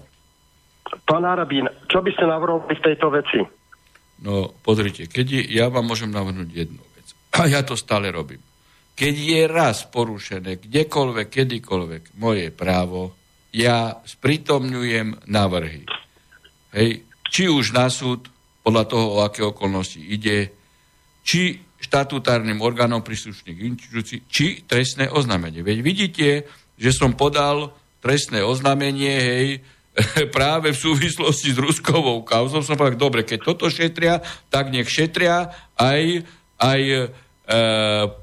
Pán 1.02 1.24
Arabín, 1.24 1.66
čo 1.88 2.04
by 2.04 2.10
ste 2.12 2.28
navrhol 2.28 2.64
v 2.68 2.76
tejto 2.76 3.08
veci? 3.08 3.40
No, 4.22 4.54
pozrite, 4.62 5.10
keď 5.10 5.26
je, 5.26 5.42
ja 5.58 5.66
vám 5.72 5.88
môžem 5.88 6.12
navrhnúť 6.12 6.50
jednu 6.52 6.82
vec. 6.94 7.06
A 7.34 7.50
ja 7.50 7.66
to 7.66 7.74
stále 7.74 8.12
robím. 8.12 8.38
Keď 8.92 9.14
je 9.16 9.40
raz 9.48 9.88
porušené 9.88 10.60
kdekoľvek, 10.62 11.28
kedykoľvek 11.32 12.02
moje 12.20 12.52
právo, 12.52 13.16
ja 13.50 13.98
sprítomňujem 14.04 15.26
návrhy. 15.26 15.88
Hej, 16.76 17.04
či 17.28 17.48
už 17.48 17.72
na 17.72 17.88
súd, 17.88 18.28
podľa 18.62 18.84
toho, 18.86 19.06
o 19.16 19.18
aké 19.26 19.42
okolnosti 19.42 19.98
ide, 19.98 20.54
či 21.26 21.58
štatutárnym 21.82 22.62
orgánom 22.62 23.02
príslušných 23.02 23.58
inštitúcií, 23.58 24.18
či 24.30 24.62
trestné 24.62 25.10
oznámenie. 25.10 25.66
Veď 25.66 25.78
vidíte, 25.82 26.28
že 26.78 26.90
som 26.94 27.18
podal 27.18 27.74
trestné 27.98 28.46
oznámenie, 28.46 29.14
hej, 29.18 29.48
práve 30.36 30.72
v 30.72 30.78
súvislosti 30.78 31.52
s 31.52 31.58
Ruskovou 31.60 32.24
kauzou 32.24 32.64
som 32.64 32.76
povedal, 32.76 32.96
dobre, 32.96 33.22
keď 33.28 33.38
toto 33.44 33.68
šetria, 33.68 34.24
tak 34.48 34.72
nech 34.72 34.88
šetria 34.88 35.52
aj, 35.76 36.24
aj 36.56 36.82
e, 36.82 36.98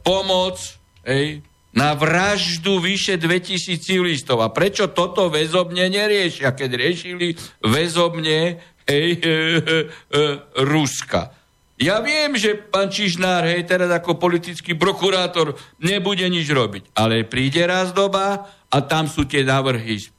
pomoc 0.01 0.57
ej, 1.05 1.45
na 1.69 1.93
vraždu 1.93 2.81
vyše 2.81 3.21
2000 3.21 3.77
civilistov. 3.77 4.41
A 4.41 4.49
prečo 4.49 4.89
toto 4.89 5.29
väzobne 5.29 5.85
neriešia, 5.93 6.57
keď 6.57 6.69
riešili 6.73 7.37
väzobne 7.61 8.57
ej, 8.89 9.09
e, 9.21 9.25
e, 9.29 9.77
e, 10.09 10.21
Ruska? 10.65 11.37
Ja 11.79 12.03
viem, 12.03 12.35
že 12.35 12.59
pán 12.59 12.91
Čižnár, 12.91 13.47
hej, 13.47 13.63
teraz 13.63 13.87
ako 13.87 14.19
politický 14.19 14.75
prokurátor 14.75 15.55
nebude 15.79 16.27
nič 16.27 16.49
robiť, 16.51 16.91
ale 16.91 17.23
príde 17.23 17.63
raz 17.63 17.95
doba 17.95 18.51
a 18.67 18.77
tam 18.83 19.07
sú 19.07 19.23
tie 19.23 19.47
návrhy 19.47 20.18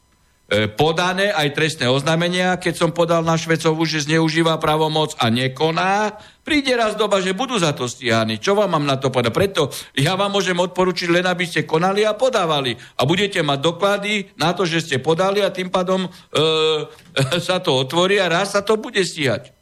podané 0.74 1.30
aj 1.30 1.55
trestné 1.55 1.86
oznámenia, 1.86 2.59
keď 2.59 2.74
som 2.74 2.90
podal 2.90 3.22
na 3.22 3.38
Švecovu, 3.38 3.86
že 3.86 4.03
zneužíva 4.03 4.59
pravomoc 4.59 5.14
a 5.22 5.30
nekoná, 5.30 6.18
príde 6.42 6.74
raz 6.74 6.98
doba, 6.98 7.22
že 7.22 7.38
budú 7.38 7.55
za 7.55 7.70
to 7.70 7.86
stíhaní. 7.86 8.42
Čo 8.42 8.59
vám 8.59 8.74
mám 8.74 8.82
na 8.82 8.98
to 8.98 9.14
povedať? 9.14 9.30
Preto 9.30 9.70
ja 9.94 10.18
vám 10.18 10.34
môžem 10.34 10.59
odporučiť 10.59 11.07
len, 11.07 11.22
aby 11.22 11.46
ste 11.46 11.62
konali 11.62 12.03
a 12.03 12.18
podávali. 12.18 12.74
A 12.98 13.07
budete 13.07 13.38
mať 13.46 13.59
doklady 13.62 14.34
na 14.34 14.51
to, 14.51 14.66
že 14.66 14.82
ste 14.82 14.96
podali 14.98 15.38
a 15.38 15.55
tým 15.55 15.70
pádom 15.70 16.03
e, 16.03 16.11
sa 17.46 17.62
to 17.62 17.70
otvorí 17.78 18.18
a 18.18 18.26
raz 18.26 18.59
sa 18.59 18.66
to 18.66 18.74
bude 18.74 18.98
stíhať. 18.98 19.55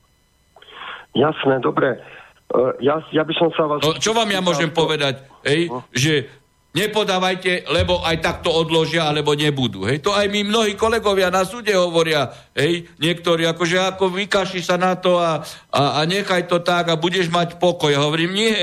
Jasné, 1.12 1.60
dobre. 1.60 2.00
Uh, 2.48 2.72
ja, 2.80 2.96
ja 3.12 3.28
by 3.28 3.34
som 3.36 3.52
sa 3.52 3.68
vás... 3.68 3.84
No, 3.84 4.00
čo 4.00 4.16
vám 4.16 4.32
ja 4.32 4.40
môžem 4.40 4.72
povedať? 4.72 5.20
Ej, 5.44 5.68
no. 5.68 5.84
Že 5.92 6.32
nepodávajte, 6.78 7.66
lebo 7.74 7.98
aj 8.06 8.22
takto 8.22 8.54
odložia, 8.54 9.10
alebo 9.10 9.34
nebudú. 9.34 9.82
Hej, 9.90 10.06
to 10.06 10.14
aj 10.14 10.30
mi 10.30 10.46
mnohí 10.46 10.78
kolegovia 10.78 11.28
na 11.34 11.42
súde 11.42 11.74
hovoria, 11.74 12.30
hej, 12.54 12.86
niektorí, 13.02 13.42
akože 13.50 13.82
ako 13.94 14.14
vykaši 14.14 14.62
sa 14.62 14.78
na 14.78 14.94
to 14.94 15.18
a, 15.18 15.42
a, 15.74 15.82
a 15.98 16.00
nechaj 16.06 16.46
to 16.46 16.62
tak 16.62 16.88
a 16.88 16.94
budeš 16.94 17.26
mať 17.28 17.58
pokoj. 17.58 17.90
Hovorím, 17.90 18.30
nie, 18.38 18.54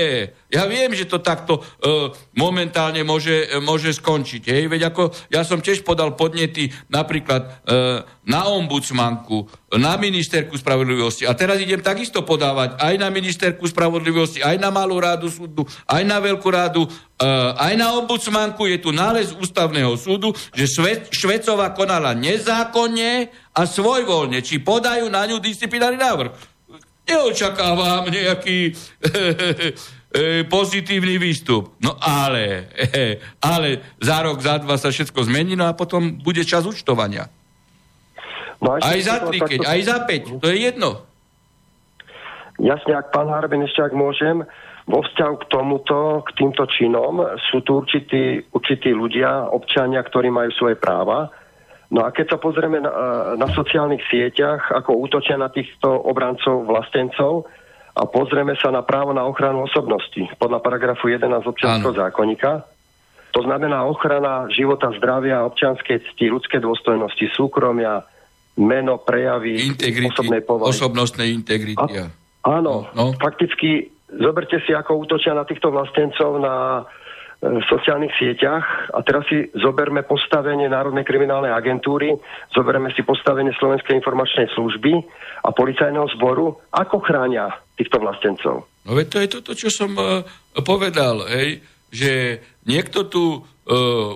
ja 0.46 0.62
viem, 0.70 0.94
že 0.94 1.10
to 1.10 1.18
takto 1.18 1.58
uh, 1.58 2.14
momentálne 2.38 3.02
môže, 3.02 3.50
môže 3.58 3.90
skončiť. 3.90 4.42
Hej? 4.46 4.62
Veď 4.70 4.94
ako 4.94 5.10
ja 5.26 5.42
som 5.42 5.58
tiež 5.58 5.82
podal 5.82 6.14
podnety 6.14 6.70
napríklad 6.86 7.42
uh, 7.66 8.06
na 8.22 8.46
ombudsmanku, 8.46 9.50
na 9.74 9.98
ministerku 9.98 10.54
spravodlivosti. 10.54 11.26
A 11.26 11.34
teraz 11.34 11.58
idem 11.58 11.82
takisto 11.82 12.22
podávať 12.22 12.78
aj 12.78 12.94
na 12.94 13.10
ministerku 13.10 13.66
spravodlivosti, 13.66 14.38
aj 14.38 14.56
na 14.62 14.70
malú 14.70 15.02
rádu 15.02 15.26
súdu, 15.26 15.66
aj 15.90 16.02
na 16.06 16.22
veľkú 16.22 16.46
rádu, 16.46 16.86
uh, 16.86 17.58
aj 17.58 17.74
na 17.74 17.98
ombudsmanku. 17.98 18.70
Je 18.70 18.78
tu 18.78 18.94
nález 18.94 19.34
ústavného 19.34 19.98
súdu, 19.98 20.30
že 20.54 20.70
Šve- 20.70 21.10
Švecová 21.10 21.74
konala 21.74 22.14
nezákonne 22.14 23.34
a 23.50 23.62
svojvoľne. 23.66 24.38
Či 24.46 24.62
podajú 24.62 25.10
na 25.10 25.26
ňu 25.26 25.42
disciplinárny 25.42 25.98
návrh. 25.98 26.54
Neočakávam 27.06 28.10
nejaký 28.10 28.74
e, 30.16 30.48
pozitívny 30.48 31.20
výstup. 31.20 31.76
No 31.84 32.00
ale, 32.00 32.72
e, 32.72 33.20
ale 33.44 33.96
za 34.00 34.24
rok, 34.24 34.40
za 34.40 34.56
dva 34.56 34.80
sa 34.80 34.88
všetko 34.88 35.28
zmení, 35.28 35.52
no 35.52 35.68
a 35.68 35.76
potom 35.76 36.16
bude 36.16 36.40
čas 36.48 36.64
účtovania. 36.64 37.28
No 38.56 38.80
aj 38.80 39.00
za 39.04 39.16
tri, 39.28 39.38
keď, 39.38 39.68
aj 39.68 39.80
za 39.84 39.96
5, 40.08 40.40
to 40.40 40.46
je 40.48 40.56
jedno. 40.72 41.04
Jasne, 42.56 42.96
ak 42.96 43.12
pán 43.12 43.28
Harbin, 43.28 43.68
ešte 43.68 43.84
ak 43.84 43.92
môžem, 43.92 44.40
vo 44.88 45.02
vzťahu 45.04 45.34
k 45.44 45.48
tomuto, 45.50 46.24
k 46.24 46.30
týmto 46.40 46.64
činom 46.70 47.20
sú 47.50 47.60
tu 47.66 47.84
určití, 47.84 48.48
určití 48.54 48.94
ľudia, 48.94 49.50
občania, 49.52 50.00
ktorí 50.00 50.32
majú 50.32 50.50
svoje 50.56 50.78
práva. 50.78 51.28
No 51.90 52.06
a 52.06 52.14
keď 52.14 52.34
sa 52.34 52.38
pozrieme 52.38 52.80
na, 52.80 52.90
na 53.36 53.48
sociálnych 53.50 54.02
sieťach, 54.08 54.72
ako 54.72 54.96
útočia 55.04 55.36
na 55.36 55.50
týchto 55.50 55.90
obrancov 55.90 56.64
vlastencov, 56.64 57.46
a 57.96 58.04
pozrieme 58.04 58.52
sa 58.60 58.68
na 58.68 58.84
právo 58.84 59.16
na 59.16 59.24
ochranu 59.24 59.64
osobnosti 59.64 60.20
podľa 60.36 60.60
paragrafu 60.60 61.08
11 61.08 61.48
občianského 61.48 61.96
zákonníka. 61.96 62.68
To 63.32 63.40
znamená 63.40 63.88
ochrana 63.88 64.48
života, 64.52 64.92
zdravia, 65.00 65.44
občianskej 65.48 66.04
cti, 66.12 66.28
ľudské 66.28 66.60
dôstojnosti, 66.60 67.24
súkromia, 67.32 68.04
meno, 68.60 69.00
prejavy, 69.00 69.60
Integrity, 69.76 70.12
osobnej 70.12 70.42
povahy. 70.44 70.72
osobnostnej 70.72 71.28
integrity. 71.32 71.92
A, 72.00 72.08
áno, 72.44 72.88
no. 72.92 73.16
fakticky 73.16 73.92
zoberte 74.12 74.60
si, 74.64 74.72
ako 74.72 75.04
útočia 75.04 75.32
na 75.36 75.44
týchto 75.44 75.72
vlastencov 75.72 76.40
na 76.40 76.84
e, 77.42 77.60
sociálnych 77.68 78.12
sieťach 78.16 78.90
a 78.92 78.98
teraz 79.04 79.28
si 79.28 79.48
zoberme 79.56 80.02
postavenie 80.04 80.68
Národnej 80.68 81.04
kriminálnej 81.04 81.52
agentúry, 81.52 82.14
zoberme 82.52 82.92
si 82.92 83.04
postavenie 83.04 83.52
Slovenskej 83.56 83.98
informačnej 83.98 84.52
služby 84.56 84.92
a 85.44 85.48
policajného 85.52 86.08
zboru, 86.16 86.56
ako 86.72 87.02
chránia 87.04 87.52
týchto 87.76 88.00
vlastencov. 88.00 88.64
No 88.86 88.90
veď 88.94 89.06
to 89.10 89.18
je 89.18 89.28
toto, 89.28 89.52
čo 89.52 89.68
som 89.68 89.92
uh, 89.98 90.22
povedal, 90.62 91.26
hej, 91.26 91.60
že 91.90 92.40
niekto 92.64 93.10
tu 93.10 93.24
uh, 93.38 93.42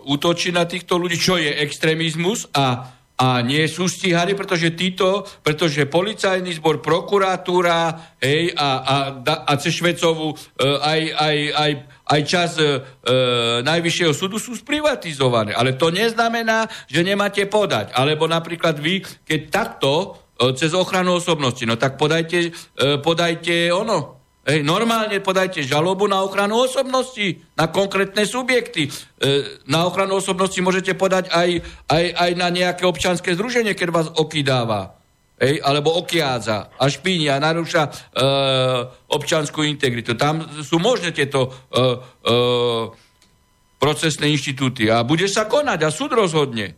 útočí 0.06 0.54
na 0.54 0.64
týchto 0.64 0.96
ľudí, 0.96 1.18
čo 1.18 1.36
je 1.36 1.50
extrémizmus 1.60 2.46
a 2.54 2.98
a 3.20 3.44
nie 3.44 3.68
sú 3.68 3.84
stíhaní, 3.84 4.32
pretože 4.32 4.72
títo, 4.72 5.28
pretože 5.44 5.84
policajný 5.84 6.56
zbor, 6.56 6.80
prokuratúra, 6.80 8.16
hej, 8.16 8.56
a, 8.56 8.68
a, 8.80 8.96
a 9.44 9.52
Cešvecovú, 9.60 10.32
e, 10.32 10.36
aj, 10.64 11.00
aj, 11.20 11.36
aj, 11.52 11.70
aj 12.10 12.20
čas 12.26 12.58
e, 12.58 12.66
e, 12.66 12.72
Najvyššieho 13.62 14.10
súdu 14.10 14.42
sú 14.42 14.58
sprivatizované. 14.58 15.54
Ale 15.54 15.78
to 15.78 15.94
neznamená, 15.94 16.66
že 16.90 17.06
nemáte 17.06 17.46
podať. 17.46 17.94
Alebo 17.94 18.26
napríklad 18.26 18.82
vy, 18.82 19.06
keď 19.22 19.40
takto 19.46 20.18
e, 20.34 20.50
cez 20.58 20.74
ochranu 20.74 21.22
osobnosti, 21.22 21.62
no 21.62 21.78
tak 21.78 21.94
podajte, 21.94 22.50
e, 22.50 22.98
podajte 22.98 23.70
ono, 23.70 24.20
Hej, 24.40 24.64
normálne 24.64 25.20
podajte 25.20 25.60
žalobu 25.60 26.08
na 26.08 26.24
ochranu 26.24 26.64
osobnosti, 26.64 27.44
na 27.60 27.68
konkrétne 27.68 28.24
subjekty. 28.24 28.88
E, 28.88 28.92
na 29.68 29.84
ochranu 29.84 30.16
osobnosti 30.16 30.56
môžete 30.64 30.96
podať 30.96 31.28
aj, 31.28 31.60
aj, 31.92 32.04
aj 32.16 32.30
na 32.40 32.48
nejaké 32.48 32.88
občanské 32.88 33.36
združenie, 33.36 33.76
keď 33.76 33.88
vás 33.92 34.08
okydáva. 34.16 34.99
Hej, 35.40 35.64
alebo 35.64 35.96
okiádza 35.96 36.76
a 36.76 36.84
špíni 36.84 37.32
a 37.32 37.40
narúša 37.40 37.88
e, 37.88 37.90
občanskú 39.08 39.64
integritu. 39.64 40.12
Tam 40.12 40.44
sú 40.44 40.76
možné 40.76 41.16
tieto 41.16 41.48
e, 41.48 41.80
e, 41.80 42.34
procesné 43.80 44.28
inštitúty. 44.28 44.92
A 44.92 45.00
bude 45.00 45.24
sa 45.32 45.48
konať 45.48 45.80
a 45.80 45.88
súd 45.88 46.12
rozhodne. 46.12 46.76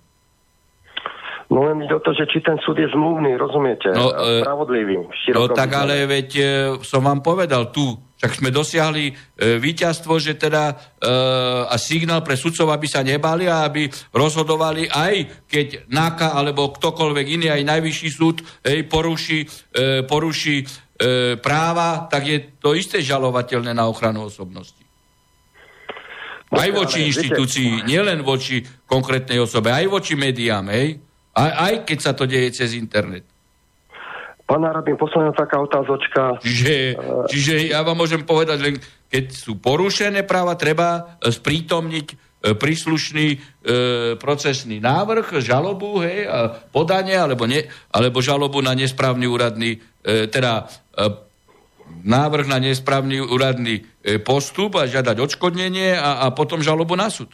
No 1.53 1.69
len 1.69 1.85
ide 1.85 1.93
o 1.93 2.01
to, 2.01 2.17
že 2.17 2.25
či 2.33 2.41
ten 2.41 2.57
súd 2.65 2.81
je 2.81 2.89
zmluvný, 2.89 3.37
rozumiete? 3.37 3.93
No, 3.93 4.15
e, 4.15 4.41
Spravodlivý. 4.41 5.05
No 5.35 5.53
tak 5.53 5.75
ale 5.75 6.07
veď 6.09 6.29
e, 6.39 6.45
som 6.81 7.05
vám 7.05 7.21
povedal 7.21 7.69
tu, 7.69 7.93
však 8.23 8.39
sme 8.39 8.55
dosiahli 8.55 9.11
e, 9.11 9.13
víťazstvo, 9.59 10.15
že 10.23 10.39
teda 10.39 10.71
e, 10.71 10.75
a 11.67 11.75
signál 11.75 12.23
pre 12.23 12.39
sudcov, 12.39 12.71
aby 12.71 12.87
sa 12.87 13.03
nebali 13.03 13.51
a 13.51 13.67
aby 13.67 13.91
rozhodovali 14.15 14.87
aj 14.87 15.43
keď 15.51 15.91
NAKA 15.91 16.31
alebo 16.31 16.71
ktokoľvek 16.71 17.27
iný, 17.35 17.51
aj 17.51 17.67
najvyšší 17.67 18.09
súd 18.15 18.47
hej, 18.63 18.87
poruší, 18.87 19.43
e, 19.75 20.07
poruší 20.07 20.63
e, 20.63 20.67
práva, 21.43 22.07
tak 22.07 22.23
je 22.31 22.39
to 22.63 22.79
isté 22.79 23.03
žalovateľné 23.03 23.75
na 23.75 23.91
ochranu 23.91 24.31
osobnosti. 24.31 24.79
Aj 26.55 26.71
voči 26.71 27.11
inštitúcii, 27.11 27.91
nielen 27.91 28.23
voči 28.23 28.63
konkrétnej 28.87 29.43
osobe, 29.43 29.75
aj 29.75 29.91
voči 29.91 30.15
médiám, 30.15 30.71
hej? 30.71 30.95
Aj, 31.35 31.51
aj 31.59 31.75
keď 31.91 31.99
sa 31.99 32.15
to 32.15 32.23
deje 32.23 32.55
cez 32.55 32.79
internet. 32.79 33.32
Pán 34.53 34.69
Arabin, 34.69 35.01
posledná 35.01 35.33
taká 35.33 35.65
otázočka. 35.65 36.37
Čiže, 36.45 37.01
čiže 37.33 37.73
ja 37.73 37.81
vám 37.81 37.97
môžem 37.97 38.21
povedať, 38.21 38.61
len 38.61 38.77
keď 39.09 39.33
sú 39.33 39.57
porušené 39.57 40.29
práva, 40.29 40.61
treba 40.61 41.17
e, 41.25 41.33
sprítomniť 41.33 42.07
e, 42.13 42.15
príslušný 42.53 43.27
e, 43.33 43.37
procesný 44.21 44.77
návrh, 44.77 45.41
žalobu, 45.41 46.05
hej, 46.05 46.29
a 46.29 46.53
podanie, 46.69 47.17
alebo, 47.17 47.49
ne, 47.49 47.65
alebo 47.97 48.21
žalobu 48.21 48.61
na 48.61 48.77
nesprávny 48.77 49.25
úradný, 49.25 49.81
e, 50.05 50.29
teda 50.29 50.69
e, 51.01 51.33
návrh 52.05 52.45
na 52.45 52.61
nesprávny 52.61 53.25
úradný 53.25 53.81
e, 54.05 54.21
postup 54.21 54.77
a 54.77 54.85
žiadať 54.85 55.17
odškodnenie 55.17 55.97
a, 55.97 56.29
a 56.29 56.37
potom 56.37 56.61
žalobu 56.61 56.93
na 56.93 57.09
súd. 57.09 57.33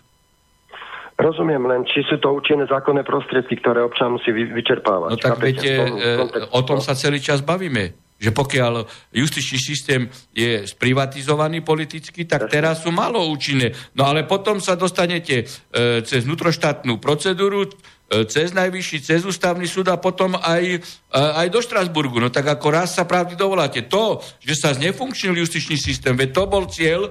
Rozumiem 1.19 1.67
len, 1.67 1.83
či 1.83 2.07
sú 2.07 2.23
to 2.23 2.31
účinné 2.31 2.71
zákonné 2.71 3.03
prostriedky, 3.03 3.59
ktoré 3.59 3.83
občan 3.83 4.15
musí 4.15 4.31
vyčerpávať. 4.31 5.11
No 5.11 5.19
tak 5.19 5.43
viete, 5.43 5.75
e, 5.75 6.15
o 6.55 6.63
tom 6.63 6.79
sa 6.79 6.95
celý 6.95 7.19
čas 7.19 7.43
bavíme. 7.43 8.07
Že 8.19 8.31
pokiaľ 8.35 8.73
justičný 9.15 9.59
systém 9.59 10.01
je 10.35 10.67
sprivatizovaný 10.67 11.63
politicky, 11.63 12.27
tak 12.27 12.51
teraz 12.51 12.83
sú 12.87 12.91
malo 12.95 13.23
účinné. 13.31 13.71
No 13.95 14.07
ale 14.07 14.27
potom 14.31 14.63
sa 14.63 14.79
dostanete 14.79 15.43
e, 15.43 16.03
cez 16.07 16.23
vnútroštátnu 16.23 17.03
procedúru, 17.03 17.67
cez 18.09 18.57
najvyšší, 18.57 19.05
cez 19.05 19.21
ústavný 19.29 19.69
súd 19.69 19.93
a 19.93 20.01
potom 20.01 20.33
aj, 20.33 20.65
e, 20.65 20.81
aj 21.13 21.47
do 21.53 21.61
Štrasburgu. 21.61 22.17
No 22.17 22.33
tak 22.33 22.49
ako 22.49 22.73
raz 22.73 22.97
sa 22.97 23.05
pravdy 23.05 23.37
dovoláte. 23.37 23.85
To, 23.85 24.25
že 24.41 24.57
sa 24.57 24.73
znefunkčnil 24.73 25.37
justičný 25.37 25.77
systém, 25.77 26.17
veď 26.17 26.31
to 26.33 26.43
bol 26.49 26.65
cieľ 26.73 27.09
e, 27.09 27.11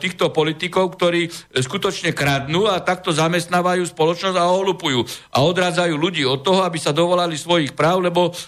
týchto 0.00 0.32
politikov, 0.32 0.96
ktorí 0.96 1.28
skutočne 1.52 2.16
kradnú 2.16 2.64
a 2.72 2.80
takto 2.80 3.12
zamestnávajú 3.12 3.84
spoločnosť 3.92 4.36
a 4.40 4.48
ohlupujú. 4.48 5.04
A 5.36 5.44
odrádzajú 5.44 5.94
ľudí 6.00 6.24
od 6.24 6.40
toho, 6.40 6.64
aby 6.64 6.80
sa 6.80 6.96
dovolali 6.96 7.36
svojich 7.36 7.76
práv, 7.76 8.00
lebo 8.00 8.32
e, 8.32 8.40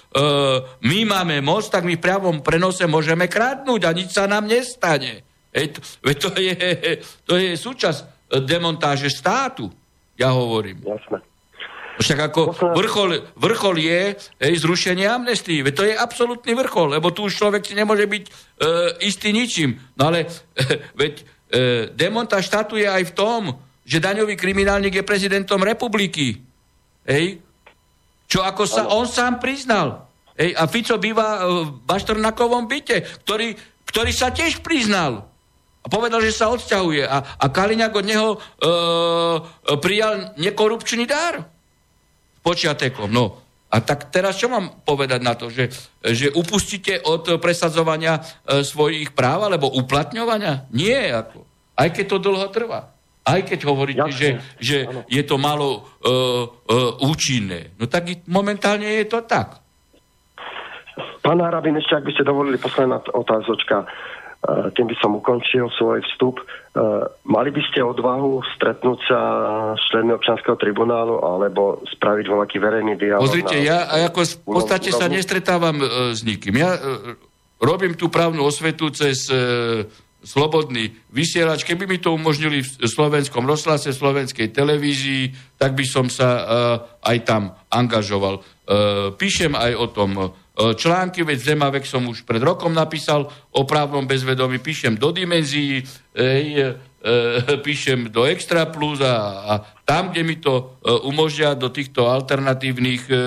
my 0.88 0.98
máme 1.04 1.44
moc, 1.44 1.68
tak 1.68 1.84
my 1.84 2.00
v 2.00 2.04
priamom 2.04 2.40
prenose 2.40 2.88
môžeme 2.88 3.28
kradnúť 3.28 3.80
a 3.84 3.90
nič 3.92 4.16
sa 4.16 4.24
nám 4.24 4.48
nestane. 4.48 5.28
Veď 5.52 5.76
to, 5.76 5.80
veď 6.00 6.16
to, 6.16 6.28
je, 6.40 6.54
to 7.28 7.34
je 7.36 7.50
súčasť 7.52 8.00
demontáže 8.48 9.12
štátu, 9.12 9.68
ja 10.16 10.32
hovorím. 10.32 10.80
Však 12.02 12.18
ako 12.18 12.42
vrchol, 12.74 13.22
vrchol 13.38 13.76
je 13.78 14.00
hej, 14.18 14.54
zrušenie 14.58 15.06
amnestii. 15.06 15.62
Veď 15.62 15.74
to 15.78 15.84
je 15.86 15.94
absolútny 15.94 16.52
vrchol, 16.58 16.98
lebo 16.98 17.14
tu 17.14 17.30
už 17.30 17.38
človek 17.38 17.62
si 17.62 17.78
nemôže 17.78 18.10
byť 18.10 18.24
e, 18.26 18.30
istý 19.06 19.30
ničím. 19.30 19.78
No 19.94 20.10
ale 20.10 20.26
e, 20.26 20.28
veď 21.00 21.14
e, 21.14 21.24
demonta 21.94 22.42
štátu 22.42 22.74
je 22.74 22.90
aj 22.90 23.14
v 23.14 23.16
tom, 23.16 23.40
že 23.86 24.02
daňový 24.02 24.34
kriminálnik 24.34 24.98
je 24.98 25.06
prezidentom 25.06 25.62
republiky. 25.62 26.42
Hej? 27.06 27.38
Čo 28.26 28.42
ako 28.42 28.62
sa 28.66 28.90
on 28.90 29.06
sám 29.06 29.38
priznal. 29.38 30.10
Hej? 30.34 30.58
A 30.58 30.66
Fico 30.66 30.98
býva 30.98 31.46
v 31.46 31.86
Baštrnakovom 31.86 32.66
byte, 32.66 33.06
ktorý, 33.22 33.54
ktorý 33.86 34.10
sa 34.10 34.34
tiež 34.34 34.58
priznal. 34.66 35.30
A 35.82 35.86
povedal, 35.90 36.22
že 36.22 36.34
sa 36.34 36.50
odsťahuje. 36.50 37.02
A, 37.06 37.18
a 37.42 37.46
Kaliňák 37.46 37.94
od 37.94 38.06
neho 38.06 38.28
e, 38.34 38.38
prijal 39.78 40.34
nekorupčný 40.38 41.06
dar 41.06 41.52
počiatekom. 42.42 43.08
No, 43.08 43.42
a 43.72 43.80
tak 43.80 44.12
teraz 44.12 44.36
čo 44.36 44.52
mám 44.52 44.84
povedať 44.84 45.20
na 45.24 45.32
to, 45.32 45.48
že, 45.48 45.72
že 46.04 46.28
upustíte 46.28 47.00
od 47.08 47.40
presadzovania 47.40 48.20
e, 48.20 48.60
svojich 48.60 49.16
práv 49.16 49.48
alebo 49.48 49.72
uplatňovania? 49.72 50.68
Nie, 50.76 51.08
ako. 51.16 51.48
Aj 51.72 51.88
keď 51.88 52.04
to 52.04 52.18
dlho 52.20 52.48
trvá. 52.52 52.92
Aj 53.22 53.40
keď 53.40 53.64
hovoríte, 53.64 54.12
Jasne. 54.12 54.18
že, 54.18 54.28
že 54.58 54.76
je 55.08 55.22
to 55.24 55.40
malo 55.40 55.68
e, 55.72 55.80
e, 56.04 56.14
účinné. 57.06 57.72
No 57.80 57.88
tak 57.88 58.12
momentálne 58.28 58.84
je 58.84 59.06
to 59.08 59.24
tak. 59.24 59.62
Pán 61.22 61.38
Harabin, 61.38 61.78
ešte 61.78 61.96
ak 61.96 62.04
by 62.04 62.12
ste 62.12 62.26
dovolili 62.26 62.58
posledná 62.58 62.98
otázočka. 63.14 63.86
Eh, 64.42 64.74
tým 64.74 64.90
by 64.90 64.96
som 64.98 65.14
ukončil 65.14 65.70
svoj 65.78 66.02
vstup. 66.02 66.42
Eh, 66.42 67.06
mali 67.30 67.54
by 67.54 67.62
ste 67.70 67.78
odvahu 67.78 68.42
stretnúť 68.58 68.98
sa 69.06 69.20
s 69.78 69.82
členmi 69.94 70.10
občanského 70.18 70.58
tribunálu 70.58 71.22
alebo 71.22 71.78
spraviť 71.86 72.26
voľaký 72.26 72.58
verejný 72.58 72.98
dialog? 72.98 73.22
Pozrite, 73.22 73.62
ja 73.62 73.86
ako 73.86 74.26
v 74.26 74.58
podstate 74.58 74.90
sa 74.90 75.06
nestretávam 75.06 75.78
e, 75.78 75.86
s 76.10 76.26
nikým. 76.26 76.58
Ja 76.58 76.74
robím 77.62 77.94
tú 77.94 78.10
právnu 78.10 78.42
osvetu 78.42 78.90
cez 78.90 79.30
slobodný 80.26 80.90
vysielač. 81.14 81.62
Keby 81.62 81.86
mi 81.86 82.02
to 82.02 82.10
umožnili 82.10 82.66
v 82.66 82.70
slovenskom 82.82 83.46
rozhlase, 83.46 83.94
v 83.94 84.00
slovenskej 84.02 84.50
televízii, 84.50 85.54
tak 85.54 85.78
by 85.78 85.86
som 85.86 86.10
sa 86.10 86.42
aj 86.98 87.18
tam 87.22 87.54
angažoval. 87.70 88.38
E, 88.38 88.42
píšem 89.14 89.54
aj 89.54 89.72
o 89.78 89.86
tom 89.86 90.10
články, 90.76 91.26
veď 91.26 91.38
Zemavek 91.54 91.82
som 91.88 92.06
už 92.06 92.22
pred 92.22 92.42
rokom 92.44 92.70
napísal 92.70 93.26
o 93.50 93.62
právnom 93.66 94.06
bezvedomí, 94.06 94.62
píšem 94.62 94.94
do 94.94 95.10
dimenzií, 95.10 95.82
ej, 96.14 96.46
e, 96.60 97.56
píšem 97.66 98.12
do 98.12 98.22
Extra 98.28 98.70
Plus 98.70 99.02
a, 99.02 99.16
a 99.42 99.52
tam, 99.82 100.14
kde 100.14 100.22
mi 100.22 100.36
to 100.38 100.54
e, 100.58 100.62
umožňa 101.08 101.58
do 101.58 101.68
týchto 101.68 102.06
alternatívnych 102.06 103.02
e, 103.10 103.14
e, 103.14 103.18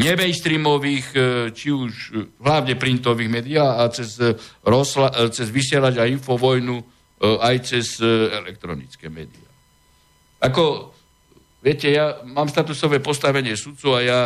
nebaystreamových, 0.00 1.06
e, 1.12 1.20
či 1.52 1.68
už 1.70 1.92
hlavne 2.40 2.74
printových 2.80 3.30
médií 3.30 3.58
a 3.60 3.84
cez, 3.92 4.16
rozla, 4.64 5.12
cez 5.28 5.52
vysielač 5.52 6.00
a 6.00 6.08
infovojnu 6.08 6.82
aj 7.16 7.56
cez 7.64 7.96
elektronické 8.28 9.08
médiá. 9.08 9.48
Ako, 10.36 10.92
viete, 11.64 11.88
ja 11.88 12.20
mám 12.28 12.44
statusové 12.44 13.00
postavenie 13.00 13.56
sudcu 13.56 13.96
a 13.96 14.00
ja 14.04 14.20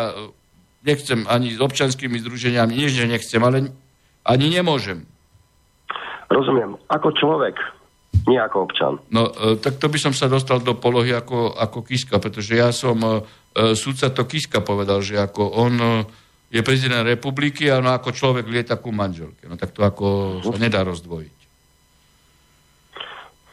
nechcem 0.84 1.24
ani 1.28 1.56
s 1.56 1.60
občanskými 1.60 2.20
združeniami, 2.20 2.88
že 2.88 3.08
nechcem, 3.08 3.40
ale 3.40 3.72
ani 4.24 4.46
nemôžem. 4.48 5.04
Rozumiem. 6.30 6.78
Ako 6.88 7.10
človek, 7.16 7.58
Nie 8.26 8.42
ako 8.42 8.68
občan. 8.68 8.98
No, 9.14 9.30
e, 9.30 9.56
tak 9.62 9.78
to 9.78 9.86
by 9.86 9.96
som 9.96 10.12
sa 10.12 10.26
dostal 10.26 10.60
do 10.60 10.74
polohy 10.76 11.14
ako, 11.14 11.54
ako 11.54 11.86
Kiska, 11.86 12.18
pretože 12.18 12.58
ja 12.58 12.74
som, 12.74 12.98
e, 13.00 13.22
e, 13.54 13.78
sudca 13.78 14.10
to 14.10 14.26
Kiska 14.26 14.60
povedal, 14.60 15.00
že 15.00 15.16
ako 15.16 15.46
on 15.46 16.04
je 16.50 16.60
prezident 16.66 17.06
republiky 17.06 17.70
a 17.70 17.78
no 17.78 17.94
ako 17.94 18.10
človek 18.10 18.50
lieta 18.50 18.76
ku 18.82 18.90
manželke. 18.90 19.46
No 19.46 19.54
tak 19.54 19.70
to 19.70 19.86
ako 19.86 20.42
sa 20.42 20.58
nedá 20.58 20.82
rozdvojiť. 20.82 21.38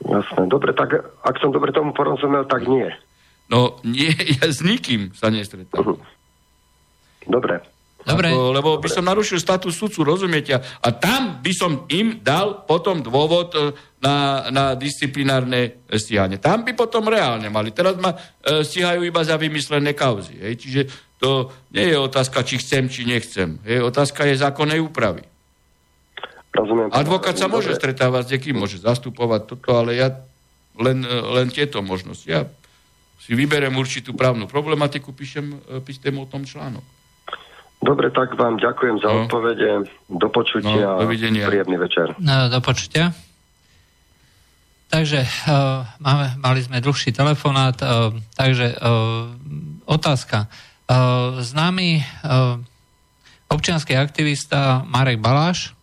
Jasné. 0.09 0.41
Dobre, 0.49 0.73
tak 0.73 1.05
ak 1.21 1.36
som 1.38 1.53
dobre 1.53 1.69
tomu 1.69 1.93
porozumel, 1.93 2.49
tak 2.49 2.65
nie. 2.65 2.89
No 3.47 3.78
nie, 3.86 4.11
ja 4.41 4.49
s 4.49 4.65
nikým 4.65 5.13
sa 5.13 5.30
nestretám. 5.30 6.01
Dobre. 7.28 7.59
Dobre. 8.07 8.32
Ako, 8.32 8.55
lebo 8.55 8.69
by 8.80 8.88
som 8.88 9.03
narušil 9.03 9.36
status 9.36 9.75
sudcu, 9.75 9.99
rozumiete? 10.07 10.55
A 10.55 10.88
tam 10.95 11.43
by 11.43 11.51
som 11.51 11.84
im 11.91 12.23
dal 12.23 12.63
potom 12.63 13.03
dôvod 13.03 13.51
e, 13.51 13.75
na, 13.99 14.47
na 14.47 14.63
disciplinárne 14.80 15.84
stíhanie. 15.91 16.39
Tam 16.39 16.63
by 16.63 16.71
potom 16.71 17.03
reálne 17.11 17.51
mali. 17.51 17.75
Teraz 17.75 17.99
ma 17.99 18.15
e, 18.15 18.63
stíhajú 18.63 19.03
iba 19.03 19.19
za 19.28 19.36
vymyslené 19.36 19.91
kauzy. 19.91 20.39
Hej? 20.39 20.53
Čiže 20.55 20.82
to 21.19 21.51
nie 21.75 21.91
je 21.91 21.99
otázka, 21.99 22.47
či 22.47 22.63
chcem, 22.63 22.88
či 22.88 23.03
nechcem. 23.03 23.59
Hej? 23.67 23.84
Otázka 23.84 24.23
je 24.23 24.39
zákonnej 24.39 24.80
úpravy. 24.80 25.28
Rozumiem. 26.55 26.88
Advokát 26.95 27.36
sa 27.36 27.51
môže 27.51 27.75
Dobre. 27.75 27.82
stretávať 27.84 28.23
s 28.23 28.32
niekým, 28.32 28.55
môže 28.55 28.80
zastupovať 28.80 29.51
toto, 29.51 29.75
ale 29.75 29.99
ja 29.99 30.15
len, 30.80 31.03
e, 31.03 31.11
len 31.11 31.51
tieto 31.51 31.84
možnosti. 31.84 32.23
Ja 32.23 32.47
si 33.19 33.36
vyberem 33.36 33.75
určitú 33.75 34.15
právnu 34.15 34.47
problematiku, 34.47 35.11
píšem, 35.11 35.59
e, 35.67 35.84
píšem 35.84 36.15
o 36.15 36.23
tom 36.23 36.47
článok. 36.47 36.95
Dobre, 37.78 38.09
tak 38.09 38.34
vám 38.34 38.57
ďakujem 38.57 39.05
za 39.05 39.09
No. 39.09 39.15
odpovede. 39.25 39.86
Do 40.09 40.28
počutia. 40.34 40.97
No, 40.97 41.05
dovidenia. 41.05 41.45
Príjemný 41.45 41.78
večer. 41.78 42.17
No, 42.17 42.49
do 42.49 42.57
počutia. 42.59 43.13
Takže 44.88 45.19
uh, 45.21 45.84
máme, 45.99 46.39
mali 46.41 46.59
sme 46.63 46.82
dlhší 46.82 47.11
telefonát, 47.11 47.75
uh, 47.84 48.15
takže 48.34 48.73
uh, 48.80 49.30
otázka. 49.86 50.47
Uh, 50.88 51.43
známy 51.43 51.99
uh, 51.99 52.57
občianský 53.51 53.99
aktivista 53.99 54.88
Marek 54.88 55.19
Baláš 55.19 55.75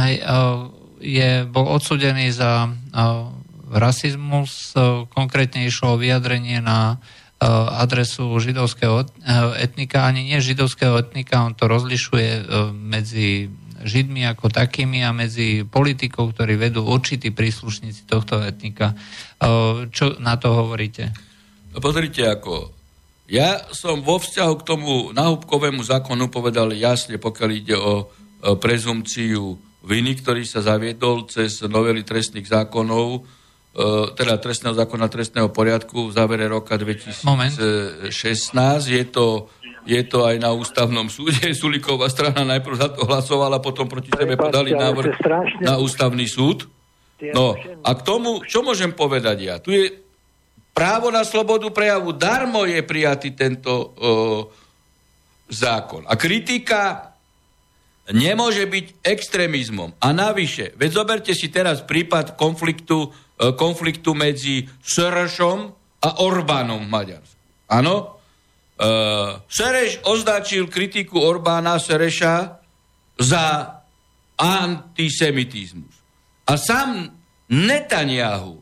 hej, 0.00 0.24
uh, 0.24 0.72
je, 1.04 1.44
bol 1.44 1.68
odsudený 1.68 2.32
za 2.32 2.64
uh, 2.64 3.28
rasizmus, 3.68 4.72
uh, 4.72 5.04
konkrétne 5.12 5.68
išlo 5.68 5.94
o 5.94 6.00
vyjadrenie 6.00 6.64
na 6.64 6.96
uh, 6.96 7.23
adresu 7.42 8.30
židovského 8.40 9.04
uh, 9.04 9.06
etnika, 9.58 10.06
ani 10.06 10.24
nie 10.24 10.38
židovského 10.40 10.96
etnika, 10.96 11.44
on 11.44 11.52
to 11.52 11.68
rozlišuje 11.68 12.30
uh, 12.40 12.44
medzi 12.72 13.50
Židmi 13.84 14.24
ako 14.24 14.48
takými 14.48 15.04
a 15.04 15.12
medzi 15.12 15.60
politikov, 15.68 16.32
ktorí 16.32 16.56
vedú 16.56 16.88
určití 16.88 17.28
príslušníci 17.28 18.08
tohto 18.08 18.40
etnika. 18.40 18.96
Čo 19.92 20.16
na 20.24 20.40
to 20.40 20.56
hovoríte? 20.56 21.12
No 21.76 21.84
Pozrite 21.84 22.24
ako, 22.24 22.72
ja 23.28 23.60
som 23.76 24.00
vo 24.00 24.16
vzťahu 24.16 24.54
k 24.60 24.66
tomu 24.66 24.92
náhubkovému 25.12 25.84
zákonu 25.84 26.32
povedal 26.32 26.72
jasne, 26.72 27.20
pokiaľ 27.20 27.50
ide 27.52 27.76
o, 27.76 28.08
prezumciu 28.56 29.60
viny, 29.84 30.16
ktorý 30.20 30.48
sa 30.48 30.64
zaviedol 30.64 31.28
cez 31.28 31.60
novely 31.64 32.04
trestných 32.04 32.48
zákonov, 32.48 33.20
e, 33.20 33.20
teda 34.14 34.38
trestného 34.38 34.70
zákona 34.70 35.10
trestného 35.10 35.50
poriadku 35.50 36.10
v 36.10 36.14
závere 36.14 36.46
roka 36.46 36.78
2016. 36.78 38.06
Je 38.86 39.04
to, 39.10 39.50
je 39.82 40.02
to 40.06 40.22
aj 40.22 40.38
na 40.38 40.54
ústavnom 40.54 41.10
súde. 41.10 41.50
Suliková 41.58 42.06
strana 42.06 42.46
najprv 42.46 42.76
za 42.78 42.88
to 42.94 43.02
hlasovala, 43.02 43.58
potom 43.58 43.90
proti 43.90 44.14
sebe 44.14 44.38
podali 44.38 44.70
návrh 44.78 45.18
na 45.58 45.82
ústavný 45.82 46.24
súd. 46.30 46.70
No 47.34 47.58
a 47.82 47.90
k 47.98 48.00
tomu, 48.06 48.46
čo 48.46 48.62
môžem 48.62 48.94
povedať 48.94 49.36
ja? 49.42 49.58
Tu 49.58 49.70
je 49.74 49.84
právo 50.74 51.10
na 51.10 51.26
slobodu 51.26 51.66
prejavu. 51.70 52.14
Darmo 52.14 52.66
je 52.66 52.82
prijatý 52.82 53.34
tento 53.34 53.70
o, 53.70 53.84
zákon. 55.50 56.06
A 56.06 56.18
kritika 56.18 57.14
nemôže 58.12 58.66
byť 58.66 59.00
extrémizmom. 59.00 59.96
A 60.02 60.12
navyše, 60.12 60.76
veď 60.76 60.90
zoberte 60.92 61.32
si 61.32 61.48
teraz 61.48 61.80
prípad 61.86 62.36
konfliktu, 62.36 63.14
konfliktu 63.34 64.14
medzi 64.14 64.68
Sorošom 64.82 65.58
a 66.04 66.10
Orbánom 66.22 66.84
v 66.86 66.92
Maďarsku. 66.92 67.40
Áno? 67.72 68.20
E, 68.76 68.86
Sereš 69.48 70.04
označil 70.04 70.68
kritiku 70.68 71.18
Orbána 71.18 71.80
Sereša 71.80 72.60
za 73.18 73.46
antisemitizmus. 74.36 75.94
A 76.44 76.60
sám 76.60 77.08
Netanyahu, 77.48 78.60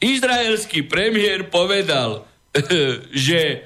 izraelský 0.00 0.88
premiér, 0.88 1.52
povedal, 1.52 2.24
že 3.26 3.40
e, 3.42 3.56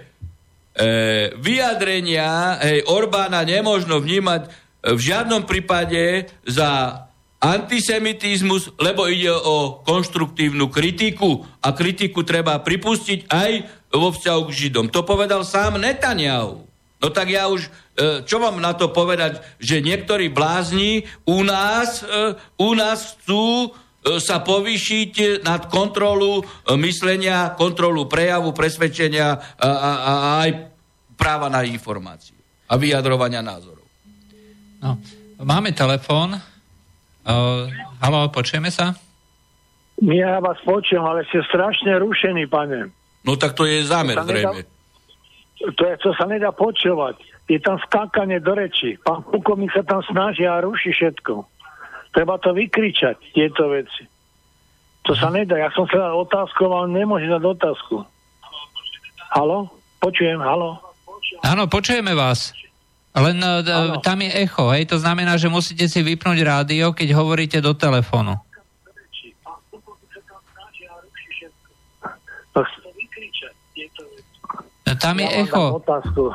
vyjadrenia 1.39 2.59
hej, 2.65 2.83
Orbána 2.91 3.47
nemôžno 3.47 4.03
vnímať 4.03 4.43
e, 4.47 4.49
v 4.97 5.01
žiadnom 5.01 5.47
prípade 5.47 6.27
za 6.43 7.05
antisemitizmus, 7.41 8.77
lebo 8.77 9.09
ide 9.09 9.33
o 9.33 9.81
konštruktívnu 9.81 10.69
kritiku 10.69 11.49
a 11.65 11.73
kritiku 11.73 12.21
treba 12.21 12.61
pripustiť 12.61 13.33
aj 13.33 13.51
vo 13.97 14.13
vzťahu 14.13 14.43
k 14.45 14.57
Židom. 14.57 14.87
To 14.93 15.01
povedal 15.03 15.43
sám 15.49 15.81
Netanyahu. 15.81 16.69
No 17.01 17.09
tak 17.09 17.33
ja 17.33 17.49
už, 17.49 17.65
e, 17.97 18.29
čo 18.29 18.37
mám 18.45 18.61
na 18.61 18.77
to 18.77 18.93
povedať, 18.93 19.41
že 19.57 19.81
niektorí 19.81 20.29
blázni 20.29 21.09
u 21.25 21.41
nás, 21.41 22.05
e, 22.05 22.37
u 22.61 22.77
nás 22.77 23.17
chcú 23.17 23.73
e, 23.73 24.21
sa 24.21 24.45
povýšiť 24.45 25.41
nad 25.41 25.73
kontrolu 25.73 26.45
myslenia, 26.77 27.57
kontrolu 27.57 28.05
prejavu, 28.05 28.53
presvedčenia 28.53 29.33
a, 29.33 29.65
a, 29.65 29.91
a 29.97 30.13
aj 30.45 30.51
práva 31.17 31.49
na 31.49 31.65
informáciu 31.65 32.37
a 32.69 32.77
vyjadrovania 32.77 33.41
názorov. 33.41 33.89
No, 34.85 35.01
máme 35.41 35.73
telefón. 35.73 36.50
Uh, 37.31 37.71
halo, 38.03 38.27
počujeme 38.29 38.75
sa? 38.75 38.99
Ja 40.01 40.41
vás 40.41 40.59
počujem, 40.67 41.05
ale 41.05 41.23
ste 41.29 41.45
strašne 41.47 41.95
rušení, 42.01 42.51
pane. 42.51 42.91
No 43.23 43.37
tak 43.37 43.55
to 43.55 43.69
je 43.69 43.85
zámer 43.85 44.17
To 44.17 44.25
sa 44.25 44.27
nedá- 44.27 44.51
zrejme. 44.51 44.63
To, 45.61 45.83
je, 45.85 45.95
to 46.01 46.11
sa 46.17 46.25
nedá 46.25 46.51
počúvať. 46.57 47.21
Je 47.45 47.61
tam 47.61 47.77
skákanie 47.85 48.41
do 48.41 48.57
reči. 48.57 48.97
Pán 49.05 49.21
plukovník 49.29 49.69
sa 49.77 49.85
tam 49.85 50.01
snaží 50.09 50.49
a 50.49 50.65
ruší 50.65 50.97
všetko. 50.97 51.45
Treba 52.17 52.41
to 52.41 52.57
vykričať, 52.57 53.37
tieto 53.37 53.69
veci. 53.69 54.09
To 55.05 55.13
sa 55.13 55.29
nedá. 55.29 55.61
Ja 55.61 55.69
som 55.77 55.85
sa 55.87 56.11
dal 56.11 56.17
otázku, 56.17 56.65
ale 56.65 56.89
nemôžem 56.91 57.29
dať 57.29 57.45
otázku. 57.45 58.03
Halo? 59.31 59.69
Počujem, 60.01 60.41
halo? 60.41 60.81
Áno, 61.45 61.69
počujeme 61.69 62.17
vás. 62.17 62.57
Len 63.11 63.37
uh, 63.37 63.59
d- 63.59 63.75
tam 64.01 64.19
je 64.19 64.31
echo, 64.31 64.71
hej, 64.71 64.87
to 64.87 64.97
znamená, 64.97 65.35
že 65.35 65.49
musíte 65.49 65.85
si 65.85 65.99
vypnúť 66.01 66.39
rádio, 66.41 66.95
keď 66.95 67.09
hovoríte 67.13 67.59
do 67.59 67.75
telefónu. 67.75 68.39
No, 74.87 74.93
Tam 74.97 75.17
je 75.17 75.25
ja 75.25 75.39
echo. 75.41 75.65
otázku. 75.77 76.35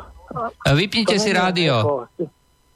Vypnite 0.65 1.15
To 1.15 1.21
si 1.21 1.31
rádio. 1.31 1.75
echo. 1.75 1.97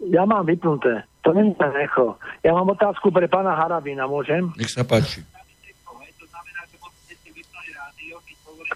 Ja 0.05 0.23
mám 0.23 0.43
vypnuté. 0.43 1.03
To 1.21 1.35
nie 1.35 1.51
je 1.51 1.67
echo. 1.77 2.15
Ja 2.41 2.55
mám 2.55 2.71
otázku 2.71 3.11
pre 3.11 3.27
pána 3.27 3.51
Harabina, 3.51 4.07
môžem? 4.07 4.51
Nech 4.55 4.71
sa 4.71 4.83
páči. 4.83 5.23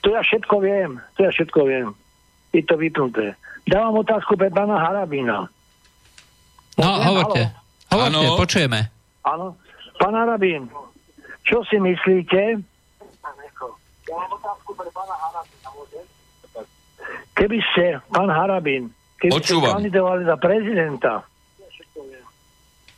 To 0.03 0.11
ja 0.11 0.19
všetko 0.19 0.55
viem. 0.59 0.99
To 1.15 1.19
ja 1.23 1.31
všetko 1.31 1.59
viem. 1.63 1.87
Je 2.51 2.59
to 2.61 2.75
vypnuté. 2.75 3.39
Dávam 3.63 3.95
otázku 3.97 4.35
pre 4.35 4.47
pána 4.47 4.75
Harabina. 4.75 5.47
No, 6.75 6.89
Môžem? 6.89 7.05
hovorte. 7.05 7.41
Hovorte, 7.87 8.17
Áno. 8.19 8.35
počujeme. 8.35 8.79
Áno. 9.23 9.55
Pán 9.95 10.13
Harabín, 10.13 10.67
čo 11.43 11.61
si 11.63 11.77
myslíte? 11.77 12.59
Ja 14.03 14.15
mám 14.19 14.31
otázku 14.33 14.73
pre 14.73 14.89
pána 14.89 15.15
Harabina, 15.15 15.69
môžem? 15.71 16.05
Keby 17.33 17.59
ste, 17.71 17.85
pán 18.09 18.27
Harabín, 18.27 18.83
keby 19.17 19.31
Počúvam. 19.31 19.69
ste 19.69 19.75
kandidovali 19.79 20.23
za 20.23 20.35
prezidenta 20.35 21.13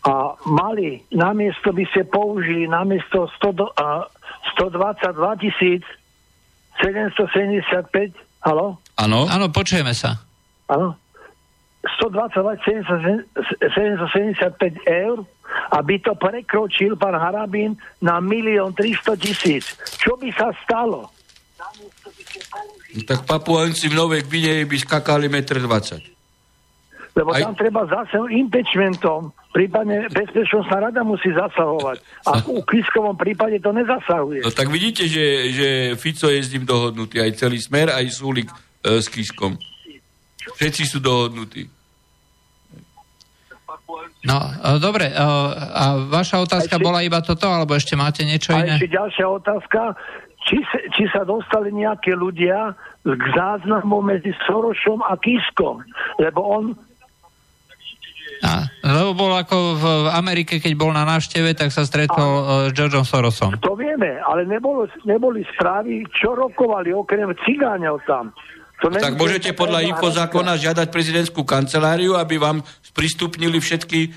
a 0.01 0.13
mali, 0.45 1.01
namiesto 1.09 1.69
by 1.69 1.85
ste 1.87 2.05
použili, 2.05 2.65
namiesto 2.65 3.25
100, 3.37 3.51
do- 3.53 3.73
a, 3.75 4.05
122 4.53 5.01
tisíc 5.41 5.81
775, 6.79 8.13
halo? 8.39 8.77
Áno? 8.95 9.25
Áno, 9.25 9.49
počujeme 9.49 9.91
sa. 9.91 10.21
Áno. 10.69 10.95
122 11.85 12.57
775 12.65 13.37
eur, 14.89 15.21
aby 15.77 16.01
to 16.01 16.17
prekročil 16.17 16.97
pán 16.97 17.13
Harabín 17.13 17.77
na 18.01 18.17
milión 18.17 18.73
300 18.73 19.13
tisíc. 19.21 19.77
Čo 20.01 20.17
by 20.17 20.33
sa 20.33 20.49
stalo? 20.65 21.13
No 22.95 23.01
Tak 23.05 23.29
papuanci 23.29 23.91
v 23.91 23.97
Novej 23.97 24.25
Gvineji 24.25 24.65
by 24.65 24.77
skakali 24.81 25.29
1,20 25.29 25.69
m. 25.69 25.75
Lebo 27.15 27.31
aj... 27.31 27.47
tam 27.47 27.55
treba 27.55 27.87
zase 27.87 28.19
impeachmentom, 28.27 29.31
prípadne 29.55 30.11
Bezpečnostná 30.11 30.91
rada 30.91 30.99
musí 30.99 31.31
zasahovať. 31.31 32.03
A 32.27 32.43
v 32.43 32.59
Kiskovom 32.67 33.15
prípade 33.15 33.63
to 33.63 33.71
nezasahuje. 33.71 34.43
No 34.43 34.51
tak 34.51 34.67
vidíte, 34.67 35.07
že, 35.07 35.47
že 35.55 35.67
Fico 35.95 36.27
je 36.27 36.43
s 36.43 36.51
ním 36.51 36.67
dohodnutý, 36.67 37.23
aj 37.23 37.39
celý 37.39 37.63
smer, 37.63 37.95
aj 37.95 38.11
Súlik 38.11 38.51
e, 38.83 38.99
s 38.99 39.07
Kiskom. 39.07 39.55
Všetci 40.53 40.83
sú 40.85 41.01
dohodnutí. 41.01 41.65
No, 44.25 44.37
e, 44.41 44.81
dobre. 44.81 45.09
E, 45.09 45.15
a 45.73 46.01
vaša 46.09 46.41
otázka 46.41 46.77
ešte, 46.77 46.85
bola 46.85 47.05
iba 47.05 47.21
toto, 47.21 47.45
alebo 47.45 47.77
ešte 47.77 47.93
máte 47.93 48.25
niečo 48.25 48.53
iné? 48.57 48.73
A 48.73 48.77
ešte 48.77 48.89
ďalšia 48.89 49.25
otázka. 49.29 49.79
Či, 50.45 50.61
či 50.93 51.03
sa 51.09 51.25
dostali 51.25 51.73
nejaké 51.73 52.13
ľudia 52.13 52.77
k 53.01 53.23
záznamu 53.33 54.05
medzi 54.05 54.29
Sorošom 54.45 55.01
a 55.01 55.17
Kiskom? 55.17 55.81
Lebo 56.21 56.41
on 56.45 56.65
a, 58.45 58.67
lebo 58.83 59.15
bol 59.15 59.31
ako 59.31 59.79
v 59.79 59.85
Amerike, 60.11 60.59
keď 60.59 60.73
bol 60.75 60.91
na 60.91 61.07
návšteve, 61.07 61.55
tak 61.55 61.71
sa 61.71 61.87
stretol 61.87 62.19
a, 62.19 62.41
e, 62.67 62.69
s 62.69 62.71
Georgeom 62.77 63.07
Sorosom. 63.07 63.57
To 63.63 63.73
vieme, 63.73 64.21
ale 64.21 64.45
nebolo, 64.45 64.85
neboli 65.07 65.41
správy, 65.55 66.05
čo 66.13 66.35
rokovali 66.35 66.91
okrem 66.93 67.31
cigáňov 67.47 68.03
tam. 68.05 68.35
To 68.85 68.93
tak 68.93 69.17
môžete 69.17 69.57
podľa 69.57 69.81
infozákona 69.89 70.61
žiadať 70.61 70.93
prezidentskú 70.93 71.41
kanceláriu, 71.41 72.13
aby 72.21 72.37
vám 72.37 72.61
sprístupnili 72.85 73.57
všetky 73.57 73.99
e, 74.05 74.09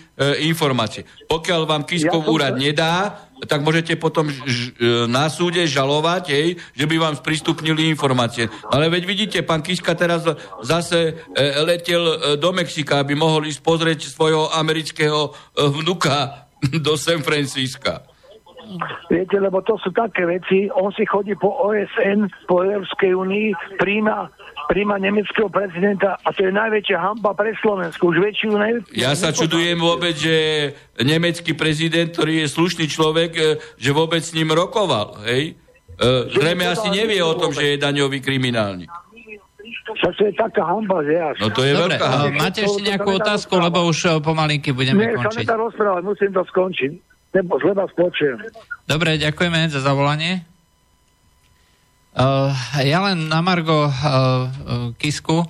informácie. 0.44 1.08
Pokiaľ 1.24 1.60
vám 1.64 1.88
Kiskov 1.88 2.20
ja 2.20 2.28
úrad 2.28 2.54
nedá, 2.60 3.24
tak 3.48 3.64
môžete 3.64 3.96
potom 3.96 4.28
ž, 4.28 4.76
e, 4.76 5.08
na 5.08 5.32
súde 5.32 5.64
žalovať, 5.64 6.24
hej, 6.28 6.48
že 6.76 6.84
by 6.84 6.96
vám 7.00 7.14
sprístupnili 7.16 7.88
informácie. 7.88 8.52
Ale 8.68 8.92
veď 8.92 9.02
vidíte, 9.08 9.38
pán 9.40 9.64
Kiska 9.64 9.96
teraz 9.96 10.28
zase 10.60 11.16
e, 11.32 11.42
letel 11.64 12.04
e, 12.04 12.16
do 12.36 12.52
Mexika, 12.52 13.00
aby 13.00 13.16
mohol 13.16 13.48
ísť 13.48 13.64
pozrieť 13.64 14.12
svojho 14.12 14.52
amerického 14.52 15.32
e, 15.32 15.64
vnuka 15.64 16.44
do 16.84 16.92
San 17.00 17.24
Francisca. 17.24 18.04
Viete, 19.08 19.40
lebo 19.40 19.64
to 19.64 19.80
sú 19.80 19.88
také 19.96 20.28
veci, 20.28 20.68
on 20.68 20.92
si 20.92 21.08
chodí 21.08 21.32
po 21.40 21.48
OSN, 21.48 22.28
po 22.44 22.60
Európskej 22.60 23.16
únii, 23.16 23.80
príjma 23.80 24.28
príjma 24.68 25.00
nemeckého 25.00 25.48
prezidenta 25.48 26.20
a 26.20 26.28
to 26.28 26.44
je 26.44 26.52
najväčšia 26.52 27.00
hamba 27.00 27.32
pre 27.32 27.56
Slovensku. 27.58 28.12
Už 28.12 28.20
väčšiu 28.20 28.52
ne... 28.60 28.84
Ja 28.92 29.16
sa 29.16 29.32
čudujem 29.32 29.80
vôbec, 29.80 30.12
že 30.12 30.36
nemecký 31.00 31.56
prezident, 31.56 32.12
ktorý 32.12 32.44
je 32.44 32.52
slušný 32.52 32.84
človek, 32.84 33.30
e, 33.32 33.42
že 33.80 33.90
vôbec 33.96 34.20
s 34.20 34.36
ním 34.36 34.52
rokoval. 34.52 35.24
Hej? 35.24 35.56
E, 35.96 36.02
zrejme 36.36 36.68
asi 36.68 36.92
nevie 36.92 37.24
o 37.24 37.32
tom, 37.34 37.50
že 37.56 37.74
je 37.74 37.76
daňový 37.80 38.20
kriminálnik. 38.20 38.92
Však 39.88 40.12
to 40.20 40.22
je 40.28 40.32
taká 40.36 40.62
hamba, 40.68 41.00
že 41.00 41.16
až. 41.16 41.36
No 41.40 41.48
to 41.48 41.64
je 41.64 41.72
Dobre, 41.72 41.96
veľká 41.96 42.06
hamba. 42.12 42.36
Máte 42.36 42.60
ešte 42.60 42.82
nejakú 42.84 43.10
otázku, 43.16 43.56
lebo 43.56 43.88
už 43.88 44.20
pomalinky 44.20 44.76
budeme 44.76 45.00
Nie, 45.00 45.16
končiť. 45.16 45.42
Nie, 45.42 45.48
sa 45.48 45.56
rozprávať, 45.56 46.02
musím 46.04 46.30
to 46.36 46.44
skončiť. 46.44 46.92
Nebo 47.28 47.56
zle 47.60 47.72
vás 47.72 47.92
počujem. 47.96 48.36
Dobre, 48.84 49.16
ďakujeme 49.16 49.68
za 49.72 49.80
zavolanie. 49.80 50.44
Uh, 52.18 52.50
ja 52.82 52.98
len 53.06 53.30
na 53.30 53.38
Margo 53.38 53.86
uh, 53.86 53.94
Kisku. 54.98 55.46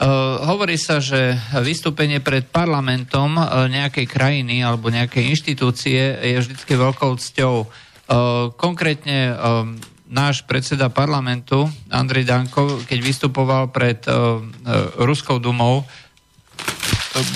Uh, 0.00 0.40
hovorí 0.48 0.80
sa, 0.80 0.96
že 0.96 1.36
vystúpenie 1.60 2.24
pred 2.24 2.48
parlamentom 2.48 3.36
uh, 3.36 3.68
nejakej 3.68 4.08
krajiny 4.08 4.64
alebo 4.64 4.88
nejakej 4.88 5.28
inštitúcie 5.28 6.16
je 6.24 6.40
vždy 6.40 6.56
veľkou 6.56 7.12
cťou. 7.20 7.68
Uh, 7.68 8.48
konkrétne 8.56 9.36
uh, 9.36 9.68
náš 10.08 10.40
predseda 10.48 10.88
parlamentu 10.88 11.68
Andrej 11.92 12.24
Danko, 12.24 12.80
keď 12.88 12.98
vystupoval 13.04 13.68
pred 13.68 14.00
uh, 14.08 14.40
uh, 14.40 15.04
Ruskou 15.04 15.36
dumou, 15.36 15.84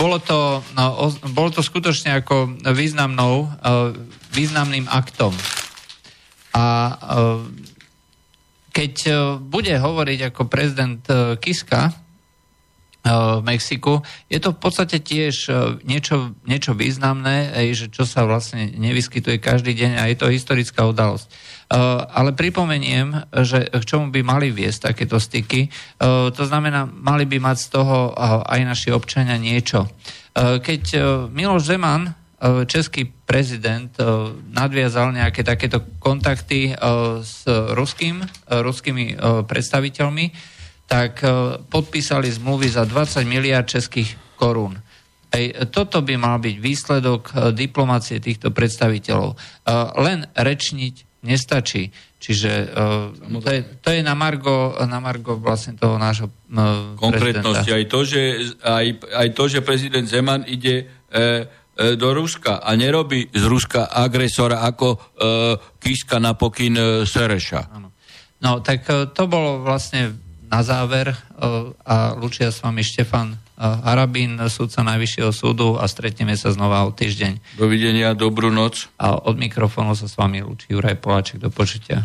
bolo 0.00 0.16
to, 0.24 0.64
no, 0.72 1.12
bolo 1.36 1.52
to 1.52 1.60
skutočne 1.60 2.16
ako 2.24 2.56
významnou, 2.72 3.44
uh, 3.44 3.92
významným 4.32 4.88
aktom. 4.88 5.36
A 6.56 6.64
uh, 6.96 7.44
keď 8.74 8.94
e, 9.06 9.12
bude 9.38 9.70
hovoriť 9.70 10.34
ako 10.34 10.50
prezident 10.50 10.98
e, 11.06 11.38
Kiska 11.38 11.88
e, 11.88 11.92
v 13.06 13.40
Mexiku, 13.46 14.02
je 14.26 14.42
to 14.42 14.50
v 14.50 14.58
podstate 14.58 14.98
tiež 14.98 15.46
niečo, 15.86 16.34
niečo 16.42 16.74
významné, 16.74 17.54
že 17.70 17.86
čo 17.86 18.02
sa 18.02 18.26
vlastne 18.26 18.74
nevyskytuje 18.74 19.38
každý 19.38 19.78
deň 19.78 19.92
a 20.02 20.10
je 20.10 20.16
to 20.18 20.26
historická 20.26 20.82
udalosť. 20.90 21.30
Ale 22.12 22.36
pripomeniem, 22.36 23.24
že 23.40 23.72
k 23.72 23.84
čomu 23.88 24.12
by 24.12 24.20
mali 24.20 24.52
viesť 24.52 24.92
takéto 24.92 25.16
styky, 25.16 25.72
to 26.36 26.42
znamená, 26.44 26.84
mali 26.84 27.24
by 27.24 27.40
mať 27.40 27.56
z 27.56 27.68
toho 27.72 28.12
aj 28.44 28.60
naši 28.62 28.92
občania 28.92 29.40
niečo. 29.40 29.88
Keď 30.36 30.82
Miloš 31.32 31.72
Zeman 31.72 32.23
český 32.66 33.09
prezident 33.24 33.91
e, 33.97 34.05
nadviazal 34.53 35.14
nejaké 35.14 35.47
takéto 35.47 35.82
kontakty 36.03 36.70
e, 36.70 36.72
s 37.22 37.47
ruským, 37.49 38.20
ruskými 38.51 39.16
predstaviteľmi, 39.49 40.26
tak 40.85 41.24
podpísali 41.72 42.28
zmluvy 42.28 42.68
za 42.68 42.85
20 42.85 43.24
miliard 43.24 43.64
českých 43.64 44.37
korún. 44.37 44.76
Ej, 45.32 45.72
toto 45.72 46.05
by 46.05 46.14
mal 46.20 46.37
byť 46.39 46.57
výsledok 46.61 47.22
diplomácie 47.57 48.20
týchto 48.20 48.53
predstaviteľov. 48.53 49.35
Len 49.97 50.28
rečniť 50.37 51.24
nestačí. 51.24 51.89
Čiže 52.20 52.76
to 53.41 53.49
je, 53.49 53.61
to 53.80 53.89
je 53.97 54.05
na, 54.05 54.12
Margo, 54.12 54.76
na 54.85 55.01
Margo 55.01 55.41
vlastne 55.41 55.74
toho 55.74 55.97
nášho 55.97 56.28
Konkrétnosti. 57.01 57.72
Aj 57.72 57.85
to, 57.89 58.01
že, 58.05 58.22
aj, 58.61 58.87
aj 59.09 59.28
to, 59.32 59.45
že 59.49 59.64
prezident 59.64 60.05
Zeman 60.05 60.45
ide 60.45 60.85
E, 61.14 61.47
do 61.74 62.08
Ruska 62.14 62.62
a 62.62 62.70
nerobí 62.78 63.28
z 63.34 63.44
Ruska 63.50 63.90
agresora 63.90 64.62
ako 64.62 64.94
e, 64.94 64.98
Kiska 65.82 66.22
na 66.22 66.38
pokyn 66.38 66.76
e, 66.78 66.84
Sereša. 67.02 67.66
No 68.44 68.60
tak 68.60 68.86
e, 68.86 69.10
to 69.10 69.26
bolo 69.26 69.64
vlastne 69.64 70.14
na 70.46 70.60
záver 70.62 71.10
e, 71.10 71.16
a 71.82 72.14
lučia 72.14 72.52
s 72.52 72.62
vami 72.62 72.84
Štefan 72.84 73.34
e, 73.34 73.36
Harabín, 73.58 74.38
súdca 74.46 74.84
Najvyššieho 74.84 75.32
súdu 75.32 75.80
a 75.80 75.88
stretneme 75.88 76.36
sa 76.38 76.52
znova 76.52 76.84
o 76.86 76.92
týždeň. 76.92 77.58
Dovidenia, 77.58 78.12
dobrú 78.14 78.52
noc. 78.52 78.92
A 79.00 79.16
od 79.16 79.40
mikrofónu 79.40 79.96
sa 79.96 80.06
s 80.06 80.14
vami 80.14 80.44
lučí 80.44 80.70
Juraj 80.70 81.00
Poláček. 81.00 81.42
Do 81.42 81.50
počutia. 81.50 82.04